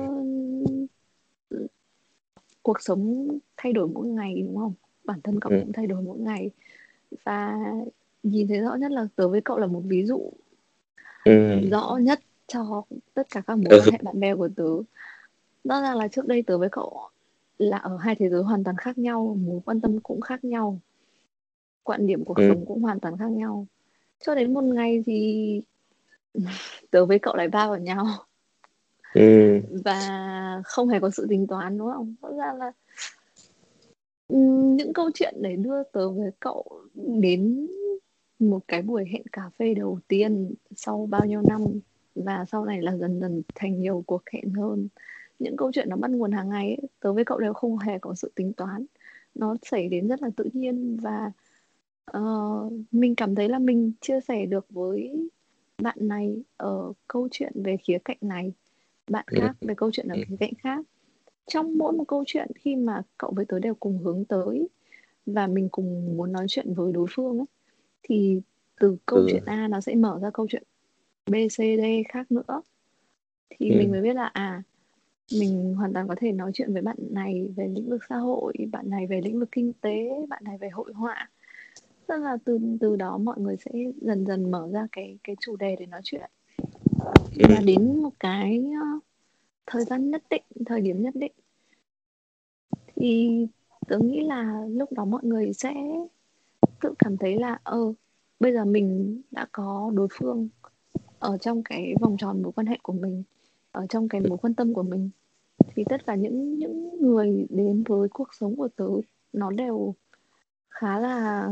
Cuộc 2.67 2.81
sống 2.81 3.27
thay 3.57 3.73
đổi 3.73 3.87
mỗi 3.87 4.07
ngày 4.07 4.41
đúng 4.45 4.57
không 4.57 4.73
bản 5.03 5.21
thân 5.21 5.39
cậu 5.39 5.51
ừ. 5.51 5.59
cũng 5.61 5.73
thay 5.73 5.87
đổi 5.87 6.01
mỗi 6.01 6.19
ngày 6.19 6.51
và 7.23 7.57
nhìn 8.23 8.47
thấy 8.47 8.59
rõ 8.59 8.75
nhất 8.75 8.91
là 8.91 9.07
tớ 9.15 9.27
với 9.27 9.41
cậu 9.41 9.59
là 9.59 9.67
một 9.67 9.81
ví 9.85 10.05
dụ 10.05 10.31
ừ. 11.25 11.59
rõ 11.71 11.97
nhất 12.01 12.19
cho 12.47 12.83
tất 13.13 13.27
cả 13.31 13.41
các 13.47 13.55
mối 13.55 13.65
ừ. 13.69 13.79
quan 13.79 13.91
hệ 13.91 13.99
bạn 14.03 14.19
bè 14.19 14.35
của 14.35 14.49
tớ 14.55 14.69
rõ 15.63 15.81
ràng 15.81 15.97
là 15.97 16.07
trước 16.07 16.27
đây 16.27 16.41
tớ 16.41 16.57
với 16.57 16.69
cậu 16.71 17.09
là 17.57 17.77
ở 17.77 17.97
hai 17.97 18.15
thế 18.15 18.29
giới 18.29 18.43
hoàn 18.43 18.63
toàn 18.63 18.77
khác 18.77 18.97
nhau 18.97 19.37
mối 19.39 19.59
quan 19.65 19.81
tâm 19.81 19.99
cũng 19.99 20.21
khác 20.21 20.43
nhau 20.43 20.79
quan 21.83 22.07
điểm 22.07 22.25
cuộc 22.25 22.37
ừ. 22.37 22.49
sống 22.49 22.65
cũng 22.65 22.81
hoàn 22.81 22.99
toàn 22.99 23.17
khác 23.17 23.31
nhau 23.31 23.67
cho 24.19 24.35
đến 24.35 24.53
một 24.53 24.63
ngày 24.63 25.03
thì 25.05 25.61
tớ 26.91 27.05
với 27.05 27.19
cậu 27.19 27.35
lại 27.35 27.47
va 27.47 27.67
vào 27.67 27.77
nhau 27.77 28.05
ừ. 29.17 29.59
và 29.85 30.61
không 30.65 30.89
hề 30.89 30.99
có 30.99 31.09
sự 31.09 31.25
tính 31.29 31.47
toán 31.47 31.77
đúng 31.77 31.91
không? 31.93 32.15
Rõ 32.21 32.29
ràng 32.37 32.57
là 32.57 32.71
ừ, 34.27 34.37
những 34.77 34.93
câu 34.93 35.09
chuyện 35.13 35.35
để 35.41 35.55
đưa 35.55 35.83
tớ 35.83 36.09
với 36.09 36.31
cậu 36.39 36.81
đến 36.93 37.67
một 38.39 38.59
cái 38.67 38.81
buổi 38.81 39.05
hẹn 39.11 39.27
cà 39.31 39.49
phê 39.59 39.73
đầu 39.73 39.99
tiên 40.07 40.53
sau 40.75 41.07
bao 41.09 41.25
nhiêu 41.25 41.41
năm 41.41 41.61
và 42.15 42.45
sau 42.51 42.65
này 42.65 42.81
là 42.81 42.97
dần 42.97 43.19
dần 43.19 43.41
thành 43.55 43.79
nhiều 43.79 44.03
cuộc 44.07 44.21
hẹn 44.33 44.49
hơn. 44.49 44.87
Những 45.39 45.57
câu 45.57 45.71
chuyện 45.71 45.89
nó 45.89 45.95
bắt 45.95 46.11
nguồn 46.11 46.31
hàng 46.31 46.49
ngày 46.49 46.65
ấy, 46.65 46.89
tớ 46.99 47.13
với 47.13 47.25
cậu 47.25 47.39
đều 47.39 47.53
không 47.53 47.77
hề 47.77 47.99
có 47.99 48.15
sự 48.15 48.31
tính 48.35 48.53
toán. 48.53 48.85
Nó 49.35 49.55
xảy 49.61 49.89
đến 49.89 50.07
rất 50.07 50.21
là 50.21 50.29
tự 50.35 50.49
nhiên 50.53 50.97
và 51.01 51.31
uh, 52.17 52.73
mình 52.91 53.15
cảm 53.15 53.35
thấy 53.35 53.49
là 53.49 53.59
mình 53.59 53.91
chia 54.01 54.19
sẻ 54.27 54.45
được 54.45 54.65
với 54.69 55.29
bạn 55.77 55.97
này 55.99 56.43
ở 56.57 56.93
câu 57.07 57.27
chuyện 57.31 57.53
về 57.63 57.77
khía 57.77 57.97
cạnh 58.05 58.17
này 58.21 58.53
bạn 59.09 59.25
ừ. 59.27 59.37
khác 59.39 59.55
về 59.61 59.73
câu 59.77 59.91
chuyện 59.91 60.07
ở 60.07 60.15
ừ. 60.15 60.21
khía 60.27 60.35
cạnh 60.39 60.53
khác 60.57 60.85
trong 61.47 61.77
mỗi 61.77 61.93
một 61.93 62.03
câu 62.07 62.23
chuyện 62.27 62.47
khi 62.55 62.75
mà 62.75 63.01
cậu 63.17 63.31
với 63.35 63.45
tớ 63.45 63.59
đều 63.59 63.75
cùng 63.75 63.97
hướng 63.97 64.25
tới 64.25 64.69
và 65.25 65.47
mình 65.47 65.69
cùng 65.71 66.17
muốn 66.17 66.31
nói 66.31 66.45
chuyện 66.49 66.73
với 66.73 66.93
đối 66.93 67.07
phương 67.09 67.37
ấy 67.37 67.45
thì 68.03 68.41
từ 68.79 68.97
câu 69.05 69.19
ừ. 69.19 69.27
chuyện 69.31 69.43
A 69.45 69.67
nó 69.67 69.81
sẽ 69.81 69.95
mở 69.95 70.19
ra 70.21 70.29
câu 70.29 70.47
chuyện 70.49 70.63
B, 71.25 71.33
C, 71.33 71.57
D 71.57 71.83
khác 72.09 72.31
nữa 72.31 72.61
thì 73.49 73.69
ừ. 73.69 73.75
mình 73.77 73.91
mới 73.91 74.01
biết 74.01 74.15
là 74.15 74.25
à 74.25 74.63
mình 75.39 75.73
hoàn 75.77 75.93
toàn 75.93 76.07
có 76.07 76.15
thể 76.17 76.31
nói 76.31 76.51
chuyện 76.53 76.73
với 76.73 76.81
bạn 76.81 76.97
này 76.99 77.49
về 77.55 77.67
lĩnh 77.67 77.89
vực 77.89 78.01
xã 78.09 78.17
hội 78.17 78.53
bạn 78.71 78.89
này 78.89 79.07
về 79.07 79.21
lĩnh 79.21 79.39
vực 79.39 79.49
kinh 79.51 79.73
tế 79.73 80.09
bạn 80.29 80.43
này 80.43 80.57
về 80.57 80.69
hội 80.69 80.93
họa 80.93 81.29
tức 82.07 82.21
là 82.21 82.37
từ 82.45 82.59
từ 82.79 82.95
đó 82.95 83.17
mọi 83.17 83.39
người 83.39 83.55
sẽ 83.65 83.71
dần 84.01 84.25
dần 84.25 84.51
mở 84.51 84.69
ra 84.71 84.87
cái 84.91 85.17
cái 85.23 85.35
chủ 85.39 85.55
đề 85.55 85.75
để 85.79 85.85
nói 85.85 86.01
chuyện. 86.03 86.31
Ừ. 87.15 87.45
và 87.49 87.61
đến 87.65 88.01
một 88.01 88.13
cái 88.19 88.63
ờ, 88.81 88.99
thời 89.65 89.83
gian 89.83 90.11
nhất 90.11 90.23
định, 90.29 90.43
thời 90.65 90.81
điểm 90.81 91.01
nhất 91.01 91.15
định. 91.15 91.31
Thì 92.95 93.47
tớ 93.87 93.99
nghĩ 93.99 94.21
là 94.21 94.65
lúc 94.69 94.91
đó 94.93 95.05
mọi 95.05 95.21
người 95.23 95.53
sẽ 95.53 95.73
tự 96.81 96.93
cảm 96.99 97.17
thấy 97.17 97.39
là 97.39 97.59
ờ 97.63 97.93
bây 98.39 98.53
giờ 98.53 98.65
mình 98.65 99.21
đã 99.31 99.47
có 99.51 99.91
đối 99.93 100.07
phương 100.11 100.49
ở 101.19 101.37
trong 101.37 101.63
cái 101.63 101.93
vòng 102.01 102.17
tròn 102.19 102.41
mối 102.43 102.51
quan 102.51 102.67
hệ 102.67 102.77
của 102.83 102.93
mình, 102.93 103.23
ở 103.71 103.87
trong 103.87 104.09
cái 104.09 104.21
mối 104.21 104.37
quan 104.37 104.53
tâm 104.53 104.73
của 104.73 104.83
mình. 104.83 105.09
Thì 105.75 105.83
tất 105.89 106.05
cả 106.05 106.15
những 106.15 106.59
những 106.59 107.01
người 107.01 107.47
đến 107.49 107.83
với 107.87 108.09
cuộc 108.09 108.33
sống 108.33 108.55
của 108.55 108.67
tớ, 108.75 108.89
nó 109.33 109.51
đều 109.51 109.95
khá 110.69 110.99
là 110.99 111.49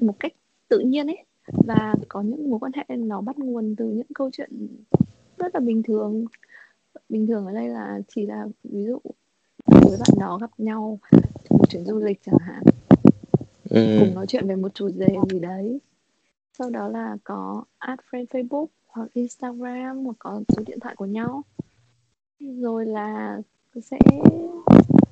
một 0.00 0.20
cách 0.20 0.32
tự 0.68 0.78
nhiên 0.78 1.06
ấy 1.06 1.24
và 1.46 1.94
có 2.08 2.22
những 2.22 2.50
mối 2.50 2.58
quan 2.58 2.72
hệ 2.72 2.96
nó 2.96 3.20
bắt 3.20 3.38
nguồn 3.38 3.74
từ 3.76 3.84
những 3.84 4.06
câu 4.14 4.30
chuyện 4.32 4.66
rất 5.38 5.54
là 5.54 5.60
bình 5.60 5.82
thường. 5.82 6.24
Bình 7.08 7.26
thường 7.26 7.46
ở 7.46 7.52
đây 7.52 7.68
là 7.68 8.00
chỉ 8.08 8.26
là 8.26 8.46
ví 8.64 8.84
dụ 8.84 8.98
với 9.66 9.98
bạn 9.98 10.18
đó 10.18 10.38
gặp 10.40 10.50
nhau 10.58 10.98
trong 11.48 11.58
một 11.58 11.70
chuyến 11.70 11.84
du 11.84 11.98
lịch 11.98 12.20
chẳng 12.26 12.38
hạn. 12.40 12.62
Ừ. 13.70 13.96
cùng 14.00 14.14
nói 14.14 14.26
chuyện 14.26 14.48
về 14.48 14.56
một 14.56 14.74
chủ 14.74 14.88
đề 14.88 15.16
gì 15.30 15.38
đấy. 15.38 15.80
Sau 16.58 16.70
đó 16.70 16.88
là 16.88 17.16
có 17.24 17.64
add 17.78 18.00
friend 18.10 18.26
Facebook 18.26 18.66
hoặc 18.86 19.08
Instagram 19.14 20.04
hoặc 20.04 20.16
có 20.18 20.42
số 20.48 20.62
điện 20.66 20.80
thoại 20.80 20.96
của 20.96 21.06
nhau. 21.06 21.42
Rồi 22.40 22.86
là 22.86 23.40
sẽ 23.82 23.98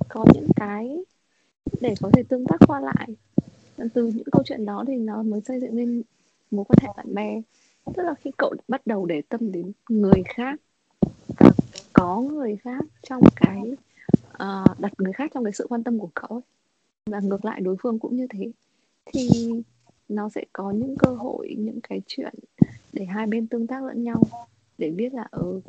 có 0.08 0.24
những 0.34 0.48
cái 0.56 0.98
để 1.80 1.94
có 2.00 2.10
thể 2.12 2.22
tương 2.22 2.44
tác 2.44 2.56
qua 2.66 2.80
lại. 2.80 3.08
Từ 3.94 4.06
những 4.06 4.26
câu 4.32 4.42
chuyện 4.44 4.64
đó 4.64 4.84
thì 4.86 4.96
nó 4.96 5.22
mới 5.22 5.40
xây 5.40 5.60
dựng 5.60 5.76
nên 5.76 6.02
mối 6.52 6.64
quan 6.64 6.78
hệ 6.82 6.88
bạn 6.96 7.14
bè. 7.14 7.40
Tức 7.94 8.02
là 8.02 8.14
khi 8.14 8.30
cậu 8.38 8.54
bắt 8.68 8.86
đầu 8.86 9.06
để 9.06 9.22
tâm 9.28 9.52
đến 9.52 9.72
người 9.88 10.22
khác 10.24 10.60
và 11.38 11.50
có 11.92 12.20
người 12.20 12.56
khác 12.56 12.84
trong 13.02 13.22
cái 13.36 13.62
uh, 14.28 14.78
đặt 14.78 14.92
người 14.98 15.12
khác 15.12 15.30
trong 15.34 15.44
cái 15.44 15.52
sự 15.52 15.66
quan 15.68 15.84
tâm 15.84 15.98
của 15.98 16.10
cậu 16.14 16.28
ấy. 16.30 16.40
và 17.06 17.20
ngược 17.20 17.44
lại 17.44 17.60
đối 17.60 17.76
phương 17.82 17.98
cũng 17.98 18.16
như 18.16 18.26
thế 18.30 18.52
thì 19.06 19.28
nó 20.08 20.28
sẽ 20.28 20.44
có 20.52 20.70
những 20.70 20.96
cơ 20.98 21.14
hội 21.14 21.54
những 21.58 21.80
cái 21.82 22.02
chuyện 22.06 22.34
để 22.92 23.04
hai 23.04 23.26
bên 23.26 23.46
tương 23.46 23.66
tác 23.66 23.84
lẫn 23.84 24.04
nhau 24.04 24.22
để 24.78 24.90
biết 24.90 25.14
là 25.14 25.26
ở 25.30 25.60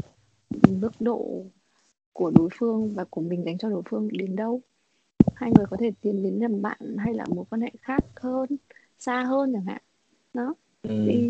mức 0.69 0.91
độ 0.99 1.45
của 2.13 2.31
đối 2.35 2.49
phương 2.53 2.93
và 2.95 3.03
của 3.03 3.21
mình 3.21 3.43
dành 3.45 3.57
cho 3.57 3.69
đối 3.69 3.81
phương 3.89 4.07
đến 4.11 4.35
đâu. 4.35 4.61
Hai 5.35 5.51
người 5.55 5.65
có 5.69 5.77
thể 5.79 5.91
tiến 6.01 6.23
đến 6.23 6.39
làm 6.39 6.61
bạn 6.61 6.97
hay 6.97 7.13
là 7.13 7.25
mối 7.35 7.45
quan 7.49 7.61
hệ 7.61 7.71
khác 7.81 8.03
hơn 8.15 8.49
xa 8.99 9.23
hơn 9.23 9.53
chẳng 9.53 9.65
hạn. 9.65 9.81
Đó 10.33 10.53
ừ. 10.83 10.89
thì 11.07 11.29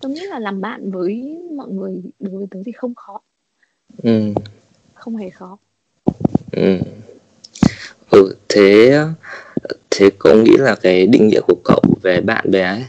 tôi 0.00 0.12
nghĩ 0.12 0.20
là 0.26 0.38
làm 0.38 0.60
bạn 0.60 0.90
với 0.90 1.38
mọi 1.56 1.68
người 1.68 2.02
đối 2.18 2.34
với 2.34 2.46
tớ 2.50 2.60
thì 2.66 2.72
không 2.72 2.94
khó 2.94 3.20
ừ. 4.02 4.34
không 4.94 5.16
hề 5.16 5.30
khó 5.30 5.58
ừ. 6.52 6.78
ừ 8.10 8.34
thế 8.48 8.98
thế 9.90 10.10
cậu 10.18 10.36
nghĩ 10.36 10.52
là 10.58 10.74
cái 10.74 11.06
định 11.06 11.28
nghĩa 11.28 11.40
của 11.40 11.56
cậu 11.64 11.82
về 12.02 12.20
bạn 12.20 12.50
bè 12.50 12.62
ấy 12.62 12.82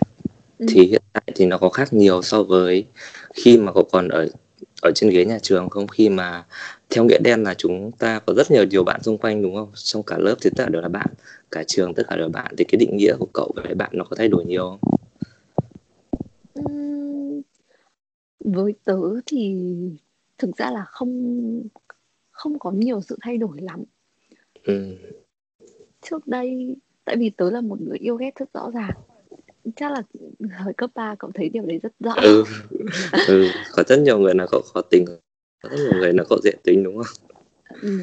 ừ. 0.60 0.66
thì 0.70 0.88
hiện 0.88 1.02
tại 1.14 1.24
thì 1.36 1.46
nó 1.46 1.58
có 1.58 1.70
khác 1.70 1.94
nhiều 1.94 2.22
so 2.22 2.44
với 2.44 2.86
khi 3.34 3.58
mà 3.58 3.72
cậu 3.74 3.84
còn 3.92 4.08
ở 4.08 4.28
ở 4.82 4.92
trên 4.96 5.10
ghế 5.10 5.26
nhà 5.26 5.40
trường 5.42 5.70
không 5.70 5.88
khi 5.88 6.10
mà 6.10 6.44
theo 6.90 7.06
nghĩa 7.06 7.18
đen 7.18 7.44
là 7.44 7.54
chúng 7.54 7.92
ta 7.92 8.20
có 8.20 8.34
rất 8.34 8.52
nhiều 8.52 8.64
nhiều 8.64 8.84
bạn 8.84 9.04
xung 9.04 9.18
quanh 9.18 9.42
đúng 9.42 9.56
không 9.56 9.72
trong 9.76 10.04
cả 10.04 10.18
lớp 10.18 10.36
thì 10.42 10.50
tất 10.50 10.64
cả 10.64 10.70
đều 10.70 10.82
là 10.82 10.88
bạn 10.88 11.10
cả 11.52 11.64
trường 11.68 11.94
tất 11.94 12.04
cả 12.10 12.16
đều 12.16 12.26
là 12.26 12.32
bạn 12.32 12.56
thì 12.58 12.64
cái 12.64 12.80
định 12.80 12.98
nghĩa 12.98 13.16
của 13.20 13.28
cậu 13.34 13.52
về 13.56 13.74
bạn 13.74 13.90
nó 13.94 14.04
có 14.04 14.16
thay 14.16 14.28
đổi 14.28 14.46
nhiều 14.46 14.70
không 14.70 15.00
với 18.40 18.74
tớ 18.84 18.98
thì 19.26 19.56
thực 20.38 20.58
ra 20.58 20.72
là 20.72 20.86
không 20.88 21.64
không 22.32 22.60
có 22.60 22.72
nhiều 22.72 23.02
sự 23.02 23.18
thay 23.22 23.38
đổi 23.38 23.62
lắm 23.62 23.84
ừ. 24.64 24.96
trước 26.02 26.28
đây 26.28 26.76
tại 27.06 27.16
vì 27.18 27.30
tớ 27.30 27.52
là 27.52 27.62
một 27.62 27.82
người 27.82 27.98
yêu 27.98 28.16
ghét 28.16 28.32
rất 28.40 28.54
rõ 28.54 28.72
ràng 28.74 28.98
chắc 29.76 29.92
là 29.92 30.04
hồi 30.60 30.74
cấp 30.74 30.90
3 30.96 31.16
cậu 31.20 31.32
thấy 31.34 31.50
điều 31.50 31.66
đấy 31.66 31.80
rất 31.84 31.92
rõ 32.00 32.14
ừ. 32.22 32.44
ừ. 33.28 33.48
có 33.72 33.84
rất 33.88 34.00
nhiều 34.00 34.20
người 34.20 34.36
là 34.36 34.46
cậu 34.52 34.62
khó 34.74 34.82
tính 34.82 35.06
người 35.64 36.14
là 36.14 36.24
cậu 36.30 36.40
dễ 36.44 36.52
tính 36.64 36.84
đúng 36.84 37.04
không? 37.04 37.38
Ừ. 37.82 38.00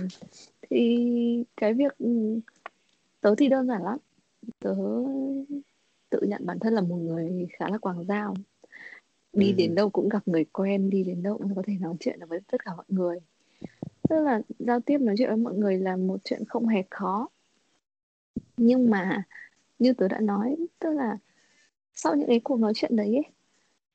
thì 0.70 1.44
cái 1.56 1.74
việc 1.74 1.96
tớ 3.20 3.34
thì 3.34 3.48
đơn 3.48 3.66
giản 3.66 3.82
lắm. 3.82 3.98
Tớ 4.58 4.74
tự 6.10 6.20
nhận 6.22 6.46
bản 6.46 6.58
thân 6.58 6.74
là 6.74 6.80
một 6.80 6.96
người 6.96 7.46
khá 7.58 7.68
là 7.68 7.78
quảng 7.78 8.04
giao. 8.04 8.34
Đi 9.32 9.50
ừ. 9.50 9.54
đến 9.56 9.74
đâu 9.74 9.90
cũng 9.90 10.08
gặp 10.08 10.28
người 10.28 10.44
quen 10.44 10.90
đi 10.90 11.04
đến 11.04 11.22
đâu 11.22 11.38
cũng 11.38 11.54
có 11.54 11.62
thể 11.66 11.74
nói 11.80 11.94
chuyện 12.00 12.18
với 12.28 12.40
tất 12.52 12.64
cả 12.64 12.70
mọi 12.76 12.86
người. 12.88 13.18
Tức 14.08 14.20
là 14.20 14.40
giao 14.58 14.80
tiếp 14.80 14.98
nói 14.98 15.14
chuyện 15.18 15.28
với 15.28 15.36
mọi 15.36 15.54
người 15.54 15.78
là 15.78 15.96
một 15.96 16.20
chuyện 16.24 16.44
không 16.48 16.68
hề 16.68 16.82
khó. 16.90 17.28
Nhưng 18.56 18.90
mà 18.90 19.22
như 19.78 19.92
tớ 19.92 20.08
đã 20.08 20.20
nói 20.20 20.56
tức 20.78 20.90
là 20.90 21.18
sau 21.94 22.14
những 22.14 22.28
cái 22.28 22.40
cuộc 22.40 22.60
nói 22.60 22.72
chuyện 22.74 22.96
đấy 22.96 23.14
ấy, 23.14 23.32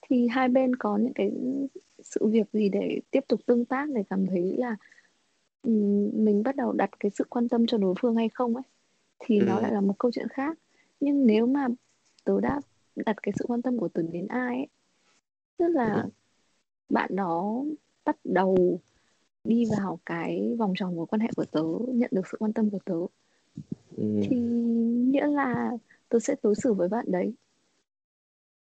thì 0.01 0.27
hai 0.27 0.47
bên 0.47 0.75
có 0.75 0.97
những 0.97 1.13
cái 1.13 1.31
sự 2.03 2.27
việc 2.27 2.47
gì 2.53 2.69
để 2.69 2.99
tiếp 3.11 3.25
tục 3.27 3.39
tương 3.45 3.65
tác 3.65 3.89
để 3.89 4.03
cảm 4.09 4.27
thấy 4.27 4.55
là 4.57 4.75
mình 6.13 6.43
bắt 6.43 6.55
đầu 6.55 6.71
đặt 6.71 6.89
cái 6.99 7.11
sự 7.11 7.23
quan 7.29 7.49
tâm 7.49 7.67
cho 7.67 7.77
đối 7.77 7.95
phương 8.01 8.15
hay 8.15 8.29
không 8.29 8.55
ấy 8.55 8.63
thì 9.19 9.39
ừ. 9.39 9.45
nó 9.45 9.59
lại 9.59 9.71
là 9.71 9.81
một 9.81 9.95
câu 9.99 10.11
chuyện 10.11 10.27
khác 10.27 10.59
nhưng 10.99 11.25
nếu 11.25 11.45
mà 11.45 11.67
tớ 12.23 12.39
đã 12.41 12.61
đặt 12.95 13.15
cái 13.23 13.33
sự 13.39 13.45
quan 13.47 13.61
tâm 13.61 13.77
của 13.77 13.87
tớ 13.87 14.01
đến 14.11 14.27
ai 14.27 14.55
ấy 14.55 14.67
tức 15.57 15.67
là 15.67 15.93
ừ. 15.93 16.09
bạn 16.89 17.15
đó 17.15 17.63
bắt 18.05 18.17
đầu 18.23 18.79
đi 19.43 19.65
vào 19.77 19.99
cái 20.05 20.55
vòng 20.59 20.73
tròn 20.75 20.95
mối 20.95 21.05
quan 21.05 21.19
hệ 21.19 21.29
của 21.35 21.45
tớ 21.45 21.63
nhận 21.87 22.09
được 22.13 22.27
sự 22.31 22.37
quan 22.39 22.53
tâm 22.53 22.69
của 22.69 22.79
tớ 22.85 22.99
ừ. 23.97 24.21
thì 24.23 24.35
nghĩa 25.11 25.27
là 25.27 25.71
tớ 26.09 26.19
sẽ 26.19 26.35
đối 26.43 26.55
xử 26.55 26.73
với 26.73 26.89
bạn 26.89 27.05
đấy 27.07 27.33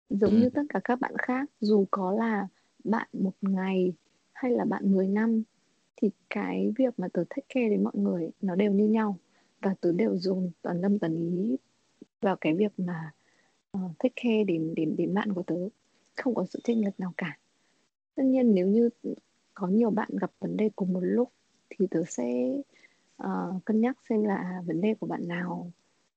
giống 0.09 0.31
ừ. 0.31 0.37
như 0.37 0.49
tất 0.49 0.63
cả 0.69 0.79
các 0.83 0.99
bạn 0.99 1.13
khác 1.17 1.49
dù 1.59 1.85
có 1.91 2.11
là 2.11 2.47
bạn 2.83 3.07
một 3.13 3.33
ngày 3.41 3.93
hay 4.33 4.51
là 4.51 4.65
bạn 4.65 4.91
10 4.91 5.07
năm 5.07 5.43
thì 5.95 6.09
cái 6.29 6.73
việc 6.77 6.99
mà 6.99 7.07
tớ 7.13 7.23
take 7.29 7.45
care 7.49 7.69
đến 7.69 7.83
mọi 7.83 7.93
người 7.95 8.29
nó 8.41 8.55
đều 8.55 8.71
như 8.71 8.87
nhau. 8.87 9.17
Và 9.61 9.75
tớ 9.81 9.91
đều 9.91 10.17
dùng 10.17 10.51
toàn 10.61 10.81
tâm 10.81 10.99
toàn 10.99 11.15
ý 11.15 11.57
vào 12.21 12.35
cái 12.35 12.53
việc 12.53 12.71
mà 12.77 13.11
uh, 13.77 13.91
take 13.99 14.13
care 14.15 14.43
đến 14.43 14.73
đến 14.75 14.95
đến 14.95 15.13
bạn 15.13 15.33
của 15.33 15.43
tớ. 15.43 15.55
Không 16.15 16.35
có 16.35 16.45
sự 16.45 16.59
chênh 16.63 16.85
lệch 16.85 16.99
nào 16.99 17.13
cả. 17.17 17.37
Tất 18.15 18.23
nhiên 18.23 18.55
nếu 18.55 18.67
như 18.67 18.89
có 19.53 19.67
nhiều 19.67 19.89
bạn 19.89 20.09
gặp 20.21 20.31
vấn 20.39 20.57
đề 20.57 20.69
cùng 20.75 20.93
một 20.93 20.99
lúc 21.03 21.31
thì 21.69 21.87
tớ 21.91 22.03
sẽ 22.07 22.57
uh, 23.23 23.65
cân 23.65 23.81
nhắc 23.81 23.97
xem 24.09 24.23
là 24.23 24.63
vấn 24.65 24.81
đề 24.81 24.95
của 24.99 25.07
bạn 25.07 25.27
nào 25.27 25.71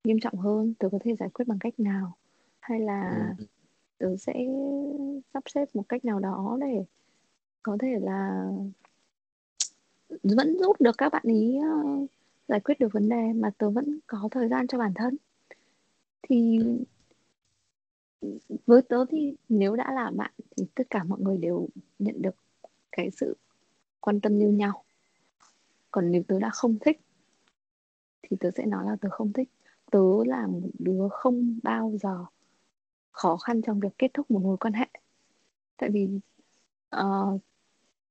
nghiêm 0.04 0.20
trọng 0.20 0.38
hơn 0.38 0.74
tớ 0.78 0.88
có 0.92 0.98
thể 1.04 1.14
giải 1.14 1.28
quyết 1.28 1.48
bằng 1.48 1.58
cách 1.58 1.80
nào? 1.80 2.16
Hay 2.60 2.80
là 2.80 3.34
ừ 3.38 3.44
tớ 4.02 4.16
sẽ 4.16 4.34
sắp 5.34 5.42
xếp 5.46 5.68
một 5.74 5.88
cách 5.88 6.04
nào 6.04 6.20
đó 6.20 6.58
để 6.60 6.84
có 7.62 7.76
thể 7.80 7.98
là 8.00 8.50
vẫn 10.22 10.58
giúp 10.58 10.80
được 10.80 10.98
các 10.98 11.12
bạn 11.12 11.22
ý 11.22 11.58
uh, 11.58 12.10
giải 12.48 12.60
quyết 12.60 12.80
được 12.80 12.92
vấn 12.92 13.08
đề 13.08 13.32
mà 13.32 13.50
tớ 13.58 13.70
vẫn 13.70 13.98
có 14.06 14.28
thời 14.30 14.48
gian 14.48 14.66
cho 14.66 14.78
bản 14.78 14.92
thân. 14.94 15.16
Thì 16.22 16.58
với 18.66 18.82
tớ 18.82 19.04
thì 19.08 19.36
nếu 19.48 19.76
đã 19.76 19.92
là 19.92 20.10
bạn 20.10 20.30
thì 20.56 20.66
tất 20.74 20.84
cả 20.90 21.04
mọi 21.04 21.20
người 21.20 21.38
đều 21.38 21.68
nhận 21.98 22.22
được 22.22 22.34
cái 22.92 23.10
sự 23.10 23.36
quan 24.00 24.20
tâm 24.20 24.38
như 24.38 24.48
nhau. 24.48 24.84
Còn 25.90 26.10
nếu 26.10 26.22
tớ 26.28 26.40
đã 26.40 26.50
không 26.50 26.76
thích 26.80 27.00
thì 28.22 28.36
tớ 28.40 28.50
sẽ 28.56 28.66
nói 28.66 28.84
là 28.86 28.96
tớ 29.00 29.08
không 29.10 29.32
thích. 29.32 29.48
Tớ 29.90 30.24
là 30.26 30.46
một 30.46 30.60
đứa 30.78 31.08
không 31.10 31.58
bao 31.62 31.92
giờ 32.02 32.24
khó 33.12 33.36
khăn 33.36 33.62
trong 33.62 33.80
việc 33.80 33.98
kết 33.98 34.10
thúc 34.14 34.30
một 34.30 34.42
mối 34.42 34.56
quan 34.56 34.72
hệ 34.72 34.86
tại 35.76 35.90
vì 35.90 36.08
uh, 36.96 37.40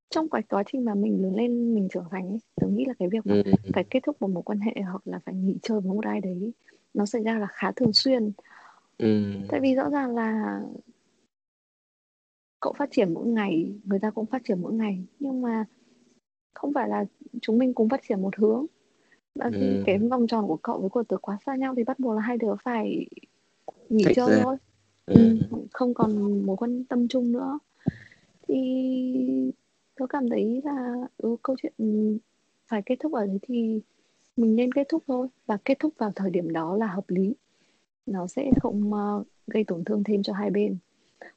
trong 0.09 0.29
cái 0.29 0.41
quá 0.49 0.63
trình 0.71 0.85
mà 0.85 0.95
mình 0.95 1.23
lớn 1.23 1.35
lên 1.35 1.75
mình 1.75 1.87
trưởng 1.91 2.07
thành 2.11 2.27
ấy 2.27 2.39
tớ 2.55 2.67
nghĩ 2.67 2.85
là 2.85 2.93
cái 2.99 3.07
việc 3.09 3.25
mà 3.25 3.41
ừ. 3.45 3.51
phải 3.73 3.83
kết 3.89 3.99
thúc 4.03 4.21
một 4.21 4.27
mối 4.27 4.43
quan 4.43 4.59
hệ 4.59 4.73
hoặc 4.81 5.07
là 5.07 5.19
phải 5.25 5.35
nghỉ 5.35 5.57
chơi 5.61 5.81
với 5.81 5.93
một 5.93 6.05
ai 6.05 6.21
đấy 6.21 6.51
nó 6.93 7.05
xảy 7.05 7.23
ra 7.23 7.39
là 7.39 7.47
khá 7.51 7.71
thường 7.71 7.93
xuyên 7.93 8.31
ừ. 8.97 9.23
tại 9.49 9.59
vì 9.59 9.75
rõ 9.75 9.89
ràng 9.89 10.15
là 10.15 10.61
cậu 12.59 12.73
phát 12.73 12.89
triển 12.91 13.13
mỗi 13.13 13.27
ngày 13.27 13.71
người 13.83 13.99
ta 13.99 14.11
cũng 14.11 14.25
phát 14.25 14.41
triển 14.45 14.61
mỗi 14.61 14.73
ngày 14.73 15.03
nhưng 15.19 15.41
mà 15.41 15.65
không 16.53 16.73
phải 16.73 16.89
là 16.89 17.05
chúng 17.41 17.57
mình 17.57 17.73
cùng 17.73 17.89
phát 17.89 18.01
triển 18.07 18.21
một 18.21 18.35
hướng 18.37 18.65
và 19.35 19.49
khi 19.53 19.67
ừ. 19.67 19.83
cái 19.85 19.97
vòng 19.97 20.27
tròn 20.27 20.47
của 20.47 20.57
cậu 20.57 20.79
với 20.79 20.89
của 20.89 21.03
tớ 21.03 21.17
quá 21.17 21.37
xa 21.45 21.55
nhau 21.55 21.73
thì 21.77 21.83
bắt 21.83 21.99
buộc 21.99 22.15
là 22.15 22.21
hai 22.21 22.37
đứa 22.37 22.55
phải 22.63 23.05
nghỉ 23.89 24.03
Thích 24.03 24.13
chơi 24.15 24.29
ra. 24.29 24.43
thôi 24.43 24.57
ừ. 25.05 25.39
Ừ, 25.51 25.57
không 25.73 25.93
còn 25.93 26.41
mối 26.45 26.57
quan 26.57 26.83
tâm 26.83 27.07
chung 27.07 27.31
nữa. 27.31 27.59
Thì 28.47 29.51
tớ 29.95 30.05
cảm 30.07 30.29
thấy 30.29 30.61
là 30.63 31.07
ừ, 31.17 31.35
câu 31.41 31.55
chuyện 31.61 31.73
phải 32.67 32.81
kết 32.85 32.95
thúc 32.99 33.13
ở 33.13 33.25
đấy 33.25 33.39
thì 33.41 33.81
mình 34.37 34.55
nên 34.55 34.71
kết 34.71 34.87
thúc 34.89 35.03
thôi. 35.07 35.27
Và 35.45 35.57
kết 35.65 35.79
thúc 35.79 35.93
vào 35.97 36.11
thời 36.15 36.29
điểm 36.29 36.53
đó 36.53 36.77
là 36.77 36.87
hợp 36.87 37.09
lý. 37.09 37.33
Nó 38.05 38.27
sẽ 38.27 38.51
không 38.61 38.93
uh, 38.93 39.27
gây 39.47 39.63
tổn 39.63 39.83
thương 39.83 40.03
thêm 40.03 40.23
cho 40.23 40.33
hai 40.33 40.49
bên. 40.49 40.77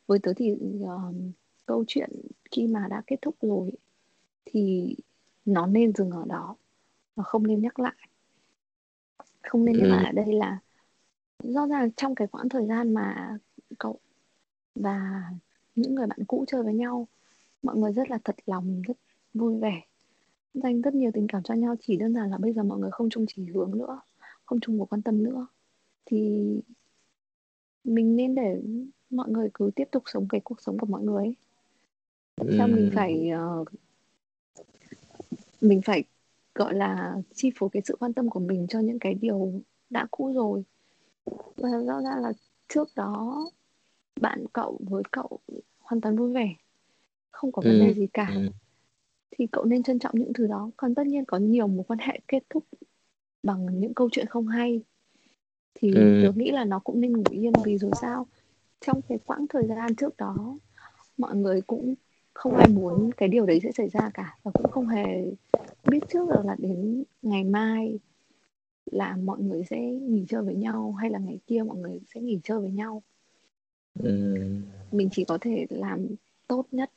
Với 0.06 0.18
tớ 0.18 0.32
thì 0.36 0.52
uh, 0.82 1.14
câu 1.66 1.84
chuyện 1.86 2.10
khi 2.50 2.66
mà 2.66 2.86
đã 2.90 3.02
kết 3.06 3.16
thúc 3.22 3.34
rồi 3.42 3.70
thì 4.44 4.96
nó 5.44 5.66
nên 5.66 5.92
dừng 5.92 6.10
ở 6.10 6.24
đó 6.28 6.56
và 7.16 7.24
không 7.24 7.46
nên 7.46 7.60
nhắc 7.60 7.78
lại. 7.78 7.94
Không 9.42 9.64
nên 9.64 9.78
nhắc 9.78 9.88
lại 9.88 10.04
ừ. 10.04 10.08
ở 10.08 10.12
đây 10.12 10.32
là 10.32 10.58
do 11.42 11.66
ràng 11.66 11.92
trong 11.92 12.14
cái 12.14 12.28
quãng 12.28 12.48
thời 12.48 12.66
gian 12.66 12.94
mà 12.94 13.38
cậu 13.78 13.98
và 14.74 15.24
những 15.74 15.94
người 15.94 16.06
bạn 16.06 16.24
cũ 16.26 16.44
chơi 16.48 16.62
với 16.62 16.74
nhau. 16.74 17.08
Mọi 17.62 17.76
người 17.76 17.92
rất 17.92 18.10
là 18.10 18.18
thật 18.24 18.36
lòng 18.46 18.82
rất 18.82 18.96
vui 19.34 19.58
vẻ. 19.58 19.82
Dành 20.54 20.80
rất 20.80 20.94
nhiều 20.94 21.10
tình 21.14 21.26
cảm 21.26 21.42
cho 21.42 21.54
nhau 21.54 21.74
chỉ 21.80 21.96
đơn 21.96 22.14
giản 22.14 22.30
là 22.30 22.38
bây 22.38 22.52
giờ 22.52 22.62
mọi 22.62 22.78
người 22.78 22.90
không 22.90 23.10
chung 23.10 23.24
chỉ 23.28 23.44
hướng 23.44 23.78
nữa 23.78 24.00
không 24.44 24.60
chung 24.60 24.78
một 24.78 24.92
quan 24.92 25.02
tâm 25.02 25.22
nữa. 25.22 25.46
Thì 26.06 26.46
mình 27.84 28.16
nên 28.16 28.34
để 28.34 28.62
mọi 29.10 29.28
người 29.28 29.48
cứ 29.54 29.70
tiếp 29.76 29.88
tục 29.90 30.02
sống 30.06 30.26
cái 30.28 30.40
cuộc 30.44 30.60
sống 30.60 30.78
của 30.78 30.86
mọi 30.86 31.02
người 31.02 31.24
ấy. 31.24 31.36
sao 32.58 32.68
mình 32.68 32.90
phải 32.94 33.30
uh, 33.60 33.68
mình 35.60 35.80
phải 35.82 36.04
gọi 36.54 36.74
là 36.74 37.16
chi 37.34 37.50
phối 37.56 37.68
cái 37.72 37.82
sự 37.84 37.96
quan 38.00 38.12
tâm 38.12 38.30
của 38.30 38.40
mình 38.40 38.66
cho 38.68 38.80
những 38.80 38.98
cái 38.98 39.14
điều 39.14 39.60
đã 39.90 40.06
cũ 40.10 40.32
rồi? 40.34 40.64
Và 41.56 41.68
rõ 41.86 42.00
ràng 42.02 42.22
là 42.22 42.32
trước 42.68 42.88
đó 42.96 43.46
bạn 44.20 44.44
cậu 44.52 44.80
với 44.88 45.02
cậu 45.10 45.40
hoàn 45.78 46.00
toàn 46.00 46.16
vui 46.16 46.32
vẻ 46.32 46.54
không 47.30 47.52
có 47.52 47.62
vấn 47.64 47.78
đề 47.78 47.88
ừ. 47.88 47.94
gì 47.94 48.06
cả 48.06 48.32
ừ. 48.34 48.48
thì 49.30 49.46
cậu 49.52 49.64
nên 49.64 49.82
trân 49.82 49.98
trọng 49.98 50.14
những 50.14 50.32
thứ 50.32 50.46
đó 50.46 50.70
còn 50.76 50.94
tất 50.94 51.06
nhiên 51.06 51.24
có 51.24 51.38
nhiều 51.38 51.66
mối 51.66 51.84
quan 51.88 51.98
hệ 51.98 52.20
kết 52.28 52.42
thúc 52.50 52.64
bằng 53.42 53.80
những 53.80 53.94
câu 53.94 54.08
chuyện 54.12 54.26
không 54.26 54.48
hay 54.48 54.80
thì 55.74 55.94
ừ. 55.94 56.20
tôi 56.22 56.32
nghĩ 56.36 56.50
là 56.50 56.64
nó 56.64 56.78
cũng 56.78 57.00
nên 57.00 57.12
ngủ 57.12 57.24
yên 57.30 57.52
vì 57.64 57.78
dù 57.78 57.90
sao 58.00 58.26
trong 58.86 59.00
cái 59.08 59.18
quãng 59.26 59.46
thời 59.48 59.66
gian 59.66 59.94
trước 59.94 60.16
đó 60.16 60.58
mọi 61.18 61.36
người 61.36 61.60
cũng 61.60 61.94
không 62.34 62.56
ai 62.56 62.68
muốn 62.68 63.10
cái 63.16 63.28
điều 63.28 63.46
đấy 63.46 63.60
sẽ 63.62 63.72
xảy 63.72 63.88
ra 63.88 64.10
cả 64.14 64.38
và 64.42 64.50
cũng 64.54 64.70
không 64.70 64.88
hề 64.88 65.24
biết 65.84 66.00
trước 66.08 66.28
được 66.28 66.42
là 66.44 66.56
đến 66.58 67.04
ngày 67.22 67.44
mai 67.44 67.98
là 68.93 69.16
mọi 69.16 69.41
người 69.41 69.64
sẽ 69.70 69.80
nghỉ 69.80 70.24
chơi 70.28 70.43
với 70.43 70.55
nhau 70.55 70.93
hay 70.93 71.11
là 71.11 71.18
ngày 71.18 71.39
kia 71.47 71.62
mọi 71.62 71.78
người 71.78 72.01
sẽ 72.14 72.20
nghỉ 72.20 72.41
chơi 72.45 72.61
với 72.61 72.70
nhau? 72.70 73.03
Ừ. 73.99 74.35
mình 74.93 75.09
chỉ 75.12 75.24
có 75.24 75.39
thể 75.41 75.66
làm 75.70 76.07
tốt 76.49 76.66
nhất 76.70 76.91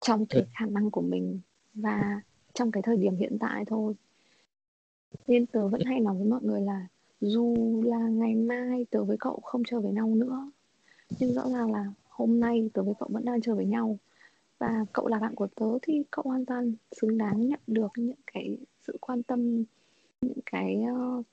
trong 0.00 0.26
cái 0.26 0.46
khả 0.52 0.66
năng 0.66 0.90
của 0.90 1.02
mình 1.02 1.40
và 1.74 2.20
trong 2.54 2.70
cái 2.70 2.82
thời 2.82 2.96
điểm 2.96 3.16
hiện 3.16 3.36
tại 3.40 3.64
thôi. 3.64 3.94
Nên 5.26 5.46
tớ 5.46 5.68
vẫn 5.68 5.80
hay 5.84 6.00
nói 6.00 6.14
với 6.14 6.26
mọi 6.28 6.40
người 6.42 6.60
là 6.60 6.86
dù 7.20 7.82
là 7.84 7.98
ngày 7.98 8.34
mai 8.34 8.86
tớ 8.90 9.04
với 9.04 9.16
cậu 9.20 9.40
không 9.42 9.62
chơi 9.64 9.80
với 9.80 9.92
nhau 9.92 10.14
nữa 10.14 10.50
nhưng 11.18 11.34
rõ 11.34 11.48
ràng 11.48 11.72
là 11.72 11.84
hôm 12.08 12.40
nay 12.40 12.70
tớ 12.74 12.82
với 12.82 12.94
cậu 12.98 13.08
vẫn 13.12 13.24
đang 13.24 13.40
chơi 13.40 13.54
với 13.54 13.64
nhau 13.64 13.98
và 14.58 14.84
cậu 14.92 15.06
là 15.06 15.18
bạn 15.18 15.34
của 15.34 15.46
tớ 15.46 15.66
thì 15.82 16.02
cậu 16.10 16.22
hoàn 16.22 16.44
toàn 16.44 16.74
xứng 17.00 17.18
đáng 17.18 17.46
nhận 17.46 17.60
được 17.66 17.92
những 17.96 18.20
cái 18.32 18.58
quan 19.08 19.22
tâm 19.22 19.64
những 20.20 20.38
cái 20.46 20.82
uh, 20.92 21.26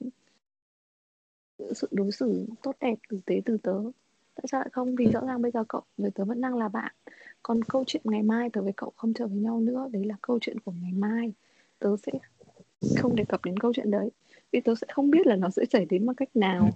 sự 1.75 1.87
đối 1.91 2.11
xử 2.11 2.45
tốt 2.63 2.75
đẹp 2.79 2.95
tử 3.09 3.19
tế 3.25 3.41
từ 3.45 3.57
tớ. 3.57 3.83
Tại 4.35 4.45
sao 4.51 4.59
lại 4.59 4.69
không? 4.71 4.95
Vì 4.95 5.11
rõ 5.11 5.19
ràng 5.27 5.41
bây 5.41 5.51
giờ 5.51 5.63
cậu 5.69 5.81
với 5.97 6.11
tớ 6.11 6.25
vẫn 6.25 6.41
đang 6.41 6.55
là 6.55 6.67
bạn. 6.67 6.91
Còn 7.43 7.63
câu 7.63 7.83
chuyện 7.87 8.01
ngày 8.05 8.23
mai 8.23 8.49
tớ 8.49 8.61
với 8.61 8.73
cậu 8.77 8.93
không 8.95 9.13
chơi 9.13 9.27
với 9.27 9.37
nhau 9.37 9.59
nữa 9.59 9.89
đấy 9.91 10.05
là 10.05 10.15
câu 10.21 10.39
chuyện 10.41 10.59
của 10.59 10.71
ngày 10.81 10.91
mai. 10.91 11.33
Tớ 11.79 11.95
sẽ 12.05 12.11
không 12.97 13.15
đề 13.15 13.25
cập 13.25 13.45
đến 13.45 13.59
câu 13.59 13.73
chuyện 13.73 13.91
đấy. 13.91 14.09
Vì 14.51 14.61
tớ 14.61 14.75
sẽ 14.75 14.87
không 14.93 15.11
biết 15.11 15.27
là 15.27 15.35
nó 15.35 15.49
sẽ 15.49 15.65
xảy 15.71 15.85
đến 15.85 16.05
bằng 16.05 16.15
cách 16.15 16.35
nào. 16.35 16.69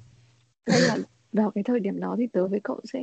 Hay 0.66 0.82
là 0.82 0.98
vào 1.34 1.52
cái 1.52 1.64
thời 1.64 1.80
điểm 1.80 2.00
đó 2.00 2.16
thì 2.20 2.28
tớ 2.28 2.48
với 2.48 2.60
cậu 2.64 2.80
sẽ 2.84 3.00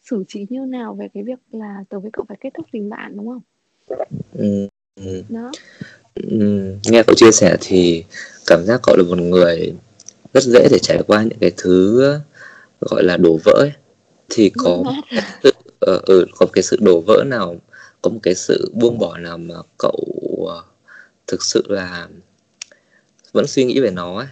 xử 0.00 0.24
trí 0.28 0.46
như 0.50 0.66
nào 0.66 0.94
về 0.94 1.08
cái 1.14 1.22
việc 1.22 1.38
là 1.50 1.84
tớ 1.88 2.00
với 2.00 2.10
cậu 2.12 2.24
phải 2.28 2.36
kết 2.40 2.54
thúc 2.54 2.66
tình 2.72 2.88
bạn 2.88 3.16
đúng 3.16 3.26
không? 3.28 3.42
Ừ. 4.32 4.68
ừ. 4.96 5.22
đó 5.28 5.50
nghe 6.84 7.02
cậu 7.06 7.14
chia 7.16 7.32
sẻ 7.32 7.56
thì 7.60 8.04
cảm 8.46 8.64
giác 8.64 8.80
cậu 8.82 8.96
là 8.96 9.02
một 9.02 9.18
người 9.18 9.74
rất 10.34 10.42
dễ 10.42 10.68
để 10.70 10.78
trải 10.82 11.02
qua 11.06 11.22
những 11.22 11.38
cái 11.40 11.50
thứ 11.56 12.00
gọi 12.80 13.04
là 13.04 13.16
đổ 13.16 13.38
vỡ 13.44 13.52
ấy. 13.52 13.72
thì 14.28 14.50
có 14.58 14.82
sự, 15.42 15.52
uh, 15.90 16.02
ừ, 16.02 16.26
có 16.36 16.46
cái 16.52 16.62
sự 16.62 16.76
đổ 16.80 17.00
vỡ 17.00 17.24
nào 17.26 17.56
có 18.02 18.10
một 18.10 18.20
cái 18.22 18.34
sự 18.34 18.72
buông 18.74 18.98
bỏ 18.98 19.18
nào 19.18 19.38
mà 19.38 19.54
cậu 19.78 20.06
uh, 20.30 20.64
thực 21.26 21.42
sự 21.44 21.64
là 21.68 22.08
vẫn 23.32 23.46
suy 23.46 23.64
nghĩ 23.64 23.80
về 23.80 23.90
nó 23.90 24.18
ấy. 24.18 24.28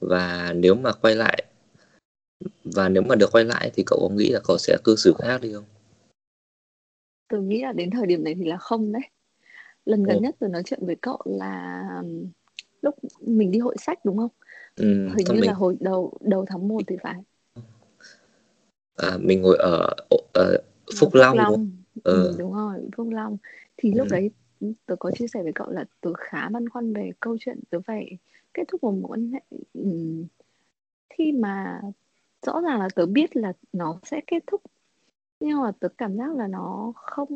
và 0.00 0.52
nếu 0.56 0.74
mà 0.74 0.92
quay 0.92 1.14
lại 1.14 1.44
và 2.64 2.88
nếu 2.88 3.02
mà 3.02 3.14
được 3.14 3.32
quay 3.32 3.44
lại 3.44 3.70
thì 3.74 3.82
cậu 3.86 3.98
có 4.00 4.14
nghĩ 4.14 4.28
là 4.28 4.40
cậu 4.44 4.58
sẽ 4.58 4.76
cư 4.84 4.96
xử 4.96 5.14
khác 5.18 5.40
đi 5.40 5.52
không 5.52 5.64
tôi 7.28 7.42
nghĩ 7.42 7.62
là 7.62 7.72
đến 7.72 7.90
thời 7.90 8.06
điểm 8.06 8.24
này 8.24 8.34
thì 8.38 8.44
là 8.44 8.56
không 8.56 8.92
đấy 8.92 9.02
lần 9.84 10.02
gần 10.02 10.16
ừ. 10.16 10.20
nhất 10.20 10.36
tôi 10.40 10.50
nói 10.50 10.62
chuyện 10.64 10.86
với 10.86 10.96
cậu 11.00 11.18
là 11.24 11.82
lúc 12.82 12.94
mình 13.20 13.50
đi 13.50 13.58
hội 13.58 13.76
sách 13.78 14.04
đúng 14.04 14.16
không 14.16 14.30
ừ, 14.76 14.84
hình 14.86 15.26
như 15.28 15.40
mình... 15.40 15.46
là 15.46 15.52
hồi 15.52 15.76
đầu 15.80 16.18
đầu 16.20 16.44
tháng 16.48 16.68
1 16.68 16.82
thì 16.86 16.96
phải 17.02 17.22
à, 18.96 19.18
mình 19.20 19.42
ngồi 19.42 19.56
ở, 19.56 19.94
ở 20.32 20.56
Phúc, 20.86 20.96
Phúc 21.00 21.14
Long, 21.14 21.36
Long. 21.36 21.52
Đúng, 21.52 21.70
ừ. 22.04 22.24
ừ, 22.24 22.36
đúng 22.38 22.52
rồi 22.52 22.80
Phúc 22.96 23.08
Long 23.10 23.36
thì 23.76 23.92
lúc 23.92 24.06
ừ. 24.10 24.10
đấy 24.10 24.30
tớ 24.86 24.96
có 24.96 25.10
chia 25.10 25.26
sẻ 25.26 25.42
với 25.42 25.52
cậu 25.54 25.70
là 25.70 25.84
tớ 26.00 26.12
khá 26.18 26.48
băn 26.48 26.68
khoăn 26.68 26.92
về 26.92 27.10
câu 27.20 27.36
chuyện 27.40 27.60
tớ 27.70 27.78
phải 27.86 28.18
kết 28.54 28.62
thúc 28.68 28.82
một 28.82 28.92
mối 28.92 29.08
quan 29.08 29.32
hệ 29.32 29.40
khi 31.10 31.32
mà 31.32 31.80
rõ 32.46 32.60
ràng 32.60 32.80
là 32.80 32.88
tớ 32.94 33.06
biết 33.06 33.36
là 33.36 33.52
nó 33.72 34.00
sẽ 34.02 34.20
kết 34.26 34.44
thúc 34.46 34.62
nhưng 35.40 35.60
mà 35.60 35.72
tớ 35.80 35.88
cảm 35.98 36.16
giác 36.16 36.36
là 36.36 36.46
nó 36.46 36.92
không 36.96 37.28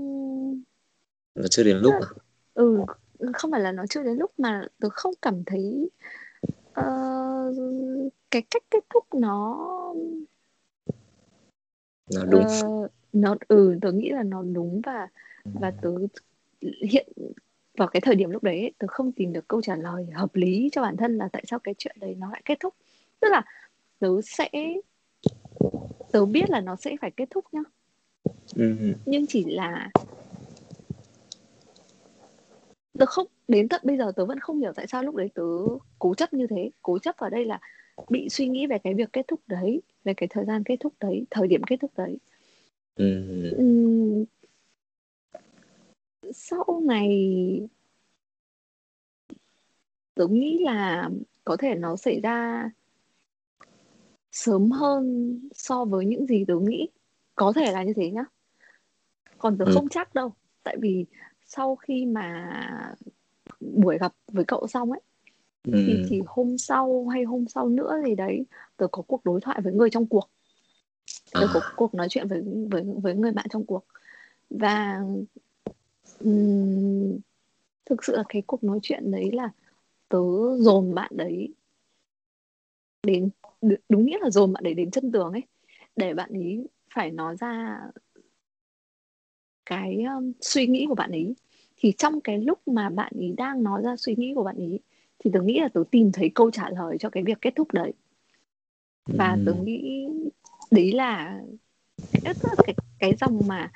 nó 1.35 1.47
chưa 1.51 1.65
đến 1.65 1.77
lúc 1.77 1.95
à 1.95 2.09
ừ 2.55 2.85
không 3.35 3.51
phải 3.51 3.61
là 3.61 3.73
nó 3.73 3.87
chưa 3.87 4.03
đến 4.03 4.17
lúc 4.17 4.33
mà 4.39 4.67
tớ 4.81 4.89
không 4.89 5.15
cảm 5.23 5.45
thấy 5.45 5.91
uh, 6.81 7.57
cái 8.31 8.43
cách 8.51 8.63
kết 8.71 8.85
thúc 8.95 9.15
nó 9.15 9.59
nó 12.15 12.25
đúng. 12.25 12.45
uh, 12.67 12.91
nó 13.13 13.37
ừ 13.49 13.79
tớ 13.83 13.93
nghĩ 13.93 14.11
là 14.11 14.23
nó 14.23 14.43
đúng 14.43 14.81
và 14.85 15.09
và 15.45 15.73
tớ 15.83 15.91
hiện 16.91 17.09
vào 17.77 17.89
cái 17.89 18.01
thời 18.01 18.15
điểm 18.15 18.31
lúc 18.31 18.43
đấy 18.43 18.73
tớ 18.79 18.87
không 18.91 19.13
tìm 19.13 19.33
được 19.33 19.49
câu 19.49 19.63
trả 19.63 19.77
lời 19.77 20.07
hợp 20.15 20.35
lý 20.35 20.69
cho 20.73 20.83
bản 20.83 20.97
thân 20.97 21.17
là 21.17 21.29
tại 21.33 21.45
sao 21.47 21.59
cái 21.59 21.75
chuyện 21.79 21.97
đấy 22.01 22.15
nó 22.19 22.31
lại 22.31 22.43
kết 22.45 22.61
thúc. 22.61 22.75
Tức 23.21 23.29
là 23.31 23.43
tớ 23.99 24.09
sẽ 24.25 24.51
tớ 26.13 26.27
biết 26.27 26.51
là 26.51 26.61
nó 26.61 26.77
sẽ 26.77 26.97
phải 27.01 27.11
kết 27.11 27.31
thúc 27.31 27.45
nhá. 27.53 27.63
Ừ. 28.57 28.75
nhưng 29.07 29.27
chỉ 29.27 29.45
là 29.45 29.91
tớ 32.99 33.07
không? 33.07 33.27
Đến 33.49 33.69
tận 33.69 33.81
bây 33.85 33.99
giờ 33.99 34.13
tớ 34.17 34.27
vẫn 34.27 34.41
không 34.41 34.61
hiểu 34.61 34.73
tại 34.77 34.87
sao 34.87 35.03
lúc 35.03 35.15
đấy 35.15 35.31
tớ 35.35 35.43
cố 35.99 36.15
chấp 36.15 36.33
như 36.33 36.47
thế. 36.47 36.71
Cố 36.83 36.99
chấp 36.99 37.17
ở 37.17 37.31
đây 37.31 37.45
là 37.45 37.61
bị 38.09 38.29
suy 38.29 38.49
nghĩ 38.49 38.67
về 38.67 38.79
cái 38.79 38.95
việc 38.95 39.13
kết 39.13 39.29
thúc 39.29 39.41
đấy 39.47 39.83
về 40.05 40.15
cái 40.15 40.29
thời 40.29 40.45
gian 40.45 40.65
kết 40.65 40.77
thúc 40.81 40.95
đấy 41.01 41.25
thời 41.31 41.49
điểm 41.49 41.63
kết 41.63 41.77
thúc 41.81 41.93
đấy. 41.97 42.19
Ừ. 42.95 43.51
Uhm, 43.57 44.25
sau 46.33 46.83
này 46.85 47.09
tớ 50.15 50.27
nghĩ 50.27 50.59
là 50.65 51.11
có 51.45 51.57
thể 51.57 51.75
nó 51.75 51.97
xảy 51.97 52.21
ra 52.21 52.71
sớm 54.33 54.71
hơn 54.71 55.39
so 55.53 55.85
với 55.85 56.07
những 56.07 56.27
gì 56.27 56.45
tớ 56.49 56.55
nghĩ. 56.61 56.89
Có 57.35 57.53
thể 57.53 57.73
là 57.73 57.83
như 57.83 57.93
thế 57.97 58.11
nhá. 58.11 58.25
Còn 59.39 59.59
tớ 59.59 59.65
ừ. 59.65 59.71
không 59.75 59.89
chắc 59.89 60.15
đâu. 60.15 60.33
Tại 60.63 60.77
vì 60.81 61.07
sau 61.57 61.77
khi 61.77 62.07
mà 62.07 62.59
buổi 63.61 63.99
gặp 63.99 64.13
với 64.33 64.45
cậu 64.45 64.67
xong 64.67 64.93
ấy 64.93 65.01
ừ. 65.65 65.73
thì 65.87 66.03
chỉ 66.09 66.23
hôm 66.27 66.59
sau 66.59 67.07
hay 67.07 67.25
hôm 67.25 67.49
sau 67.49 67.69
nữa 67.69 68.01
gì 68.05 68.15
đấy 68.15 68.45
tớ 68.77 68.87
có 68.93 69.03
cuộc 69.03 69.25
đối 69.25 69.41
thoại 69.41 69.61
với 69.61 69.73
người 69.73 69.91
trong 69.91 70.07
cuộc 70.07 70.31
tớ 71.33 71.41
à. 71.41 71.51
có 71.55 71.61
cuộc 71.77 71.95
nói 71.95 72.07
chuyện 72.11 72.29
với 72.29 72.43
với 72.71 72.85
với 73.03 73.15
người 73.15 73.33
bạn 73.33 73.47
trong 73.51 73.67
cuộc 73.67 73.85
và 74.51 75.01
um, 76.21 77.19
thực 77.87 78.05
sự 78.05 78.17
là 78.17 78.25
cái 78.29 78.43
cuộc 78.47 78.65
nói 78.65 78.79
chuyện 78.83 79.11
đấy 79.11 79.31
là 79.33 79.51
tớ 80.09 80.19
dồn 80.59 80.95
bạn 80.95 81.11
đấy 81.15 81.55
đến 83.03 83.31
đúng 83.89 84.07
nghĩa 84.07 84.19
là 84.21 84.31
dồn 84.31 84.53
bạn 84.53 84.65
đấy 84.65 84.75
đến 84.75 84.91
chân 84.91 85.13
tường 85.13 85.33
ấy 85.33 85.43
để 85.97 86.15
bạn 86.15 86.33
ấy 86.33 86.69
phải 86.95 87.11
nói 87.11 87.37
ra 87.37 87.81
cái 89.67 90.03
um, 90.17 90.33
suy 90.41 90.67
nghĩ 90.67 90.87
của 90.89 90.95
bạn 90.95 91.11
ấy 91.11 91.35
thì 91.85 91.93
trong 91.99 92.21
cái 92.21 92.39
lúc 92.39 92.69
mà 92.69 92.91
bạn 92.91 93.13
ấy 93.17 93.35
đang 93.37 93.63
nói 93.63 93.83
ra 93.83 93.97
suy 93.97 94.15
nghĩ 94.17 94.33
của 94.35 94.45
bạn 94.45 94.57
ấy 94.57 94.81
thì 95.19 95.31
tớ 95.35 95.43
nghĩ 95.43 95.61
là 95.61 95.69
tớ 95.69 95.85
tìm 95.91 96.13
thấy 96.13 96.31
câu 96.35 96.51
trả 96.51 96.71
lời 96.71 96.97
cho 97.01 97.11
cái 97.11 97.23
việc 97.23 97.39
kết 97.41 97.53
thúc 97.57 97.73
đấy. 97.73 97.93
Và 99.07 99.39
tớ 99.47 99.55
nghĩ 99.55 100.07
đấy 100.71 100.93
là 100.93 101.41
cái, 102.13 102.35
cái, 102.67 102.75
cái 102.99 103.15
dòng 103.17 103.47
mà 103.47 103.71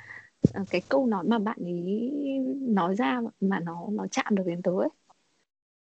ờ, 0.53 0.65
cái 0.71 0.81
câu 0.89 1.07
nói 1.07 1.25
mà 1.25 1.39
bạn 1.39 1.59
ấy 1.65 2.11
nói 2.61 2.95
ra 2.95 3.21
mà 3.41 3.61
nó 3.61 3.89
nó 3.93 4.07
chạm 4.07 4.37
được 4.37 4.45
đến 4.47 4.63
tớ 4.63 4.73
ấy. 4.73 4.89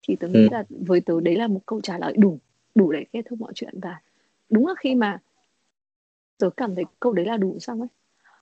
Thì 0.02 0.16
tớ 0.16 0.28
nghĩ 0.28 0.40
ừ. 0.40 0.50
là 0.52 0.64
với 0.70 1.02
tớ 1.02 1.22
đấy 1.22 1.36
là 1.36 1.48
một 1.48 1.62
câu 1.66 1.82
trả 1.82 1.98
lời 1.98 2.14
đủ 2.18 2.40
đủ 2.76 2.92
để 2.92 3.06
kết 3.14 3.22
thúc 3.30 3.40
mọi 3.40 3.52
chuyện. 3.56 3.80
Và 3.82 4.02
đúng 4.50 4.68
là 4.68 4.74
khi 4.80 4.96
mà 4.96 5.20
tớ 6.38 6.50
cảm 6.58 6.76
thấy 6.76 6.86
câu 7.00 7.14
đấy 7.14 7.26
là 7.26 7.38
đủ 7.38 7.60
xong 7.60 7.80
ấy 7.80 7.90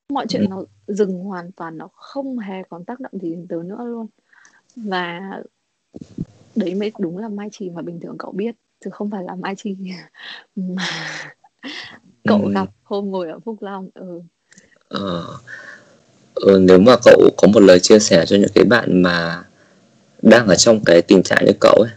mọi 0.09 0.25
chuyện 0.29 0.41
ừ. 0.41 0.47
nó 0.49 0.63
dừng 0.87 1.19
hoàn 1.19 1.51
toàn 1.51 1.77
nó 1.77 1.89
không 1.93 2.39
hề 2.39 2.63
còn 2.69 2.85
tác 2.85 2.99
động 2.99 3.11
gì 3.21 3.29
đến 3.29 3.47
tớ 3.49 3.57
nữa 3.65 3.83
luôn 3.85 4.07
và 4.75 5.19
đấy 6.55 6.75
mới 6.75 6.91
đúng 6.99 7.17
là 7.17 7.29
mai 7.29 7.49
trì 7.51 7.69
mà 7.69 7.81
bình 7.81 7.99
thường 7.99 8.15
cậu 8.19 8.31
biết 8.31 8.55
chứ 8.85 8.89
không 8.93 9.09
phải 9.09 9.23
là 9.23 9.35
mai 9.35 9.55
trì 9.57 9.75
mà 10.55 10.87
cậu 12.27 12.41
ừ. 12.43 12.51
gặp 12.53 12.69
hôm 12.83 13.11
ngồi 13.11 13.29
ở 13.29 13.39
phúc 13.39 13.57
long 13.61 13.89
ừ. 13.93 14.21
Ờ, 14.87 15.37
ừ, 16.35 16.59
nếu 16.61 16.79
mà 16.79 16.95
cậu 17.03 17.29
có 17.37 17.47
một 17.47 17.59
lời 17.59 17.79
chia 17.79 17.99
sẻ 17.99 18.25
cho 18.25 18.35
những 18.35 18.51
cái 18.55 18.63
bạn 18.63 19.03
mà 19.03 19.43
đang 20.21 20.47
ở 20.47 20.55
trong 20.55 20.83
cái 20.85 21.01
tình 21.01 21.23
trạng 21.23 21.45
như 21.45 21.51
cậu 21.59 21.75
ấy 21.75 21.91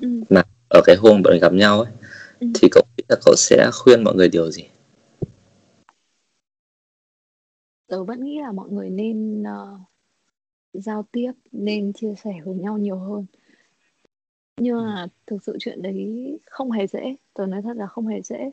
ừ. 0.00 0.08
mà 0.30 0.42
ở 0.68 0.80
cái 0.84 0.96
hôm 0.96 1.22
bọn 1.22 1.38
gặp 1.38 1.52
nhau 1.52 1.80
ấy 1.80 1.92
ừ. 2.40 2.46
thì 2.54 2.68
cậu 2.70 2.84
nghĩ 2.96 3.04
là 3.08 3.16
cậu 3.24 3.34
sẽ 3.36 3.70
khuyên 3.72 4.04
mọi 4.04 4.14
người 4.14 4.28
điều 4.28 4.50
gì 4.50 4.64
tớ 7.88 8.04
vẫn 8.04 8.24
nghĩ 8.24 8.40
là 8.40 8.52
mọi 8.52 8.70
người 8.70 8.90
nên 8.90 9.42
uh, 9.42 9.80
giao 10.72 11.02
tiếp 11.12 11.32
nên 11.52 11.92
chia 11.92 12.14
sẻ 12.24 12.32
với 12.44 12.54
nhau 12.54 12.78
nhiều 12.78 12.98
hơn. 12.98 13.26
Nhưng 14.56 14.76
mà 14.76 15.06
thực 15.26 15.42
sự 15.42 15.56
chuyện 15.60 15.82
đấy 15.82 16.38
không 16.46 16.70
hề 16.70 16.86
dễ. 16.86 17.16
Tớ 17.34 17.46
nói 17.46 17.62
thật 17.62 17.76
là 17.76 17.86
không 17.86 18.06
hề 18.06 18.22
dễ. 18.22 18.50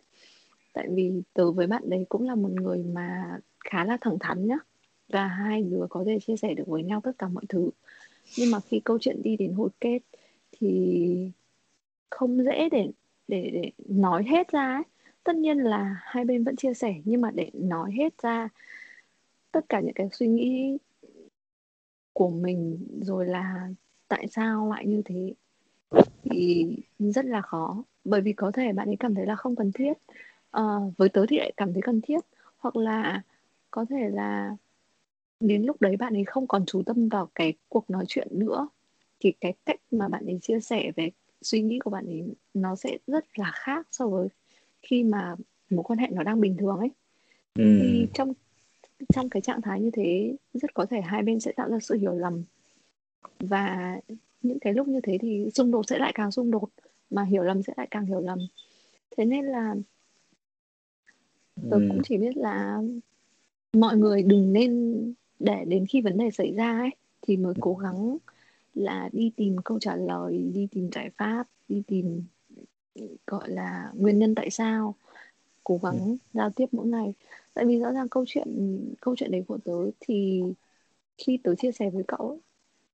Tại 0.73 0.88
vì 0.91 1.21
tớ 1.33 1.51
với 1.51 1.67
bạn 1.67 1.89
đấy 1.89 2.05
cũng 2.09 2.27
là 2.27 2.36
một 2.36 2.51
người 2.51 2.83
mà 2.83 3.38
khá 3.59 3.86
là 3.86 3.97
thẳng 4.01 4.19
thắn 4.19 4.47
nhá. 4.47 4.57
Và 5.09 5.27
hai 5.27 5.61
đứa 5.61 5.86
có 5.89 6.03
thể 6.05 6.19
chia 6.19 6.38
sẻ 6.38 6.53
được 6.53 6.67
với 6.67 6.83
nhau 6.83 7.01
tất 7.03 7.11
cả 7.17 7.27
mọi 7.27 7.43
thứ. 7.49 7.69
Nhưng 8.38 8.51
mà 8.51 8.59
khi 8.59 8.79
câu 8.79 8.97
chuyện 9.01 9.21
đi 9.23 9.38
đến 9.38 9.53
hồi 9.53 9.69
kết 9.79 9.99
thì 10.51 11.31
không 12.09 12.43
dễ 12.43 12.69
để 12.69 12.91
để 13.27 13.49
để 13.53 13.71
nói 13.89 14.23
hết 14.23 14.51
ra 14.51 14.73
ấy. 14.73 14.83
tất 15.23 15.36
nhiên 15.36 15.57
là 15.57 15.95
hai 16.01 16.25
bên 16.25 16.43
vẫn 16.43 16.55
chia 16.55 16.73
sẻ 16.73 16.95
nhưng 17.05 17.21
mà 17.21 17.31
để 17.31 17.51
nói 17.53 17.91
hết 17.91 18.21
ra 18.21 18.49
tất 19.55 19.69
cả 19.69 19.79
những 19.79 19.93
cái 19.93 20.09
suy 20.11 20.27
nghĩ 20.27 20.77
của 22.13 22.29
mình 22.29 22.87
rồi 23.01 23.25
là 23.25 23.69
tại 24.07 24.27
sao 24.27 24.69
lại 24.69 24.85
như 24.85 25.01
thế 25.05 25.33
thì 26.23 26.67
rất 26.99 27.25
là 27.25 27.41
khó. 27.41 27.83
Bởi 28.03 28.21
vì 28.21 28.33
có 28.33 28.51
thể 28.51 28.73
bạn 28.73 28.89
ấy 28.89 28.95
cảm 28.99 29.15
thấy 29.15 29.25
là 29.25 29.35
không 29.35 29.55
cần 29.55 29.71
thiết. 29.71 29.93
Uh, 30.57 30.97
với 30.97 31.09
tớ 31.09 31.25
thì 31.29 31.37
lại 31.37 31.51
cảm 31.57 31.73
thấy 31.73 31.81
cần 31.81 32.01
thiết. 32.01 32.19
Hoặc 32.57 32.75
là 32.75 33.21
có 33.71 33.85
thể 33.89 34.09
là 34.09 34.55
đến 35.39 35.63
lúc 35.63 35.81
đấy 35.81 35.97
bạn 35.97 36.13
ấy 36.13 36.23
không 36.25 36.47
còn 36.47 36.65
chú 36.65 36.83
tâm 36.85 37.09
vào 37.09 37.29
cái 37.35 37.53
cuộc 37.69 37.89
nói 37.89 38.05
chuyện 38.07 38.27
nữa 38.31 38.67
thì 39.19 39.33
cái 39.41 39.53
cách 39.65 39.79
mà 39.91 40.07
bạn 40.07 40.25
ấy 40.25 40.39
chia 40.41 40.59
sẻ 40.59 40.91
về 40.95 41.09
suy 41.41 41.61
nghĩ 41.61 41.79
của 41.79 41.89
bạn 41.89 42.05
ấy 42.05 42.23
nó 42.53 42.75
sẽ 42.75 42.97
rất 43.07 43.25
là 43.35 43.51
khác 43.53 43.87
so 43.91 44.07
với 44.07 44.27
khi 44.81 45.03
mà 45.03 45.35
mối 45.69 45.83
quan 45.83 45.99
hệ 45.99 46.07
nó 46.11 46.23
đang 46.23 46.41
bình 46.41 46.57
thường 46.57 46.77
ấy. 46.77 46.91
Ừ. 47.53 47.79
thì 47.81 48.07
trong 48.13 48.33
trong 49.13 49.29
cái 49.29 49.41
trạng 49.41 49.61
thái 49.61 49.81
như 49.81 49.91
thế 49.93 50.35
rất 50.53 50.73
có 50.73 50.85
thể 50.85 51.01
hai 51.01 51.23
bên 51.23 51.39
sẽ 51.39 51.51
tạo 51.51 51.69
ra 51.69 51.79
sự 51.79 51.95
hiểu 51.95 52.13
lầm 52.13 52.43
và 53.39 53.97
những 54.41 54.59
cái 54.59 54.73
lúc 54.73 54.87
như 54.87 54.99
thế 55.03 55.17
thì 55.21 55.49
xung 55.53 55.71
đột 55.71 55.87
sẽ 55.87 55.99
lại 55.99 56.11
càng 56.15 56.31
xung 56.31 56.51
đột 56.51 56.69
mà 57.09 57.23
hiểu 57.23 57.43
lầm 57.43 57.63
sẽ 57.63 57.73
lại 57.77 57.87
càng 57.91 58.05
hiểu 58.05 58.19
lầm 58.19 58.39
thế 59.17 59.25
nên 59.25 59.45
là 59.45 59.75
tôi 61.69 61.81
ừ. 61.81 61.87
cũng 61.89 62.01
chỉ 62.03 62.17
biết 62.17 62.37
là 62.37 62.81
mọi 63.73 63.97
người 63.97 64.23
đừng 64.23 64.53
nên 64.53 65.13
để 65.39 65.65
đến 65.67 65.85
khi 65.85 66.01
vấn 66.01 66.17
đề 66.17 66.31
xảy 66.31 66.53
ra 66.53 66.79
ấy 66.79 66.89
thì 67.21 67.37
mới 67.37 67.53
cố 67.59 67.75
gắng 67.75 68.17
là 68.73 69.09
đi 69.11 69.31
tìm 69.35 69.55
câu 69.65 69.79
trả 69.79 69.95
lời 69.95 70.51
đi 70.53 70.67
tìm 70.71 70.89
giải 70.91 71.09
pháp 71.17 71.47
đi 71.67 71.83
tìm 71.87 72.23
gọi 73.27 73.49
là 73.49 73.91
nguyên 73.93 74.19
nhân 74.19 74.35
tại 74.35 74.49
sao 74.49 74.95
cố 75.63 75.79
gắng 75.83 75.99
ừ. 75.99 76.15
giao 76.33 76.49
tiếp 76.49 76.65
mỗi 76.71 76.87
ngày 76.87 77.13
tại 77.55 77.65
vì 77.65 77.79
rõ 77.79 77.91
ràng 77.91 78.09
câu 78.09 78.23
chuyện 78.27 78.47
câu 79.01 79.15
chuyện 79.15 79.31
đấy 79.31 79.43
của 79.47 79.57
tớ 79.65 79.73
thì 79.99 80.43
khi 81.17 81.39
tớ 81.43 81.55
chia 81.55 81.71
sẻ 81.71 81.89
với 81.89 82.03
cậu 82.07 82.39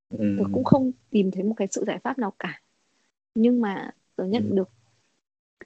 ừ. 0.10 0.36
tớ 0.40 0.44
cũng 0.54 0.64
không 0.64 0.92
tìm 1.10 1.32
thấy 1.32 1.44
một 1.44 1.54
cái 1.58 1.68
sự 1.72 1.84
giải 1.88 2.00
pháp 2.04 2.20
nào 2.20 2.34
cả 2.40 2.62
nhưng 3.36 3.62
mà 3.62 3.92
tớ 4.16 4.24
nhận 4.26 4.50
ừ. 4.50 4.56
được 4.56 4.70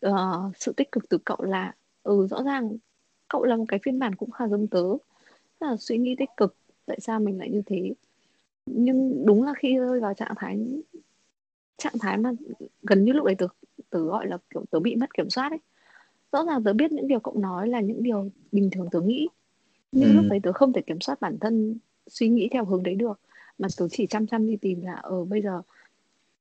uh, 0.08 0.58
sự 0.58 0.74
tích 0.74 0.92
cực 0.92 1.10
từ 1.10 1.18
cậu 1.26 1.38
là 1.42 1.76
ừ 2.04 2.28
rõ 2.28 2.44
ràng 2.44 2.78
cậu 3.28 3.44
là 3.44 3.56
một 3.56 3.66
cái 3.68 3.80
phiên 3.84 4.00
bản 4.00 4.16
cũng 4.16 4.32
khá 4.32 4.48
giống 4.48 4.68
tớ 4.68 4.84
là 5.60 5.76
suy 5.80 5.98
nghĩ 5.98 6.16
tích 6.20 6.30
cực 6.38 6.56
tại 6.86 7.00
sao 7.00 7.20
mình 7.20 7.38
lại 7.38 7.50
như 7.50 7.62
thế 7.66 7.94
nhưng 8.66 9.26
đúng 9.26 9.44
là 9.44 9.54
khi 9.58 9.78
rơi 9.78 10.00
vào 10.00 10.14
trạng 10.14 10.34
thái 10.38 10.60
trạng 11.78 11.94
thái 12.02 12.18
mà 12.18 12.32
gần 12.82 13.06
như 13.06 13.14
lúc 13.14 13.26
đấy 13.26 13.36
tớ 13.38 13.48
tớ 13.90 14.00
gọi 14.00 14.28
là 14.28 14.38
kiểu 14.50 14.66
tớ 14.72 14.80
bị 14.80 14.96
mất 14.96 15.14
kiểm 15.14 15.30
soát 15.30 15.52
ấy 15.52 15.60
rõ 16.36 16.46
ràng 16.46 16.64
tớ 16.64 16.74
biết 16.74 16.92
những 16.92 17.08
điều 17.08 17.20
cậu 17.20 17.38
nói 17.38 17.68
là 17.68 17.80
những 17.80 18.04
điều 18.04 18.30
bình 18.52 18.70
thường 18.72 18.88
tớ 18.92 19.02
nghĩ 19.02 19.28
nhưng 19.92 20.10
ừ. 20.10 20.16
lúc 20.16 20.26
đấy 20.30 20.40
tớ 20.44 20.54
không 20.54 20.74
thể 20.74 20.82
kiểm 20.82 21.00
soát 21.00 21.22
bản 21.22 21.38
thân 21.40 21.78
suy 22.08 22.30
nghĩ 22.30 22.50
theo 22.52 22.66
hướng 22.66 22.84
đấy 22.84 22.96
được. 22.96 23.20
Mà 23.58 23.68
tớ 23.78 23.88
chỉ 23.92 24.08
chăm 24.08 24.28
chăm 24.28 24.48
đi 24.48 24.56
tìm 24.56 24.82
là 24.82 24.94
ở 24.94 25.10
ờ, 25.10 25.26
bây 25.26 25.42
giờ 25.42 25.62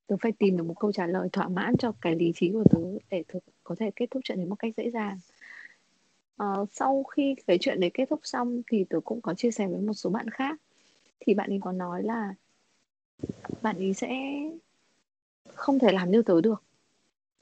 tớ 0.07 0.15
phải 0.21 0.31
tìm 0.31 0.57
được 0.57 0.63
một 0.63 0.73
câu 0.79 0.91
trả 0.91 1.07
lời 1.07 1.29
thỏa 1.33 1.47
mãn 1.47 1.77
cho 1.77 1.91
cái 2.01 2.15
lý 2.15 2.31
trí 2.35 2.51
của 2.51 2.63
tớ 2.69 2.79
để 3.09 3.23
tớ 3.33 3.39
có 3.63 3.75
thể 3.79 3.91
kết 3.95 4.05
thúc 4.11 4.21
chuyện 4.25 4.37
đấy 4.37 4.47
một 4.47 4.55
cách 4.59 4.73
dễ 4.77 4.91
dàng. 4.91 5.19
Uh, 6.43 6.69
sau 6.71 7.03
khi 7.03 7.35
cái 7.47 7.57
chuyện 7.61 7.79
đấy 7.79 7.91
kết 7.93 8.05
thúc 8.09 8.19
xong 8.23 8.61
thì 8.71 8.85
tớ 8.89 8.99
cũng 9.05 9.21
có 9.21 9.33
chia 9.33 9.51
sẻ 9.51 9.67
với 9.67 9.81
một 9.81 9.93
số 9.93 10.09
bạn 10.09 10.29
khác. 10.29 10.61
Thì 11.19 11.33
bạn 11.33 11.49
ấy 11.49 11.59
có 11.61 11.71
nói 11.71 12.03
là 12.03 12.33
bạn 13.61 13.77
ấy 13.77 13.93
sẽ 13.93 14.09
không 15.45 15.79
thể 15.79 15.91
làm 15.91 16.11
như 16.11 16.21
tớ 16.21 16.41
được 16.41 16.64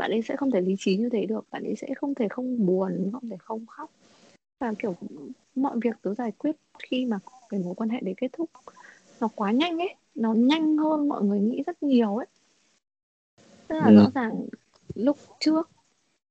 bạn 0.03 0.11
ấy 0.11 0.21
sẽ 0.21 0.35
không 0.35 0.51
thể 0.51 0.61
lý 0.61 0.75
trí 0.79 0.97
như 0.97 1.09
thế 1.09 1.25
được 1.25 1.45
bạn 1.51 1.63
ấy 1.63 1.75
sẽ 1.75 1.87
không 1.97 2.15
thể 2.15 2.27
không 2.27 2.65
buồn 2.65 3.09
không 3.11 3.29
thể 3.29 3.37
không 3.39 3.65
khóc. 3.65 3.91
Và 4.59 4.73
kiểu 4.79 4.95
mọi 5.55 5.77
việc 5.83 5.95
tớ 6.01 6.13
giải 6.13 6.31
quyết 6.31 6.55
khi 6.79 7.05
mà 7.05 7.19
cái 7.49 7.59
mối 7.59 7.75
quan 7.75 7.89
hệ 7.89 7.99
đấy 8.01 8.13
kết 8.17 8.27
thúc. 8.33 8.49
Nó 9.21 9.27
quá 9.35 9.51
nhanh 9.51 9.79
ấy 9.79 9.95
nó 10.15 10.33
nhanh 10.33 10.77
hơn 10.77 11.09
mọi 11.09 11.23
người 11.23 11.39
nghĩ 11.39 11.63
rất 11.65 11.83
nhiều 11.83 12.17
ấy. 12.17 12.25
Tức 13.67 13.75
là 13.75 13.87
ừ. 13.87 13.95
rõ 13.95 14.09
ràng 14.15 14.45
lúc 14.95 15.17
trước 15.39 15.69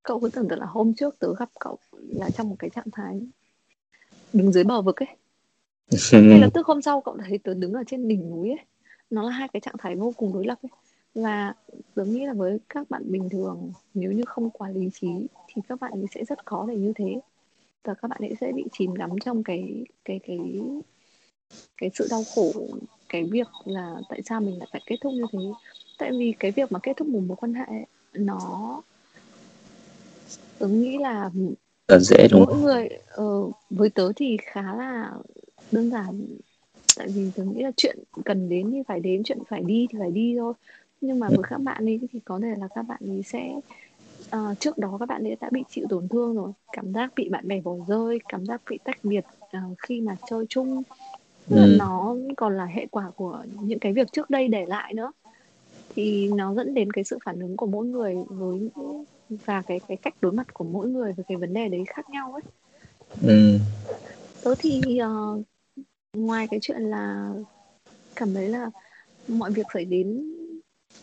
cậu 0.03 0.21
cứ 0.21 0.29
tưởng 0.29 0.49
tượng 0.49 0.61
là 0.61 0.67
hôm 0.67 0.95
trước 0.95 1.19
tớ 1.19 1.35
gặp 1.39 1.49
cậu 1.61 1.79
là 1.93 2.31
trong 2.31 2.49
một 2.49 2.57
cái 2.59 2.71
trạng 2.71 2.91
thái 2.93 3.21
đứng 4.33 4.53
dưới 4.53 4.65
bờ 4.65 4.83
vực 4.83 4.97
ấy. 4.97 5.09
Ngay 6.13 6.39
lập 6.41 6.51
tức 6.55 6.67
hôm 6.67 6.83
sau 6.83 7.01
cậu 7.01 7.17
thấy 7.29 7.39
tớ 7.39 7.55
đứng 7.55 7.73
ở 7.73 7.83
trên 7.87 8.09
đỉnh 8.09 8.31
núi 8.31 8.49
ấy. 8.49 8.67
Nó 9.11 9.23
là 9.23 9.31
hai 9.31 9.49
cái 9.49 9.61
trạng 9.61 9.77
thái 9.79 9.97
vô 9.97 10.13
cùng 10.17 10.33
đối 10.33 10.47
lập 10.47 10.59
ấy 10.63 10.71
và 11.15 11.55
tớ 11.95 12.05
nghĩ 12.05 12.27
là 12.27 12.33
với 12.33 12.59
các 12.69 12.91
bạn 12.91 13.03
bình 13.07 13.29
thường 13.29 13.73
nếu 13.95 14.13
như 14.13 14.23
không 14.27 14.51
quá 14.51 14.69
lý 14.69 14.89
trí 15.01 15.09
thì 15.47 15.63
các 15.69 15.81
bạn 15.81 15.93
ấy 15.93 16.07
sẽ 16.15 16.25
rất 16.25 16.47
khó 16.47 16.67
để 16.69 16.77
như 16.77 16.93
thế. 16.97 17.21
Và 17.85 17.95
các 17.95 18.09
bạn 18.09 18.21
ấy 18.21 18.35
sẽ 18.41 18.53
bị 18.53 18.65
chìm 18.73 18.97
đắm 18.97 19.11
trong 19.25 19.45
cái 19.45 19.85
cái 20.05 20.21
cái 20.27 20.39
cái 21.77 21.91
sự 21.95 22.07
đau 22.11 22.23
khổ 22.35 22.53
cái 23.09 23.25
việc 23.25 23.49
là 23.65 23.97
tại 24.09 24.23
sao 24.25 24.41
mình 24.41 24.59
lại 24.59 24.69
phải 24.73 24.83
kết 24.87 24.97
thúc 25.01 25.13
như 25.13 25.25
thế. 25.33 25.39
Tại 25.99 26.11
vì 26.19 26.35
cái 26.39 26.51
việc 26.51 26.73
mà 26.73 26.79
kết 26.83 26.97
thúc 26.97 27.09
một 27.09 27.21
mối 27.27 27.37
quan 27.37 27.55
hệ 27.55 27.87
nó 28.13 28.83
tớ 30.59 30.69
nghĩ 30.69 30.99
là 30.99 31.31
là 31.89 31.99
dễ 31.99 32.29
đúng 32.31 32.45
mỗi 32.47 32.57
người 32.61 32.89
uh, 33.23 33.55
với 33.71 33.91
tớ 33.91 34.13
thì 34.17 34.37
khá 34.43 34.75
là 34.75 35.13
đơn 35.73 35.91
giản. 35.91 36.27
Tại 36.97 37.09
vì 37.09 37.31
tớ 37.37 37.45
nghĩ 37.45 37.63
là 37.63 37.71
chuyện 37.77 37.99
cần 38.25 38.49
đến 38.49 38.71
thì 38.71 38.79
phải 38.89 39.01
đến 39.01 39.23
chuyện 39.25 39.39
phải 39.49 39.63
đi 39.67 39.87
thì 39.91 39.99
phải 39.99 40.11
đi 40.11 40.37
thôi 40.39 40.55
nhưng 41.03 41.19
mà 41.19 41.29
với 41.29 41.45
các 41.51 41.59
bạn 41.59 41.87
ấy 41.87 42.01
thì 42.13 42.21
có 42.25 42.41
thể 42.43 42.55
là 42.59 42.69
các 42.75 42.83
bạn 42.83 43.01
ấy 43.09 43.23
sẽ 43.23 43.55
uh, 44.37 44.61
trước 44.61 44.79
đó 44.79 44.97
các 45.01 45.09
bạn 45.09 45.25
ấy 45.25 45.37
đã 45.41 45.49
bị 45.53 45.63
chịu 45.71 45.87
tổn 45.89 46.09
thương 46.09 46.35
rồi. 46.35 46.53
Cảm 46.73 46.93
giác 46.93 47.13
bị 47.17 47.29
bạn 47.29 47.49
bè 47.49 47.61
bỏ 47.61 47.73
rơi 47.89 48.19
cảm 48.29 48.47
giác 48.47 48.63
bị 48.71 48.79
tách 48.85 48.99
biệt 49.03 49.25
uh, 49.45 49.79
khi 49.79 50.01
mà 50.01 50.17
chơi 50.31 50.47
chung. 50.49 50.83
Ừ. 51.51 51.77
nó 51.79 52.17
còn 52.37 52.57
là 52.57 52.65
hệ 52.65 52.87
quả 52.91 53.11
của 53.17 53.45
những 53.61 53.79
cái 53.79 53.93
việc 53.93 54.13
trước 54.13 54.31
đây 54.31 54.49
để 54.49 54.67
lại 54.67 54.95
nữa. 54.95 55.13
Thì 55.95 56.29
nó 56.29 56.55
dẫn 56.55 56.75
đến 56.75 56.93
cái 56.93 57.05
sự 57.05 57.19
phản 57.25 57.41
ứng 57.41 57.57
của 57.57 57.67
mỗi 57.67 57.87
người 57.87 58.17
với 58.29 58.69
và 59.29 59.63
cái 59.63 59.81
cái 59.89 59.97
cách 59.97 60.15
đối 60.21 60.33
mặt 60.33 60.55
của 60.55 60.65
mỗi 60.65 60.89
người 60.89 61.13
với 61.13 61.25
cái 61.29 61.37
vấn 61.37 61.55
đề 61.55 61.69
đấy 61.69 61.85
khác 61.87 62.11
nhau 62.11 62.33
ấy. 62.33 62.43
Ừ. 63.23 63.59
tớ 64.45 64.55
thì 64.59 65.01
uh, 65.03 65.43
ngoài 66.17 66.47
cái 66.51 66.61
chuyện 66.63 66.83
là 66.83 67.31
cảm 68.17 68.35
thấy 68.35 68.49
là 68.49 68.71
mọi 69.29 69.51
việc 69.51 69.67
xảy 69.75 69.85
đến 69.85 70.35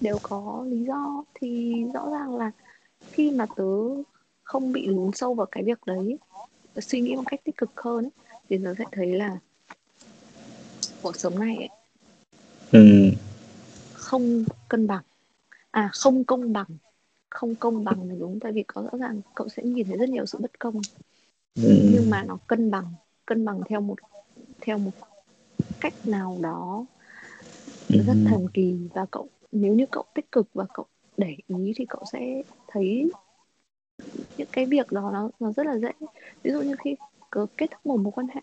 đều 0.01 0.17
có 0.21 0.65
lý 0.69 0.83
do 0.83 1.23
thì 1.33 1.83
rõ 1.93 2.09
ràng 2.11 2.35
là 2.35 2.51
khi 3.11 3.31
mà 3.31 3.45
tớ 3.55 3.63
không 4.43 4.71
bị 4.71 4.87
lún 4.87 5.11
sâu 5.13 5.33
vào 5.33 5.47
cái 5.51 5.63
việc 5.63 5.79
đấy 5.85 6.17
suy 6.81 7.01
nghĩ 7.01 7.15
một 7.15 7.23
cách 7.25 7.39
tích 7.43 7.57
cực 7.57 7.69
hơn 7.75 8.05
ấy, 8.05 8.11
thì 8.49 8.57
tớ 8.63 8.73
sẽ 8.77 8.85
thấy 8.91 9.15
là 9.15 9.37
cuộc 11.01 11.15
sống 11.15 11.39
này 11.39 11.57
ấy, 11.57 11.69
ừ. 12.71 13.11
không 13.93 14.43
cân 14.69 14.87
bằng 14.87 15.03
à 15.71 15.89
không 15.93 16.23
công 16.23 16.53
bằng 16.53 16.67
không 17.29 17.55
công 17.55 17.83
bằng 17.83 18.09
là 18.09 18.15
đúng 18.19 18.39
tại 18.39 18.51
vì 18.51 18.63
có 18.63 18.81
rõ 18.81 18.97
ràng 18.97 19.21
cậu 19.35 19.49
sẽ 19.49 19.63
nhìn 19.63 19.87
thấy 19.87 19.97
rất 19.97 20.09
nhiều 20.09 20.25
sự 20.25 20.37
bất 20.41 20.59
công 20.59 20.81
ừ. 21.55 21.89
nhưng 21.93 22.09
mà 22.09 22.23
nó 22.23 22.37
cân 22.47 22.71
bằng 22.71 22.93
cân 23.25 23.45
bằng 23.45 23.61
theo 23.69 23.81
một 23.81 23.95
theo 24.61 24.77
một 24.77 24.91
cách 25.79 25.93
nào 26.03 26.37
đó 26.41 26.85
ừ. 27.89 28.03
rất 28.07 28.15
thần 28.29 28.47
kỳ 28.53 28.77
và 28.93 29.05
cậu 29.11 29.29
nếu 29.51 29.73
như 29.73 29.85
cậu 29.91 30.03
tích 30.15 30.31
cực 30.31 30.47
và 30.53 30.65
cậu 30.73 30.85
để 31.17 31.35
ý 31.47 31.73
thì 31.75 31.85
cậu 31.89 32.03
sẽ 32.11 32.41
thấy 32.67 33.11
những 34.37 34.47
cái 34.51 34.65
việc 34.65 34.91
đó 34.91 35.09
nó 35.13 35.29
nó 35.39 35.51
rất 35.51 35.65
là 35.65 35.77
dễ. 35.77 35.91
Ví 36.43 36.51
dụ 36.51 36.61
như 36.61 36.75
khi 36.83 36.95
cứ 37.31 37.45
kết 37.57 37.67
thúc 37.71 37.85
một 37.85 37.97
mối 37.97 38.11
quan 38.15 38.27
hệ 38.27 38.41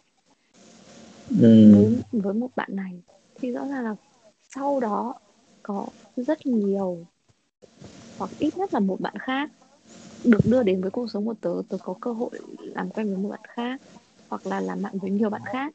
ừ. 1.40 1.72
với 1.74 2.02
với 2.12 2.34
một 2.34 2.48
bạn 2.56 2.76
này 2.76 2.92
thì 3.34 3.50
rõ 3.50 3.66
ràng 3.68 3.84
là 3.84 3.94
sau 4.54 4.80
đó 4.80 5.14
có 5.62 5.86
rất 6.16 6.46
nhiều 6.46 7.06
hoặc 8.18 8.30
ít 8.38 8.56
nhất 8.56 8.74
là 8.74 8.80
một 8.80 9.00
bạn 9.00 9.14
khác 9.18 9.50
được 10.24 10.40
đưa 10.44 10.62
đến 10.62 10.80
với 10.80 10.90
cuộc 10.90 11.10
sống 11.10 11.26
của 11.26 11.34
tớ. 11.40 11.50
Tớ 11.68 11.76
có 11.84 11.94
cơ 12.00 12.12
hội 12.12 12.30
làm 12.58 12.90
quen 12.90 13.06
với 13.06 13.16
một 13.16 13.28
bạn 13.28 13.40
khác 13.48 13.80
hoặc 14.28 14.46
là 14.46 14.60
làm 14.60 14.82
bạn 14.82 14.98
với 14.98 15.10
nhiều 15.10 15.30
bạn 15.30 15.42
khác. 15.44 15.74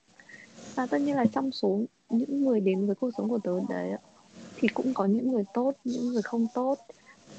Và 0.75 0.85
tất 0.85 1.01
nhiên 1.01 1.15
là 1.15 1.25
trong 1.31 1.51
số 1.51 1.81
những 2.09 2.45
người 2.45 2.59
đến 2.59 2.85
với 2.87 2.95
cuộc 2.95 3.11
sống 3.17 3.29
của 3.29 3.39
tớ 3.43 3.51
đấy 3.69 3.91
thì 4.61 4.67
cũng 4.67 4.93
có 4.93 5.05
những 5.05 5.31
người 5.31 5.43
tốt 5.53 5.71
những 5.83 6.07
người 6.07 6.21
không 6.21 6.47
tốt. 6.53 6.75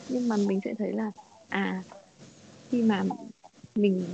Nhưng 0.08 0.28
mà 0.28 0.36
mình 0.36 0.60
sẽ 0.64 0.74
thấy 0.78 0.92
là 0.92 1.12
à 1.48 1.82
khi 2.70 2.82
mà 2.82 3.02
mình 3.74 4.04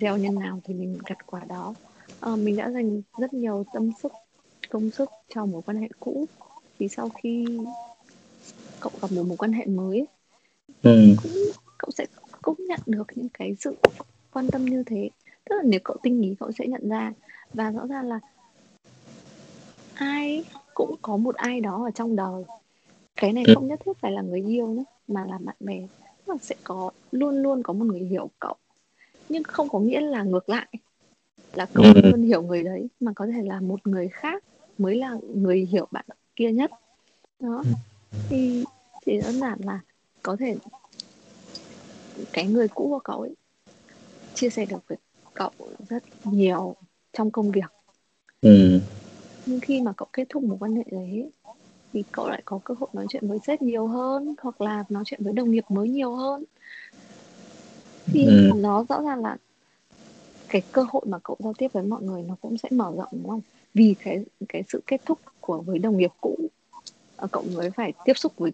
gieo 0.00 0.16
nhân 0.16 0.34
nào 0.34 0.60
thì 0.64 0.74
mình 0.74 0.98
gặt 1.06 1.26
quả 1.26 1.44
đó. 1.48 1.74
À, 2.20 2.36
mình 2.36 2.56
đã 2.56 2.70
dành 2.70 3.02
rất 3.18 3.34
nhiều 3.34 3.64
tâm 3.72 3.90
sức 4.02 4.12
công 4.70 4.90
sức 4.90 5.10
cho 5.34 5.46
mối 5.46 5.62
quan 5.66 5.76
hệ 5.76 5.88
cũ. 6.00 6.26
Thì 6.78 6.88
sau 6.88 7.08
khi 7.08 7.44
cậu 8.80 8.92
gặp 9.02 9.12
một 9.12 9.22
mối 9.22 9.36
quan 9.36 9.52
hệ 9.52 9.66
mới 9.66 10.06
ừ. 10.82 11.14
cũng 11.22 11.32
cậu 11.78 11.90
sẽ 11.90 12.06
cũng 12.42 12.56
nhận 12.58 12.80
được 12.86 13.06
những 13.14 13.28
cái 13.28 13.56
sự 13.60 13.76
quan 14.32 14.48
tâm 14.48 14.64
như 14.64 14.82
thế. 14.86 15.10
Tức 15.44 15.56
là 15.56 15.62
nếu 15.64 15.80
cậu 15.84 15.96
tinh 16.02 16.22
ý 16.22 16.34
cậu 16.40 16.52
sẽ 16.52 16.66
nhận 16.66 16.88
ra. 16.88 17.12
Và 17.54 17.70
rõ 17.70 17.86
ràng 17.86 18.08
là 18.08 18.20
ai 19.94 20.44
cũng 20.78 20.96
có 21.02 21.16
một 21.16 21.34
ai 21.34 21.60
đó 21.60 21.84
ở 21.84 21.90
trong 21.90 22.16
đời 22.16 22.44
cái 23.16 23.32
này 23.32 23.44
ừ. 23.46 23.54
không 23.54 23.66
nhất 23.66 23.80
thiết 23.84 23.92
phải 24.00 24.12
là 24.12 24.22
người 24.22 24.42
yêu 24.42 24.66
nữa 24.66 24.84
mà 25.08 25.24
là 25.24 25.38
bạn 25.38 25.56
bè 25.60 25.86
tức 26.26 26.32
là 26.32 26.38
sẽ 26.42 26.54
có 26.64 26.90
luôn 27.10 27.42
luôn 27.42 27.62
có 27.62 27.72
một 27.72 27.84
người 27.84 28.00
hiểu 28.00 28.30
cậu 28.40 28.54
nhưng 29.28 29.42
không 29.42 29.68
có 29.68 29.78
nghĩa 29.78 30.00
là 30.00 30.22
ngược 30.22 30.48
lại 30.48 30.66
là 31.54 31.66
cậu 31.74 31.84
ừ. 31.84 32.00
luôn 32.04 32.22
hiểu 32.22 32.42
người 32.42 32.62
đấy 32.62 32.88
mà 33.00 33.12
có 33.16 33.26
thể 33.26 33.42
là 33.42 33.60
một 33.60 33.86
người 33.86 34.08
khác 34.08 34.44
mới 34.78 34.96
là 34.96 35.16
người 35.34 35.68
hiểu 35.70 35.88
bạn 35.90 36.04
kia 36.36 36.52
nhất 36.52 36.70
đó 37.40 37.62
ừ. 37.64 37.72
thì 38.28 38.64
thì 39.06 39.20
đơn 39.20 39.40
giản 39.40 39.58
là 39.64 39.80
có 40.22 40.36
thể 40.36 40.56
cái 42.32 42.46
người 42.46 42.68
cũ 42.68 42.88
của 42.88 43.00
cậu 43.04 43.20
ấy 43.20 43.34
chia 44.34 44.50
sẻ 44.50 44.66
được 44.66 44.88
với 44.88 44.98
cậu 45.34 45.50
rất 45.88 46.02
nhiều 46.24 46.76
trong 47.12 47.30
công 47.30 47.50
việc 47.50 47.72
ừ. 48.40 48.80
Nhưng 49.48 49.60
khi 49.60 49.80
mà 49.80 49.92
cậu 49.96 50.08
kết 50.12 50.24
thúc 50.28 50.42
một 50.42 50.56
quan 50.60 50.76
hệ 50.76 50.84
đấy 50.90 51.30
thì 51.92 52.04
cậu 52.12 52.28
lại 52.28 52.42
có 52.44 52.58
cơ 52.64 52.74
hội 52.80 52.88
nói 52.92 53.06
chuyện 53.08 53.28
với 53.28 53.38
sếp 53.46 53.62
nhiều 53.62 53.86
hơn 53.86 54.34
hoặc 54.42 54.60
là 54.60 54.84
nói 54.88 55.02
chuyện 55.06 55.20
với 55.24 55.32
đồng 55.32 55.50
nghiệp 55.50 55.64
mới 55.68 55.88
nhiều 55.88 56.14
hơn. 56.14 56.44
Thì 58.06 58.24
ừ. 58.24 58.52
nó 58.56 58.84
rõ 58.88 59.02
ràng 59.02 59.22
là 59.22 59.36
cái 60.48 60.62
cơ 60.72 60.84
hội 60.88 61.02
mà 61.06 61.18
cậu 61.18 61.36
giao 61.40 61.52
tiếp 61.58 61.68
với 61.72 61.82
mọi 61.82 62.02
người 62.02 62.22
nó 62.22 62.36
cũng 62.40 62.58
sẽ 62.58 62.68
mở 62.72 62.92
rộng 62.96 63.08
đúng 63.12 63.28
không? 63.28 63.40
Vì 63.74 63.94
cái 64.04 64.24
cái 64.48 64.62
sự 64.68 64.82
kết 64.86 65.00
thúc 65.04 65.18
của 65.40 65.60
với 65.60 65.78
đồng 65.78 65.96
nghiệp 65.96 66.10
cũ 66.20 66.36
ờ, 67.16 67.28
cậu 67.32 67.44
mới 67.54 67.70
phải 67.70 67.92
tiếp 68.04 68.14
xúc 68.16 68.32
với 68.36 68.52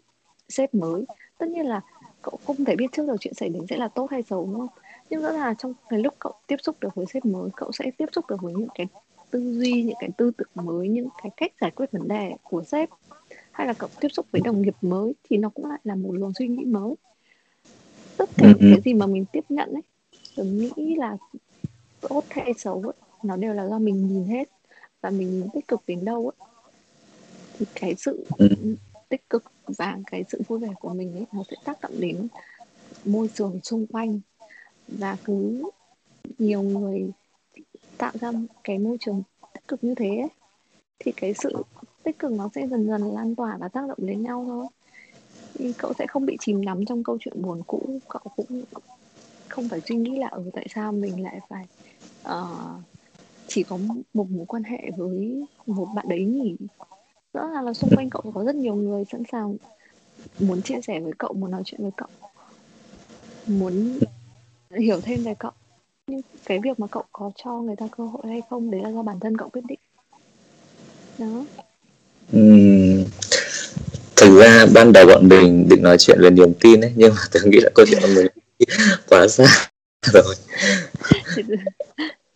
sếp 0.49 0.74
mới. 0.74 1.05
Tất 1.38 1.49
nhiên 1.49 1.66
là 1.66 1.80
cậu 2.22 2.38
không 2.47 2.64
thể 2.64 2.76
biết 2.76 2.86
trước 2.92 3.07
được 3.07 3.16
chuyện 3.20 3.34
xảy 3.34 3.49
đến 3.49 3.66
sẽ 3.70 3.76
là 3.76 3.88
tốt 3.88 4.11
hay 4.11 4.22
xấu 4.22 4.47
đúng 4.47 4.59
không? 4.59 4.84
Nhưng 5.11 5.22
rõ 5.22 5.32
ràng 5.32 5.57
trong 5.57 5.74
cái 5.88 5.99
lúc 5.99 6.14
cậu 6.18 6.32
tiếp 6.47 6.57
xúc 6.62 6.76
được 6.80 6.95
với 6.95 7.07
sếp 7.07 7.24
mới 7.24 7.51
cậu 7.57 7.72
sẽ 7.72 7.90
tiếp 7.99 8.07
xúc 8.12 8.24
được 8.28 8.42
với 8.42 8.55
những 8.55 8.68
cái 8.74 8.86
tư 9.35 9.53
duy 9.59 9.82
những 9.82 9.97
cái 10.01 10.11
tư 10.16 10.30
tưởng 10.37 10.49
mới 10.55 10.89
những 10.89 11.09
cái 11.22 11.30
cách 11.37 11.53
giải 11.61 11.70
quyết 11.70 11.93
vấn 11.93 12.09
đề 12.09 12.32
của 12.43 12.64
sếp 12.64 12.89
hay 13.51 13.66
là 13.66 13.72
cậu 13.72 13.89
tiếp 14.01 14.09
xúc 14.09 14.26
với 14.32 14.41
đồng 14.45 14.62
nghiệp 14.62 14.74
mới 14.82 15.12
thì 15.24 15.37
nó 15.37 15.49
cũng 15.49 15.66
lại 15.66 15.78
là 15.85 15.95
một 15.95 16.12
luồng 16.12 16.32
suy 16.39 16.49
nghĩ 16.49 16.64
mới. 16.64 16.95
Tất 18.16 18.30
cả 18.37 18.47
những 18.49 18.72
cái 18.72 18.80
gì 18.85 18.95
mà 18.95 19.07
mình 19.07 19.24
tiếp 19.32 19.45
nhận 19.49 19.72
ấy 19.72 19.82
tôi 20.37 20.47
nghĩ 20.47 20.95
là 20.97 21.16
tốt 22.01 22.24
hay 22.30 22.55
xấu 22.59 22.82
ấy, 22.82 22.93
nó 23.22 23.37
đều 23.37 23.55
là 23.55 23.68
do 23.68 23.78
mình 23.78 24.09
nhìn 24.09 24.24
hết 24.24 24.49
và 25.01 25.11
mình 25.11 25.30
nhìn 25.30 25.49
tích 25.55 25.68
cực 25.68 25.82
đến 25.87 26.05
đâu 26.05 26.32
ấy. 26.39 26.49
Thì 27.59 27.66
cái 27.74 27.95
sự 27.99 28.24
ừ. 28.39 28.49
tích 29.09 29.30
cực 29.30 29.45
và 29.66 29.99
cái 30.07 30.24
sự 30.28 30.43
vui 30.49 30.59
vẻ 30.59 30.72
của 30.80 30.95
mình 30.95 31.12
ấy 31.12 31.26
nó 31.32 31.43
sẽ 31.51 31.57
tác 31.64 31.80
động 31.80 32.01
đến 32.01 32.28
môi 33.05 33.28
trường 33.35 33.61
xung 33.62 33.87
quanh. 33.87 34.20
Và 34.89 35.16
cứ 35.24 35.62
nhiều 36.39 36.62
người 36.62 37.11
tạo 37.99 38.12
ra 38.20 38.32
cái 38.64 38.78
môi 38.78 38.97
trường 39.01 39.22
tích 39.55 39.68
cực 39.68 39.84
như 39.84 39.95
thế 39.95 40.09
ấy, 40.09 40.28
thì 40.99 41.12
cái 41.12 41.34
sự 41.34 41.62
tích 42.03 42.18
cực 42.18 42.32
nó 42.32 42.49
sẽ 42.55 42.66
dần 42.68 42.86
dần 42.86 43.14
lan 43.14 43.34
tỏa 43.34 43.57
và 43.61 43.68
tác 43.68 43.88
động 43.88 43.99
đến 44.01 44.22
nhau 44.22 44.45
thôi. 44.49 44.66
Thì 45.55 45.72
cậu 45.78 45.92
sẽ 45.99 46.07
không 46.07 46.26
bị 46.26 46.36
chìm 46.40 46.64
đắm 46.64 46.84
trong 46.84 47.05
câu 47.05 47.18
chuyện 47.20 47.42
buồn 47.42 47.62
cũ 47.66 48.01
cậu 48.09 48.22
cũng 48.36 48.64
không 49.49 49.68
phải 49.68 49.80
suy 49.80 49.97
nghĩ 49.97 50.18
là 50.18 50.26
ở 50.26 50.38
ừ, 50.38 50.51
tại 50.53 50.66
sao 50.74 50.92
mình 50.92 51.22
lại 51.22 51.40
phải 51.49 51.66
uh, 52.28 52.82
chỉ 53.47 53.62
có 53.62 53.78
một 54.14 54.30
mối 54.30 54.47
quan 54.47 54.64
hệ 54.64 54.90
với 54.97 55.47
một 55.66 55.88
bạn 55.95 56.09
đấy 56.09 56.24
nhỉ? 56.24 56.57
Rõ 57.32 57.49
ràng 57.55 57.64
là 57.64 57.72
xung 57.72 57.90
quanh 57.97 58.11
cậu 58.11 58.22
có 58.34 58.45
rất 58.45 58.55
nhiều 58.55 58.74
người 58.74 59.05
sẵn 59.12 59.22
sàng 59.32 59.57
muốn 60.38 60.62
chia 60.62 60.80
sẻ 60.80 61.01
với 61.01 61.12
cậu 61.18 61.32
muốn 61.32 61.51
nói 61.51 61.62
chuyện 61.64 61.82
với 61.82 61.90
cậu 61.97 62.09
muốn 63.47 63.99
hiểu 64.78 65.01
thêm 65.01 65.22
về 65.22 65.34
cậu 65.38 65.53
nhưng 66.07 66.20
cái 66.46 66.61
việc 66.64 66.80
mà 66.80 66.86
cậu 66.86 67.05
có 67.12 67.30
cho 67.44 67.50
người 67.61 67.76
ta 67.76 67.86
cơ 67.96 68.05
hội 68.05 68.22
hay 68.28 68.42
không 68.50 68.70
đấy 68.70 68.80
là 68.82 68.92
do 68.92 69.02
bản 69.02 69.20
thân 69.20 69.36
cậu 69.36 69.48
quyết 69.48 69.62
định. 69.68 69.78
Đó. 71.18 71.44
Uhm, 72.36 73.05
thực 74.16 74.38
ra 74.40 74.66
ban 74.74 74.92
đầu 74.92 75.07
bọn 75.07 75.28
mình 75.28 75.68
định 75.68 75.82
nói 75.82 75.96
chuyện 75.98 76.18
về 76.20 76.30
niềm 76.30 76.55
tin 76.61 76.80
ấy 76.80 76.92
nhưng 76.96 77.14
mà 77.14 77.20
tôi 77.32 77.42
nghĩ 77.46 77.61
là 77.61 77.70
câu 77.74 77.86
chuyện 77.88 78.02
của 78.02 78.09
mình 78.16 78.26
quá 79.09 79.28
xa 79.28 79.70
rồi. 80.12 80.34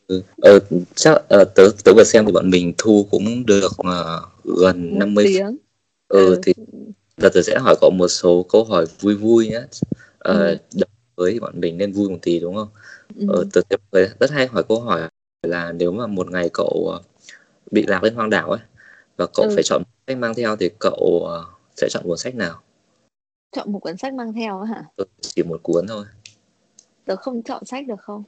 Ừ, 0.08 0.22
ờ, 0.36 0.58
chắc 0.94 1.22
ờ, 1.28 1.44
tớ 1.44 1.70
tớ 1.84 1.92
vừa 1.94 2.04
xem 2.04 2.26
thì 2.26 2.32
bọn 2.32 2.50
mình 2.50 2.72
thu 2.78 3.06
cũng 3.10 3.46
được 3.46 3.72
uh, 3.80 4.56
gần 4.60 4.90
một 4.90 4.98
50 4.98 5.24
tiếng. 5.24 5.56
ừ, 6.08 6.26
ừ. 6.26 6.40
thì 6.42 6.52
giờ 7.16 7.28
tớ 7.34 7.42
sẽ 7.42 7.58
hỏi 7.58 7.76
cậu 7.80 7.90
một 7.90 8.08
số 8.08 8.46
câu 8.48 8.64
hỏi 8.64 8.86
vui 9.00 9.14
vui 9.14 9.48
nhé 9.48 9.60
ờ, 10.18 10.58
ừ. 10.74 10.80
Với 11.18 11.32
thì 11.32 11.40
bọn 11.40 11.60
mình 11.60 11.78
nên 11.78 11.92
vui 11.92 12.10
một 12.10 12.18
tí 12.22 12.40
đúng 12.40 12.56
không 12.56 12.68
ừ. 13.16 13.26
ờ, 13.26 13.44
tớ 13.52 13.60
rất 14.20 14.30
hay 14.30 14.46
hỏi 14.46 14.64
câu 14.68 14.80
hỏi 14.80 15.10
là 15.42 15.72
nếu 15.72 15.92
mà 15.92 16.06
một 16.06 16.30
ngày 16.30 16.50
cậu 16.54 16.88
ờ, 16.92 17.02
bị 17.72 17.84
lạc 17.86 18.04
lên 18.04 18.14
hoang 18.14 18.30
đảo 18.30 18.50
ấy 18.50 18.60
và 19.18 19.26
cậu 19.34 19.48
ừ. 19.48 19.54
phải 19.54 19.64
chọn 19.64 19.82
sách 20.08 20.18
mang 20.18 20.34
theo 20.34 20.56
thì 20.56 20.70
cậu 20.80 21.24
ờ, 21.28 21.46
sẽ 21.76 21.88
chọn 21.90 22.04
cuốn 22.04 22.18
sách 22.18 22.34
nào 22.34 22.62
chọn 23.52 23.72
một 23.72 23.78
cuốn 23.78 23.96
sách 23.96 24.14
mang 24.14 24.32
theo 24.32 24.60
hả 24.62 24.84
ừ, 24.96 25.04
chỉ 25.20 25.42
một 25.42 25.60
cuốn 25.62 25.86
thôi 25.86 26.04
tớ 27.04 27.16
không 27.16 27.42
chọn 27.42 27.64
sách 27.64 27.86
được 27.86 28.00
không 28.00 28.22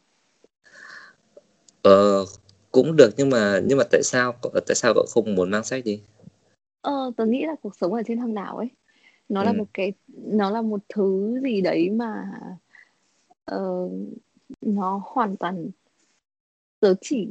ờ 1.83 2.25
cũng 2.73 2.97
được 2.97 3.11
nhưng 3.17 3.31
mà 3.31 3.61
nhưng 3.65 3.79
mà 3.79 3.85
tại 3.91 4.03
sao 4.03 4.35
tại 4.67 4.75
sao 4.75 4.93
cậu 4.95 5.07
không 5.11 5.35
muốn 5.35 5.51
mang 5.51 5.65
sách 5.65 5.85
đi 5.85 6.01
ờ 6.81 7.13
tớ 7.17 7.27
nghĩ 7.27 7.45
là 7.47 7.55
cuộc 7.63 7.77
sống 7.77 7.95
ở 7.95 8.03
trên 8.07 8.19
hoang 8.19 8.35
đảo 8.35 8.57
ấy 8.57 8.71
nó 9.29 9.43
ừ. 9.43 9.45
là 9.45 9.53
một 9.53 9.67
cái 9.75 9.93
nó 10.09 10.51
là 10.51 10.63
một 10.63 10.81
thứ 10.89 11.41
gì 11.45 11.61
đấy 11.61 11.91
mà 11.91 12.25
uh, 13.55 13.93
nó 14.61 15.03
hoàn 15.05 15.37
toàn 15.37 15.71
tớ 16.81 16.95
chỉ 17.01 17.29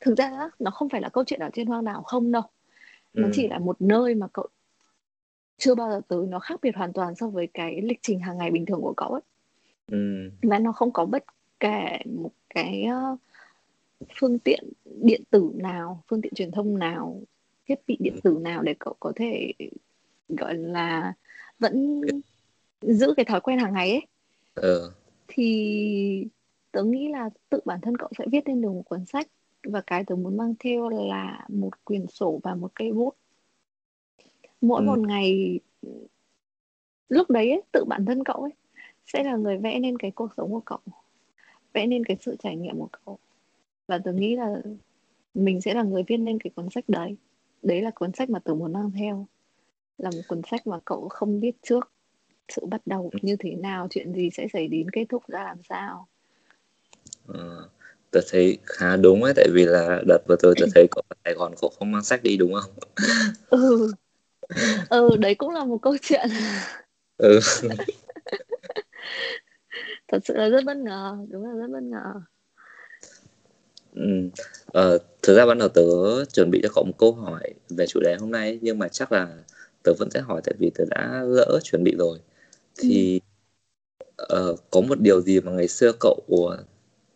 thực 0.00 0.18
ra 0.18 0.50
nó 0.58 0.70
không 0.70 0.88
phải 0.88 1.00
là 1.00 1.08
câu 1.08 1.24
chuyện 1.24 1.40
ở 1.40 1.50
trên 1.52 1.66
hoang 1.66 1.84
đảo 1.84 2.02
không 2.02 2.32
đâu 2.32 2.42
nó 3.14 3.26
ừ. 3.26 3.30
chỉ 3.34 3.48
là 3.48 3.58
một 3.58 3.76
nơi 3.80 4.14
mà 4.14 4.26
cậu 4.32 4.46
chưa 5.58 5.74
bao 5.74 5.90
giờ 5.90 6.00
tới 6.08 6.26
nó 6.26 6.38
khác 6.38 6.60
biệt 6.62 6.76
hoàn 6.76 6.92
toàn 6.92 7.14
so 7.14 7.28
với 7.28 7.48
cái 7.54 7.80
lịch 7.82 7.98
trình 8.02 8.20
hàng 8.20 8.38
ngày 8.38 8.50
bình 8.50 8.66
thường 8.66 8.80
của 8.80 8.94
cậu 8.96 9.08
ấy 9.08 9.22
ừ. 9.86 10.30
và 10.42 10.58
nó 10.58 10.72
không 10.72 10.92
có 10.92 11.04
bất 11.04 11.24
kể 11.60 11.98
một 12.04 12.32
cái 12.54 12.86
uh, 13.12 13.18
phương 14.20 14.38
tiện 14.38 14.64
điện 14.84 15.22
tử 15.30 15.50
nào 15.54 16.02
phương 16.08 16.22
tiện 16.22 16.34
truyền 16.34 16.50
thông 16.50 16.78
nào 16.78 17.22
thiết 17.66 17.80
bị 17.86 17.96
điện 18.00 18.16
tử 18.22 18.38
nào 18.40 18.62
để 18.62 18.74
cậu 18.78 18.96
có 19.00 19.12
thể 19.16 19.52
gọi 20.28 20.54
là 20.54 21.12
vẫn 21.58 22.00
giữ 22.80 23.14
cái 23.16 23.24
thói 23.24 23.40
quen 23.40 23.58
hàng 23.58 23.74
ngày 23.74 23.90
ấy 23.90 24.06
ừ. 24.54 24.92
Thì 25.30 26.26
tớ 26.72 26.84
nghĩ 26.84 27.08
là 27.08 27.30
tự 27.48 27.60
bản 27.64 27.80
thân 27.80 27.96
cậu 27.96 28.08
sẽ 28.18 28.24
viết 28.32 28.48
lên 28.48 28.60
được 28.60 28.70
một 28.70 28.82
cuốn 28.82 29.04
sách. 29.04 29.26
Và 29.62 29.80
cái 29.80 30.04
tớ 30.04 30.14
muốn 30.14 30.36
mang 30.36 30.54
theo 30.58 30.88
là 30.88 31.46
một 31.48 31.84
quyển 31.84 32.06
sổ 32.06 32.40
và 32.42 32.54
một 32.54 32.70
cây 32.74 32.92
bút. 32.92 33.14
Mỗi 34.60 34.80
ừ. 34.80 34.84
một 34.84 34.98
ngày 34.98 35.60
lúc 37.08 37.30
đấy 37.30 37.50
ấy, 37.50 37.62
tự 37.72 37.84
bản 37.84 38.04
thân 38.04 38.24
cậu 38.24 38.36
ấy 38.36 38.52
sẽ 39.06 39.24
là 39.24 39.36
người 39.36 39.58
vẽ 39.58 39.78
nên 39.78 39.98
cái 39.98 40.10
cuộc 40.10 40.30
sống 40.36 40.50
của 40.50 40.60
cậu 40.60 40.78
vẽ 41.72 41.86
nên 41.86 42.04
cái 42.04 42.16
sự 42.20 42.36
trải 42.38 42.56
nghiệm 42.56 42.78
của 42.78 42.88
cậu. 43.04 43.18
Và 43.86 43.98
tớ 43.98 44.12
nghĩ 44.12 44.36
là 44.36 44.62
mình 45.34 45.60
sẽ 45.60 45.74
là 45.74 45.82
người 45.82 46.02
viết 46.06 46.16
nên 46.16 46.38
cái 46.38 46.50
cuốn 46.56 46.70
sách 46.70 46.84
đấy. 46.88 47.16
Đấy 47.62 47.82
là 47.82 47.90
cuốn 47.90 48.12
sách 48.12 48.30
mà 48.30 48.38
tớ 48.38 48.54
muốn 48.54 48.72
mang 48.72 48.90
theo. 48.90 49.26
Là 49.98 50.10
một 50.10 50.22
cuốn 50.28 50.40
sách 50.50 50.66
mà 50.66 50.78
cậu 50.84 51.08
không 51.08 51.40
biết 51.40 51.56
trước 51.62 51.92
sự 52.52 52.66
bắt 52.66 52.80
đầu 52.86 53.10
như 53.22 53.36
thế 53.36 53.50
nào 53.50 53.86
chuyện 53.90 54.14
gì 54.14 54.30
sẽ 54.32 54.46
xảy 54.52 54.68
đến 54.68 54.90
kết 54.90 55.04
thúc 55.08 55.22
ra 55.28 55.44
làm 55.44 55.58
sao? 55.68 56.08
Ờ, 57.26 57.68
tớ 58.10 58.20
thấy 58.30 58.58
khá 58.66 58.96
đúng 58.96 59.22
ấy 59.22 59.32
tại 59.36 59.48
vì 59.52 59.64
là 59.64 60.02
đợt 60.06 60.18
vừa 60.28 60.36
rồi 60.42 60.54
tớ 60.56 60.66
thấy 60.74 60.86
ở 60.90 61.02
Sài 61.24 61.34
Gòn 61.34 61.54
cậu 61.60 61.70
không 61.78 61.92
mang 61.92 62.04
sách 62.04 62.22
đi 62.22 62.36
đúng 62.36 62.52
không? 62.54 62.72
Ừ. 63.50 63.92
Ừ 64.90 65.16
đấy 65.16 65.34
cũng 65.34 65.50
là 65.50 65.64
một 65.64 65.78
câu 65.82 65.96
chuyện. 66.02 66.28
Ừ. 67.16 67.40
Thật 70.08 70.18
sự 70.24 70.34
là 70.36 70.48
rất 70.48 70.64
bất 70.64 70.76
ngờ 70.76 71.16
đúng 71.30 71.44
là 71.44 71.52
rất 71.60 71.70
bất 71.72 71.82
ngờ. 71.82 72.20
Ừ. 73.94 74.30
Ờ, 74.66 74.98
thực 75.22 75.36
ra 75.36 75.46
ban 75.46 75.58
đầu 75.58 75.68
tớ 75.68 75.82
chuẩn 76.32 76.50
bị 76.50 76.60
cho 76.62 76.68
cậu 76.74 76.84
một 76.84 76.94
câu 76.98 77.12
hỏi 77.12 77.54
về 77.70 77.86
chủ 77.86 78.00
đề 78.00 78.16
hôm 78.20 78.30
nay 78.30 78.58
nhưng 78.62 78.78
mà 78.78 78.88
chắc 78.88 79.12
là 79.12 79.28
tớ 79.82 79.92
vẫn 79.98 80.10
sẽ 80.10 80.20
hỏi 80.20 80.40
tại 80.44 80.54
vì 80.58 80.70
tớ 80.74 80.84
đã 80.90 81.22
lỡ 81.26 81.60
chuẩn 81.62 81.84
bị 81.84 81.94
rồi. 81.98 82.18
Thì 82.78 83.20
ừ. 84.16 84.52
uh, 84.52 84.60
có 84.70 84.80
một 84.80 85.00
điều 85.00 85.20
gì 85.20 85.40
mà 85.40 85.52
ngày 85.52 85.68
xưa 85.68 85.92
cậu 86.00 86.20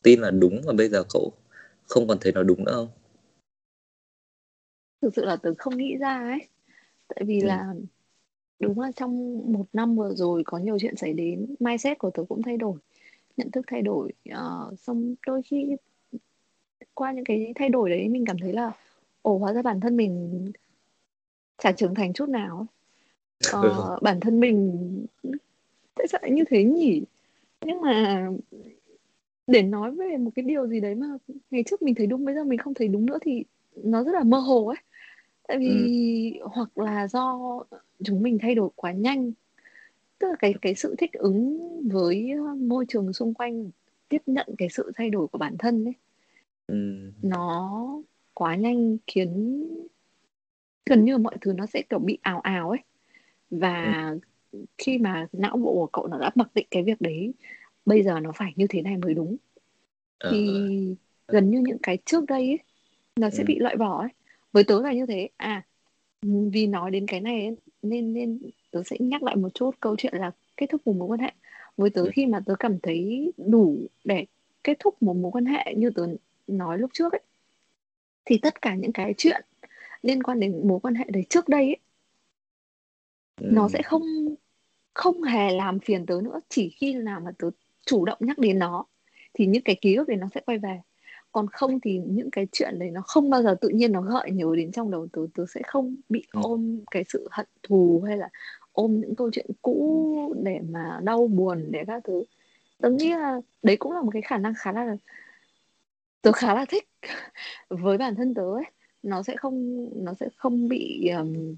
tin 0.03 0.21
là 0.21 0.31
đúng 0.31 0.61
mà 0.67 0.73
bây 0.73 0.89
giờ 0.89 1.05
cậu 1.13 1.33
không 1.87 2.09
còn 2.09 2.19
thấy 2.21 2.33
nó 2.33 2.43
đúng 2.43 2.65
nữa 2.65 2.73
không? 2.75 2.89
Thực 5.03 5.15
sự 5.17 5.25
là 5.25 5.37
tớ 5.37 5.55
không 5.59 5.77
nghĩ 5.77 5.97
ra 5.97 6.15
ấy. 6.15 6.49
Tại 7.09 7.25
vì 7.27 7.41
ừ. 7.41 7.47
là 7.47 7.75
đúng 8.61 8.81
là 8.81 8.93
trong 8.97 9.43
một 9.53 9.67
năm 9.73 9.97
vừa 9.97 10.15
rồi 10.15 10.43
có 10.47 10.59
nhiều 10.59 10.79
chuyện 10.81 10.97
xảy 10.97 11.13
đến, 11.13 11.55
mindset 11.61 11.99
của 11.99 12.11
tớ 12.11 12.23
cũng 12.29 12.43
thay 12.43 12.57
đổi, 12.57 12.79
nhận 13.37 13.51
thức 13.51 13.65
thay 13.67 13.83
đổi. 13.83 14.13
Uh, 14.31 14.79
xong 14.79 15.15
đôi 15.27 15.43
khi 15.43 15.77
qua 16.95 17.13
những 17.13 17.25
cái 17.25 17.53
thay 17.55 17.69
đổi 17.69 17.91
đấy 17.91 18.09
mình 18.09 18.25
cảm 18.27 18.39
thấy 18.39 18.53
là 18.53 18.73
ồ 19.23 19.39
hóa 19.39 19.53
ra 19.53 19.63
bản 19.63 19.81
thân 19.81 19.97
mình 19.97 20.53
chả 21.59 21.73
trưởng 21.73 21.95
thành 21.95 22.13
chút 22.13 22.29
nào 22.29 22.67
ờ, 23.53 23.99
bản 24.03 24.21
thân 24.21 24.41
mình 24.41 25.07
tại 25.95 26.09
sao 26.09 26.19
lại 26.23 26.31
như 26.31 26.45
thế 26.51 26.65
nhỉ? 26.65 27.03
Nhưng 27.65 27.81
mà 27.81 28.27
để 29.47 29.63
nói 29.63 29.91
về 29.91 30.17
một 30.17 30.31
cái 30.35 30.43
điều 30.43 30.67
gì 30.67 30.81
đấy 30.81 30.95
mà 30.95 31.07
ngày 31.51 31.63
trước 31.67 31.83
mình 31.83 31.95
thấy 31.95 32.07
đúng 32.07 32.25
bây 32.25 32.35
giờ 32.35 32.45
mình 32.45 32.59
không 32.59 32.75
thấy 32.75 32.89
đúng 32.89 33.07
nữa 33.07 33.19
thì 33.23 33.45
nó 33.75 34.05
rất 34.05 34.13
là 34.13 34.25
mơ 34.25 34.39
hồ 34.39 34.67
ấy. 34.67 34.77
Tại 35.49 35.59
vì 35.59 36.33
ừ. 36.41 36.47
hoặc 36.53 36.79
là 36.79 37.09
do 37.09 37.39
chúng 38.05 38.23
mình 38.23 38.39
thay 38.43 38.55
đổi 38.55 38.69
quá 38.77 38.93
nhanh. 38.93 39.33
Tức 40.19 40.29
là 40.29 40.37
cái 40.39 40.55
cái 40.63 40.75
sự 40.75 40.95
thích 40.99 41.13
ứng 41.13 41.59
với 41.89 42.33
môi 42.59 42.85
trường 42.89 43.13
xung 43.13 43.35
quanh 43.35 43.71
tiếp 44.09 44.23
nhận 44.27 44.47
cái 44.59 44.69
sự 44.69 44.93
thay 44.97 45.11
đổi 45.11 45.27
của 45.27 45.39
bản 45.39 45.57
thân 45.59 45.85
ấy 45.85 45.95
ừ. 46.67 47.11
nó 47.23 47.83
quá 48.35 48.57
nhanh 48.57 48.97
khiến 49.07 49.63
gần 50.87 51.05
như 51.05 51.19
mọi 51.19 51.37
thứ 51.41 51.53
nó 51.53 51.67
sẽ 51.67 51.83
kiểu 51.83 51.99
bị 51.99 52.19
ảo 52.23 52.41
ảo 52.41 52.71
ấy 52.71 52.79
và 53.59 54.11
ừ. 54.53 54.65
khi 54.79 54.99
mà 54.99 55.27
não 55.33 55.57
bộ 55.57 55.75
của 55.75 55.87
cậu 55.87 56.07
nó 56.07 56.19
đã 56.19 56.31
mặc 56.35 56.49
định 56.55 56.67
cái 56.71 56.83
việc 56.83 57.01
đấy 57.01 57.33
bây 57.87 58.03
giờ 58.03 58.21
nó 58.21 58.33
phải 58.35 58.53
như 58.57 58.67
thế 58.69 58.83
này 58.83 58.97
mới 58.97 59.15
đúng 59.15 59.37
ờ. 60.19 60.31
thì 60.33 60.49
gần 61.29 61.51
như 61.51 61.61
những 61.67 61.79
cái 61.83 61.99
trước 62.05 62.25
đây 62.29 62.49
ấy, 62.49 62.59
nó 63.17 63.31
sẽ 63.31 63.39
ừ. 63.39 63.45
bị 63.47 63.59
loại 63.59 63.77
bỏ 63.77 64.01
ấy 64.01 64.11
với 64.53 64.65
tớ 64.65 64.83
là 64.83 64.93
như 64.93 65.07
thế 65.07 65.29
à 65.37 65.63
vì 66.23 66.67
nói 66.67 66.91
đến 66.91 67.07
cái 67.07 67.21
này 67.21 67.51
nên 67.83 68.15
nên 68.15 68.39
tớ 68.71 68.83
sẽ 68.83 68.97
nhắc 69.01 69.23
lại 69.23 69.37
một 69.37 69.55
chút 69.55 69.71
câu 69.81 69.97
chuyện 69.99 70.15
là 70.17 70.31
kết 70.57 70.67
thúc 70.71 70.87
một 70.87 70.97
mối 70.97 71.09
quan 71.09 71.21
hệ 71.21 71.33
với 71.77 71.91
tớ 71.91 72.03
ừ. 72.03 72.11
khi 72.13 72.27
mà 72.27 72.41
tớ 72.47 72.55
cảm 72.59 72.79
thấy 72.79 73.33
đủ 73.37 73.77
để 74.05 74.25
kết 74.65 74.77
thúc 74.79 75.03
một 75.03 75.17
mối 75.17 75.31
quan 75.33 75.47
hệ 75.47 75.75
như 75.77 75.91
tớ 75.91 76.07
nói 76.47 76.79
lúc 76.79 76.91
trước 76.95 77.13
ấy 77.13 77.23
thì 78.25 78.39
tất 78.39 78.63
cả 78.63 78.75
những 78.75 78.93
cái 78.93 79.15
chuyện 79.19 79.43
liên 80.03 80.23
quan 80.23 80.41
đến 80.41 80.69
mối 80.69 80.81
quan 80.81 80.95
hệ 80.95 81.05
đấy 81.09 81.25
trước 81.29 81.49
đây 81.49 81.65
ấy 81.65 81.77
ừ. 83.41 83.49
nó 83.53 83.69
sẽ 83.69 83.83
không 83.83 84.03
không 84.95 85.23
hề 85.23 85.51
làm 85.51 85.79
phiền 85.81 86.07
tớ 86.07 86.21
nữa 86.25 86.41
chỉ 86.49 86.69
khi 86.69 86.95
nào 86.95 87.21
mà 87.21 87.31
tớ 87.39 87.51
chủ 87.87 88.05
động 88.05 88.19
nhắc 88.21 88.39
đến 88.39 88.59
nó 88.59 88.85
thì 89.35 89.47
những 89.47 89.63
cái 89.63 89.77
ký 89.81 89.95
ức 89.95 90.09
đấy 90.09 90.17
nó 90.17 90.27
sẽ 90.35 90.41
quay 90.47 90.59
về 90.59 90.81
còn 91.33 91.47
không 91.49 91.81
thì 91.81 92.01
những 92.07 92.31
cái 92.31 92.47
chuyện 92.53 92.79
đấy 92.79 92.91
nó 92.91 93.01
không 93.07 93.31
bao 93.31 93.43
giờ 93.43 93.57
tự 93.61 93.69
nhiên 93.69 93.93
nó 93.93 94.01
gợi 94.01 94.31
nhớ 94.31 94.47
đến 94.57 94.73
trong 94.73 94.91
đầu 94.91 95.07
tớ 95.13 95.21
tớ 95.35 95.45
sẽ 95.55 95.61
không 95.67 95.97
bị 96.09 96.25
ừ. 96.33 96.41
ôm 96.43 96.81
cái 96.91 97.05
sự 97.09 97.29
hận 97.31 97.47
thù 97.63 98.03
hay 98.07 98.17
là 98.17 98.29
ôm 98.73 99.01
những 99.01 99.15
câu 99.15 99.31
chuyện 99.33 99.47
cũ 99.63 100.35
để 100.43 100.61
mà 100.71 101.01
đau 101.03 101.27
buồn 101.27 101.67
để 101.71 101.85
các 101.87 102.03
thứ 102.05 102.25
tớ 102.83 102.91
nghĩ 102.91 103.11
là 103.11 103.41
đấy 103.63 103.77
cũng 103.77 103.93
là 103.93 104.03
một 104.03 104.11
cái 104.13 104.23
khả 104.23 104.39
năng 104.39 104.55
khá 104.59 104.73
là 104.73 104.97
tớ 106.23 106.33
khá 106.33 106.55
là 106.55 106.65
thích 106.69 106.89
với 107.69 107.99
bản 107.99 108.15
thân 108.15 108.35
tớ 108.35 108.43
ấy 108.43 108.65
nó 109.03 109.23
sẽ 109.23 109.37
không 109.37 109.89
nó 110.05 110.15
sẽ 110.21 110.29
không 110.37 110.69
bị 110.69 111.09
um, 111.09 111.57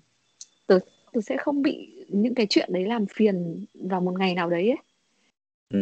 tớ 0.67 0.79
tớ 1.17 1.21
sẽ 1.23 1.37
không 1.37 1.63
bị 1.63 2.05
những 2.09 2.35
cái 2.35 2.47
chuyện 2.51 2.73
đấy 2.73 2.85
làm 2.85 3.07
phiền 3.07 3.65
vào 3.75 4.01
một 4.01 4.19
ngày 4.19 4.35
nào 4.35 4.51
đấy 4.51 4.69
ấy. 4.69 4.79
Ừ. 5.75 5.79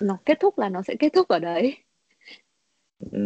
nó 0.00 0.18
kết 0.24 0.40
thúc 0.40 0.58
là 0.58 0.68
nó 0.68 0.82
sẽ 0.82 0.94
kết 0.98 1.12
thúc 1.12 1.28
ở 1.28 1.38
đấy. 1.38 1.76
Ừ, 3.12 3.18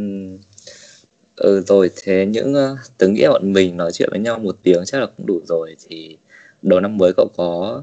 ừ 1.37 1.61
rồi 1.61 1.91
thế 2.03 2.27
những 2.27 2.53
uh, 2.53 2.79
tớ 2.99 3.09
nghĩ 3.09 3.27
bọn 3.29 3.53
mình 3.53 3.77
nói 3.77 3.93
chuyện 3.93 4.09
với 4.11 4.21
nhau 4.21 4.39
một 4.39 4.59
tiếng 4.63 4.83
chắc 4.85 5.01
là 5.01 5.07
cũng 5.07 5.27
đủ 5.27 5.41
rồi. 5.49 5.77
Thì 5.89 6.17
đầu 6.63 6.81
năm 6.81 6.97
mới 6.97 7.13
cậu 7.17 7.29
có 7.37 7.83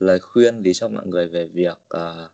lời 0.00 0.18
khuyên 0.18 0.62
gì 0.62 0.72
cho 0.74 0.88
mọi 0.88 1.06
người 1.06 1.28
về 1.28 1.46
việc 1.46 1.78
uh, 1.96 2.30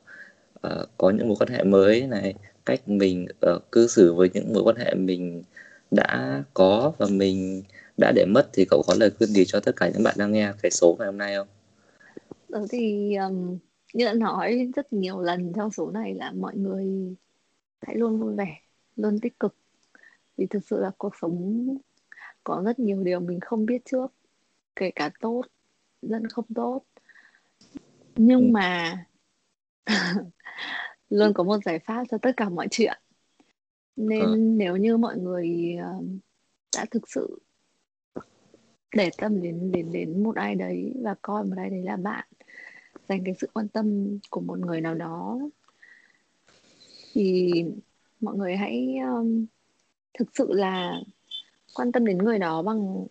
uh, 0.67 0.89
có 0.97 1.11
những 1.11 1.29
mối 1.29 1.37
quan 1.41 1.51
hệ 1.51 1.65
mới 1.65 2.07
này 2.07 2.35
cách 2.67 2.89
mình 2.89 3.27
uh, 3.55 3.73
cư 3.73 3.87
xử 3.87 4.15
với 4.15 4.31
những 4.35 4.53
mối 4.53 4.63
quan 4.63 4.77
hệ 4.77 4.95
mình 4.95 5.43
đã 5.91 6.43
có 6.55 6.93
và 6.99 7.07
mình 7.11 7.63
đã 7.99 8.13
để 8.13 8.25
mất 8.25 8.51
thì 8.53 8.65
cậu 8.71 8.83
có 8.87 8.95
lời 8.95 9.11
khuyên 9.19 9.31
gì 9.31 9.45
cho 9.45 9.61
tất 9.61 9.77
cả 9.77 9.89
những 9.89 10.03
bạn 10.03 10.15
đang 10.19 10.33
nghe 10.33 10.53
cái 10.63 10.71
số 10.71 10.97
ngày 10.99 11.07
hôm 11.07 11.19
nay 11.19 11.37
không? 11.37 11.49
Ừ 12.49 12.67
thì 12.71 13.15
um, 13.17 13.59
như 13.95 14.05
đã 14.05 14.13
nói 14.13 14.71
rất 14.77 14.93
nhiều 14.93 15.21
lần 15.21 15.53
trong 15.57 15.71
số 15.71 15.91
này 15.91 16.15
là 16.15 16.33
mọi 16.33 16.57
người 16.57 17.17
hãy 17.83 17.97
luôn 17.97 18.21
vui 18.21 18.35
vẻ, 18.35 18.61
luôn 18.97 19.21
tích 19.21 19.41
cực. 19.41 19.55
Vì 20.37 20.47
thực 20.47 20.61
sự 20.71 20.81
là 20.81 20.91
cuộc 20.99 21.13
sống 21.21 21.69
có 22.45 22.63
rất 22.65 22.79
nhiều 22.79 23.03
điều 23.03 23.21
mình 23.21 23.41
không 23.41 23.67
biết 23.67 23.83
trước, 23.85 24.13
kể 24.77 24.91
cả 24.91 25.11
tốt, 25.21 25.43
lẫn 26.03 26.27
không 26.27 26.47
tốt. 26.55 26.83
Nhưng 28.17 28.41
ừ. 28.41 28.51
mà 28.53 28.97
luôn 31.11 31.33
có 31.33 31.45
một 31.45 31.59
giải 31.65 31.79
pháp 31.79 32.05
cho 32.11 32.19
tất 32.19 32.33
cả 32.37 32.49
mọi 32.49 32.69
chuyện 32.71 32.99
nên 33.97 34.25
ờ. 34.25 34.37
nếu 34.37 34.77
như 34.77 34.97
mọi 34.97 35.19
người 35.19 35.77
đã 36.77 36.85
thực 36.91 37.11
sự 37.11 37.39
để 38.95 39.11
tâm 39.19 39.43
đến 39.43 39.73
đến 39.73 39.93
đến 39.93 40.23
một 40.23 40.37
ai 40.37 40.55
đấy 40.55 40.93
và 41.03 41.15
coi 41.23 41.45
một 41.45 41.55
ai 41.57 41.71
đấy 41.71 41.83
là 41.83 41.97
bạn 41.97 42.25
dành 43.09 43.25
cái 43.25 43.35
sự 43.41 43.49
quan 43.53 43.69
tâm 43.69 44.19
của 44.31 44.41
một 44.41 44.59
người 44.59 44.81
nào 44.81 44.95
đó. 44.95 45.39
Thì 47.13 47.53
mọi 48.21 48.37
người 48.37 48.57
hãy 48.57 48.97
um, 48.99 49.47
thực 50.19 50.29
sự 50.35 50.53
là 50.53 51.01
quan 51.75 51.93
tâm 51.93 52.07
đến 52.07 52.19
người 52.19 52.39
đó 52.39 52.63
bằng 52.63 53.07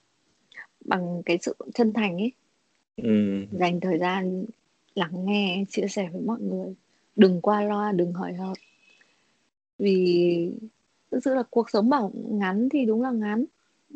bằng 0.85 1.21
cái 1.25 1.37
sự 1.41 1.55
chân 1.73 1.93
thành 1.93 2.17
ấy. 2.17 2.31
Ừ. 2.97 3.45
dành 3.51 3.79
thời 3.79 3.97
gian 3.97 4.45
lắng 4.95 5.25
nghe 5.25 5.63
chia 5.69 5.87
sẻ 5.89 6.09
với 6.13 6.21
mọi 6.21 6.41
người. 6.41 6.75
Đừng 7.15 7.41
qua 7.41 7.61
loa 7.61 7.91
đừng 7.91 8.13
hỏi 8.13 8.33
hợt. 8.33 8.57
Vì 9.79 10.51
thực 11.11 11.19
sự 11.23 11.35
là 11.35 11.43
cuộc 11.49 11.69
sống 11.69 11.89
bảo 11.89 12.11
ngắn 12.15 12.69
thì 12.69 12.85
đúng 12.85 13.01
là 13.01 13.11
ngắn 13.11 13.45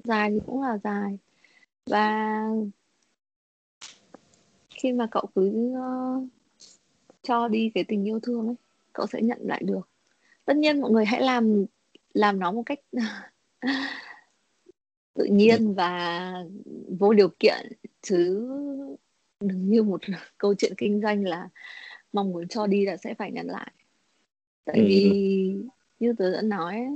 dài 0.03 0.29
thì 0.31 0.39
cũng 0.45 0.61
là 0.61 0.77
dài 0.77 1.17
và 1.91 2.47
khi 4.69 4.91
mà 4.91 5.07
cậu 5.11 5.29
cứ 5.35 5.71
uh, 5.71 6.27
cho 7.23 7.47
đi 7.47 7.71
cái 7.73 7.83
tình 7.83 8.07
yêu 8.07 8.19
thương 8.19 8.47
ấy 8.47 8.55
cậu 8.93 9.07
sẽ 9.07 9.21
nhận 9.21 9.39
lại 9.41 9.61
được. 9.65 9.89
Tất 10.45 10.57
nhiên 10.57 10.81
mọi 10.81 10.91
người 10.91 11.05
hãy 11.05 11.21
làm 11.21 11.65
làm 12.13 12.39
nó 12.39 12.51
một 12.51 12.63
cách 12.65 12.79
tự 15.13 15.25
nhiên 15.25 15.73
và 15.73 16.33
vô 16.99 17.13
điều 17.13 17.29
kiện. 17.39 17.71
Chứ 18.01 18.47
đừng 19.39 19.69
như 19.69 19.83
một 19.83 20.01
câu 20.37 20.53
chuyện 20.57 20.73
kinh 20.77 21.01
doanh 21.01 21.23
là 21.23 21.49
mong 22.13 22.31
muốn 22.31 22.47
cho 22.47 22.67
đi 22.67 22.85
là 22.85 22.97
sẽ 22.97 23.13
phải 23.13 23.31
nhận 23.31 23.47
lại. 23.47 23.71
Tại 24.65 24.75
ừ. 24.75 24.83
vì 24.87 25.55
như 25.99 26.13
tớ 26.17 26.31
đã 26.31 26.41
nói 26.41 26.87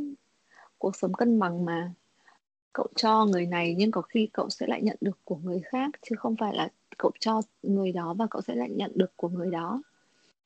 cuộc 0.77 0.95
sống 0.95 1.13
cân 1.13 1.39
bằng 1.39 1.65
mà 1.65 1.93
cậu 2.75 2.87
cho 2.95 3.25
người 3.25 3.45
này 3.45 3.75
nhưng 3.77 3.91
có 3.91 4.01
khi 4.01 4.29
cậu 4.33 4.49
sẽ 4.49 4.67
lại 4.67 4.81
nhận 4.81 4.97
được 5.01 5.17
của 5.23 5.35
người 5.35 5.61
khác 5.65 5.89
chứ 6.01 6.15
không 6.15 6.35
phải 6.35 6.55
là 6.55 6.69
cậu 6.97 7.11
cho 7.19 7.41
người 7.63 7.91
đó 7.91 8.13
và 8.13 8.27
cậu 8.29 8.41
sẽ 8.41 8.55
lại 8.55 8.69
nhận 8.69 8.91
được 8.95 9.11
của 9.15 9.29
người 9.29 9.51
đó. 9.51 9.81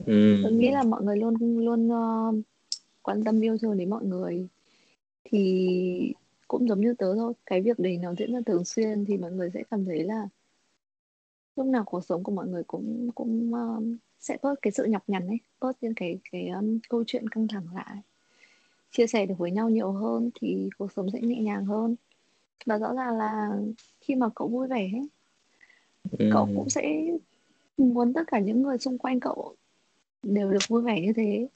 Ừ. 0.06 0.40
tôi 0.44 0.52
nghĩ 0.52 0.72
là 0.72 0.84
mọi 0.84 1.04
người 1.04 1.18
luôn 1.18 1.36
luôn 1.66 1.88
uh, 1.88 2.36
quan 3.02 3.24
tâm 3.24 3.42
yêu 3.42 3.58
thương 3.58 3.78
đến 3.78 3.90
mọi 3.90 4.04
người. 4.04 4.48
Thì 5.24 6.14
cũng 6.48 6.68
giống 6.68 6.82
như 6.82 6.94
tớ 6.94 7.16
thôi 7.16 7.34
cái 7.46 7.62
việc 7.62 7.80
đấy 7.80 7.98
nó 7.98 8.14
diễn 8.16 8.34
ra 8.34 8.40
thường 8.46 8.66
xuyên 8.66 9.06
thì 9.06 9.18
mọi 9.18 9.32
người 9.32 9.50
sẽ 9.54 9.64
cảm 9.72 9.86
thấy 9.86 10.04
là 10.04 10.28
lúc 11.56 11.68
nào 11.68 11.84
cuộc 11.86 12.06
sống 12.06 12.24
của 12.24 12.32
mọi 12.32 12.48
người 12.48 12.64
cũng 12.64 13.12
cũng 13.16 13.52
uh, 13.54 13.84
sẽ 14.20 14.38
bớt 14.42 14.56
cái 14.62 14.72
sự 14.72 14.86
nhọc 14.86 15.04
nhằn 15.08 15.28
ấy 15.28 15.40
bớt 15.60 15.84
những 15.84 15.94
cái 15.96 16.20
cái 16.32 16.48
um, 16.48 16.80
câu 16.90 17.04
chuyện 17.08 17.30
căng 17.30 17.48
thẳng 17.48 17.68
lại 17.76 17.98
chia 18.92 19.08
sẻ 19.08 19.26
được 19.26 19.36
với 19.38 19.52
nhau 19.52 19.70
nhiều 19.70 19.92
hơn 19.92 20.30
thì 20.42 20.70
cuộc 20.78 20.92
sống 20.92 21.10
sẽ 21.14 21.22
nhẹ 21.22 21.42
nhàng 21.42 21.66
hơn 21.66 21.96
và 22.66 22.78
rõ 22.78 22.94
ràng 22.94 23.18
là 23.18 23.50
khi 24.02 24.16
mà 24.16 24.30
cậu 24.36 24.48
vui 24.48 24.68
vẻ 24.68 24.90
ấy, 24.94 25.10
ừ. 26.20 26.30
cậu 26.34 26.50
cũng 26.56 26.70
sẽ 26.70 27.02
muốn 27.78 28.14
tất 28.14 28.24
cả 28.28 28.40
những 28.40 28.62
người 28.62 28.78
xung 28.78 28.98
quanh 28.98 29.20
cậu 29.20 29.56
đều 30.24 30.52
được 30.52 30.68
vui 30.68 30.82
vẻ 30.82 31.02
như 31.02 31.14
thế 31.16 31.48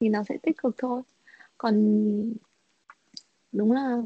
thì 0.00 0.08
nó 0.08 0.22
sẽ 0.28 0.36
tích 0.42 0.56
cực 0.56 0.74
thôi 0.78 1.02
còn 1.58 1.74
đúng 3.52 3.72
là 3.72 4.02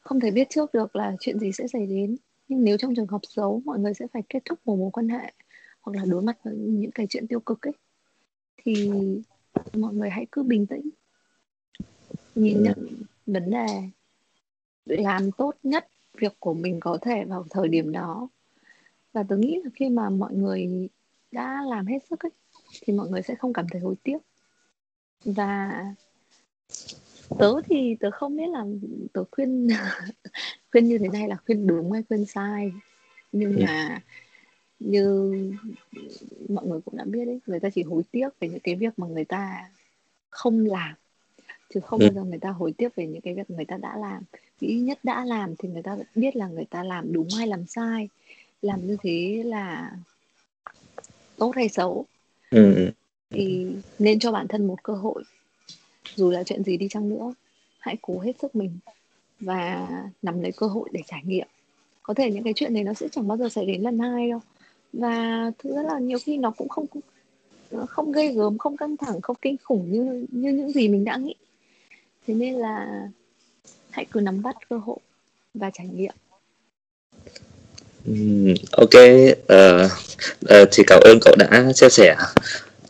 không 0.00 0.20
thể 0.20 0.30
biết 0.30 0.46
trước 0.50 0.74
được 0.74 0.96
là 0.96 1.16
chuyện 1.20 1.38
gì 1.38 1.52
sẽ 1.52 1.68
xảy 1.68 1.86
đến 1.86 2.16
nhưng 2.48 2.64
nếu 2.64 2.76
trong 2.76 2.94
trường 2.94 3.06
hợp 3.06 3.20
xấu 3.28 3.62
mọi 3.64 3.78
người 3.78 3.94
sẽ 3.94 4.06
phải 4.12 4.22
kết 4.28 4.42
thúc 4.44 4.58
một 4.64 4.76
mối 4.76 4.90
quan 4.92 5.08
hệ 5.08 5.32
hoặc 5.80 5.96
là 5.96 6.04
đối 6.04 6.22
mặt 6.22 6.38
với 6.42 6.54
những 6.56 6.90
cái 6.90 7.06
chuyện 7.10 7.26
tiêu 7.26 7.40
cực 7.40 7.66
ấy 7.66 7.72
thì 8.56 8.90
mọi 9.72 9.94
người 9.94 10.10
hãy 10.10 10.26
cứ 10.32 10.42
bình 10.42 10.66
tĩnh 10.66 10.90
nhìn 12.34 12.56
ừ. 12.56 12.62
nhận 12.62 12.88
vấn 13.26 13.50
đề 13.50 13.66
làm 14.88 15.30
tốt 15.32 15.54
nhất 15.62 15.88
việc 16.18 16.36
của 16.38 16.54
mình 16.54 16.80
có 16.80 16.98
thể 17.02 17.24
vào 17.24 17.46
thời 17.50 17.68
điểm 17.68 17.92
đó. 17.92 18.28
Và 19.12 19.24
tôi 19.28 19.38
nghĩ 19.38 19.60
là 19.64 19.70
khi 19.74 19.88
mà 19.88 20.10
mọi 20.10 20.34
người 20.34 20.88
đã 21.30 21.62
làm 21.70 21.86
hết 21.86 21.98
sức 22.10 22.20
ấy 22.20 22.30
thì 22.82 22.92
mọi 22.92 23.08
người 23.08 23.22
sẽ 23.22 23.34
không 23.34 23.52
cảm 23.52 23.66
thấy 23.70 23.80
hối 23.80 23.94
tiếc. 24.02 24.18
Và 25.24 25.84
tớ 27.38 27.52
thì 27.64 27.96
tớ 28.00 28.10
không 28.10 28.36
biết 28.36 28.48
là 28.48 28.64
tớ 29.12 29.24
khuyên 29.30 29.68
khuyên 30.72 30.84
như 30.84 30.98
thế 30.98 31.08
này 31.08 31.28
là 31.28 31.36
khuyên 31.46 31.66
đúng 31.66 31.92
hay 31.92 32.02
khuyên 32.08 32.26
sai. 32.26 32.72
Nhưng 33.32 33.56
ừ. 33.56 33.64
mà 33.66 34.00
như 34.78 35.32
mọi 36.48 36.66
người 36.66 36.80
cũng 36.84 36.96
đã 36.96 37.04
biết 37.04 37.24
đấy 37.24 37.40
người 37.46 37.60
ta 37.60 37.70
chỉ 37.70 37.82
hối 37.82 38.02
tiếc 38.10 38.28
về 38.40 38.48
những 38.48 38.60
cái 38.60 38.74
việc 38.74 38.98
mà 38.98 39.06
người 39.06 39.24
ta 39.24 39.70
không 40.30 40.66
làm 40.66 40.94
chứ 41.74 41.80
không 41.80 42.00
ừ. 42.00 42.08
bao 42.08 42.14
giờ 42.14 42.30
người 42.30 42.38
ta 42.38 42.50
hối 42.50 42.72
tiếc 42.72 42.94
về 42.94 43.06
những 43.06 43.20
cái 43.20 43.34
việc 43.34 43.50
người 43.50 43.64
ta 43.64 43.76
đã 43.76 43.96
làm. 43.96 44.22
Vì 44.60 44.68
ít 44.68 44.80
nhất 44.80 44.98
đã 45.02 45.24
làm 45.24 45.56
thì 45.56 45.68
người 45.68 45.82
ta 45.82 45.96
biết 46.14 46.36
là 46.36 46.46
người 46.46 46.64
ta 46.64 46.82
làm 46.82 47.12
đúng 47.12 47.28
hay 47.38 47.46
làm 47.46 47.66
sai. 47.66 48.08
Làm 48.62 48.86
như 48.86 48.96
thế 49.02 49.42
là 49.46 49.92
tốt 51.36 51.52
hay 51.54 51.68
xấu. 51.68 52.04
Ừ. 52.50 52.90
thì 53.30 53.66
nên 53.98 54.18
cho 54.18 54.32
bản 54.32 54.48
thân 54.48 54.66
một 54.66 54.82
cơ 54.82 54.92
hội. 54.92 55.22
Dù 56.14 56.30
là 56.30 56.42
chuyện 56.42 56.64
gì 56.64 56.76
đi 56.76 56.88
chăng 56.88 57.08
nữa 57.08 57.34
hãy 57.78 57.96
cố 58.02 58.20
hết 58.20 58.32
sức 58.42 58.56
mình 58.56 58.78
và 59.40 59.88
nắm 60.22 60.40
lấy 60.42 60.52
cơ 60.52 60.66
hội 60.66 60.88
để 60.92 61.00
trải 61.06 61.22
nghiệm. 61.24 61.48
Có 62.02 62.14
thể 62.14 62.30
những 62.30 62.44
cái 62.44 62.52
chuyện 62.56 62.74
này 62.74 62.84
nó 62.84 62.94
sẽ 62.94 63.08
chẳng 63.08 63.28
bao 63.28 63.38
giờ 63.38 63.48
xảy 63.48 63.66
đến 63.66 63.82
lần 63.82 63.98
hai 63.98 64.30
đâu. 64.30 64.40
Và 64.92 65.50
ra 65.62 65.82
là 65.82 65.98
nhiều 65.98 66.18
khi 66.24 66.36
nó 66.36 66.50
cũng 66.50 66.68
không 66.68 66.86
không 67.88 68.12
gây 68.12 68.32
gớm 68.32 68.58
không 68.58 68.76
căng 68.76 68.96
thẳng 68.96 69.20
không 69.20 69.36
kinh 69.42 69.56
khủng 69.62 69.92
như 69.92 70.26
như 70.30 70.52
những 70.52 70.72
gì 70.72 70.88
mình 70.88 71.04
đã 71.04 71.16
nghĩ 71.16 71.34
thế 72.28 72.34
nên 72.34 72.54
là 72.54 73.08
hãy 73.90 74.06
cứ 74.10 74.20
nắm 74.20 74.42
bắt 74.42 74.56
cơ 74.68 74.76
hội 74.76 74.98
và 75.54 75.70
trải 75.70 75.86
nghiệm. 75.86 76.14
Ok 78.72 78.94
uh, 78.94 79.90
uh, 80.44 80.68
thì 80.72 80.82
cảm 80.86 81.00
ơn 81.04 81.18
cậu 81.20 81.34
đã 81.38 81.72
chia 81.74 81.88
sẻ 81.88 82.16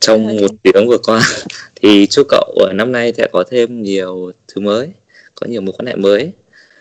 trong 0.00 0.36
một 0.36 0.50
tiếng 0.62 0.88
vừa 0.88 0.98
qua. 0.98 1.20
Thì 1.74 2.06
chúc 2.06 2.26
cậu 2.28 2.56
ở 2.60 2.72
năm 2.72 2.92
nay 2.92 3.12
sẽ 3.16 3.28
có 3.32 3.44
thêm 3.50 3.82
nhiều 3.82 4.32
thứ 4.48 4.60
mới 4.60 4.92
có 5.34 5.46
nhiều 5.46 5.60
mối 5.60 5.74
quan 5.78 5.86
hệ 5.86 5.96
mới 5.96 6.32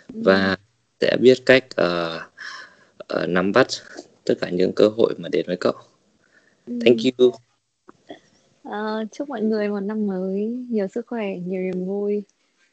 và 0.09 0.57
sẽ 1.01 1.17
biết 1.21 1.45
cách 1.45 1.65
uh, 1.81 2.21
uh, 3.23 3.29
nắm 3.29 3.51
bắt 3.51 3.67
tất 4.23 4.33
cả 4.41 4.49
những 4.49 4.73
cơ 4.73 4.87
hội 4.87 5.13
mà 5.17 5.29
đến 5.29 5.45
với 5.47 5.57
cậu. 5.59 5.73
Thank 6.67 6.97
you. 7.17 7.31
Uh, 8.67 9.07
chúc 9.11 9.29
mọi 9.29 9.41
người 9.41 9.69
một 9.69 9.79
năm 9.79 10.07
mới 10.07 10.41
nhiều 10.69 10.87
sức 10.95 11.07
khỏe 11.07 11.25
nhiều 11.45 11.61
niềm 11.61 11.85
vui 11.85 12.23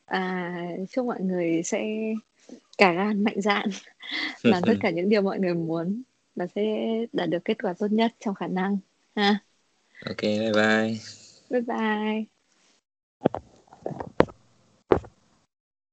à, 0.05 0.55
chúc 0.91 1.07
mọi 1.07 1.21
người 1.21 1.63
sẽ 1.63 1.85
cả 2.79 2.93
gan 2.93 3.25
mạnh 3.25 3.41
dạn 3.41 3.69
làm 4.43 4.63
tất 4.67 4.75
cả 4.81 4.91
những 4.91 5.09
điều 5.09 5.23
mọi 5.23 5.39
người 5.39 5.55
muốn 5.55 6.03
và 6.37 6.47
sẽ 6.55 6.89
đạt 7.13 7.31
được 7.31 7.45
kết 7.45 7.63
quả 7.63 7.75
tốt 7.79 7.87
nhất 7.91 8.15
trong 8.21 8.35
khả 8.35 8.47
năng 8.47 8.79
ha. 9.17 9.39
Ok 10.07 10.23
bye 10.23 10.53
bye. 10.53 10.99
Bye 11.51 11.61
bye 11.61 12.25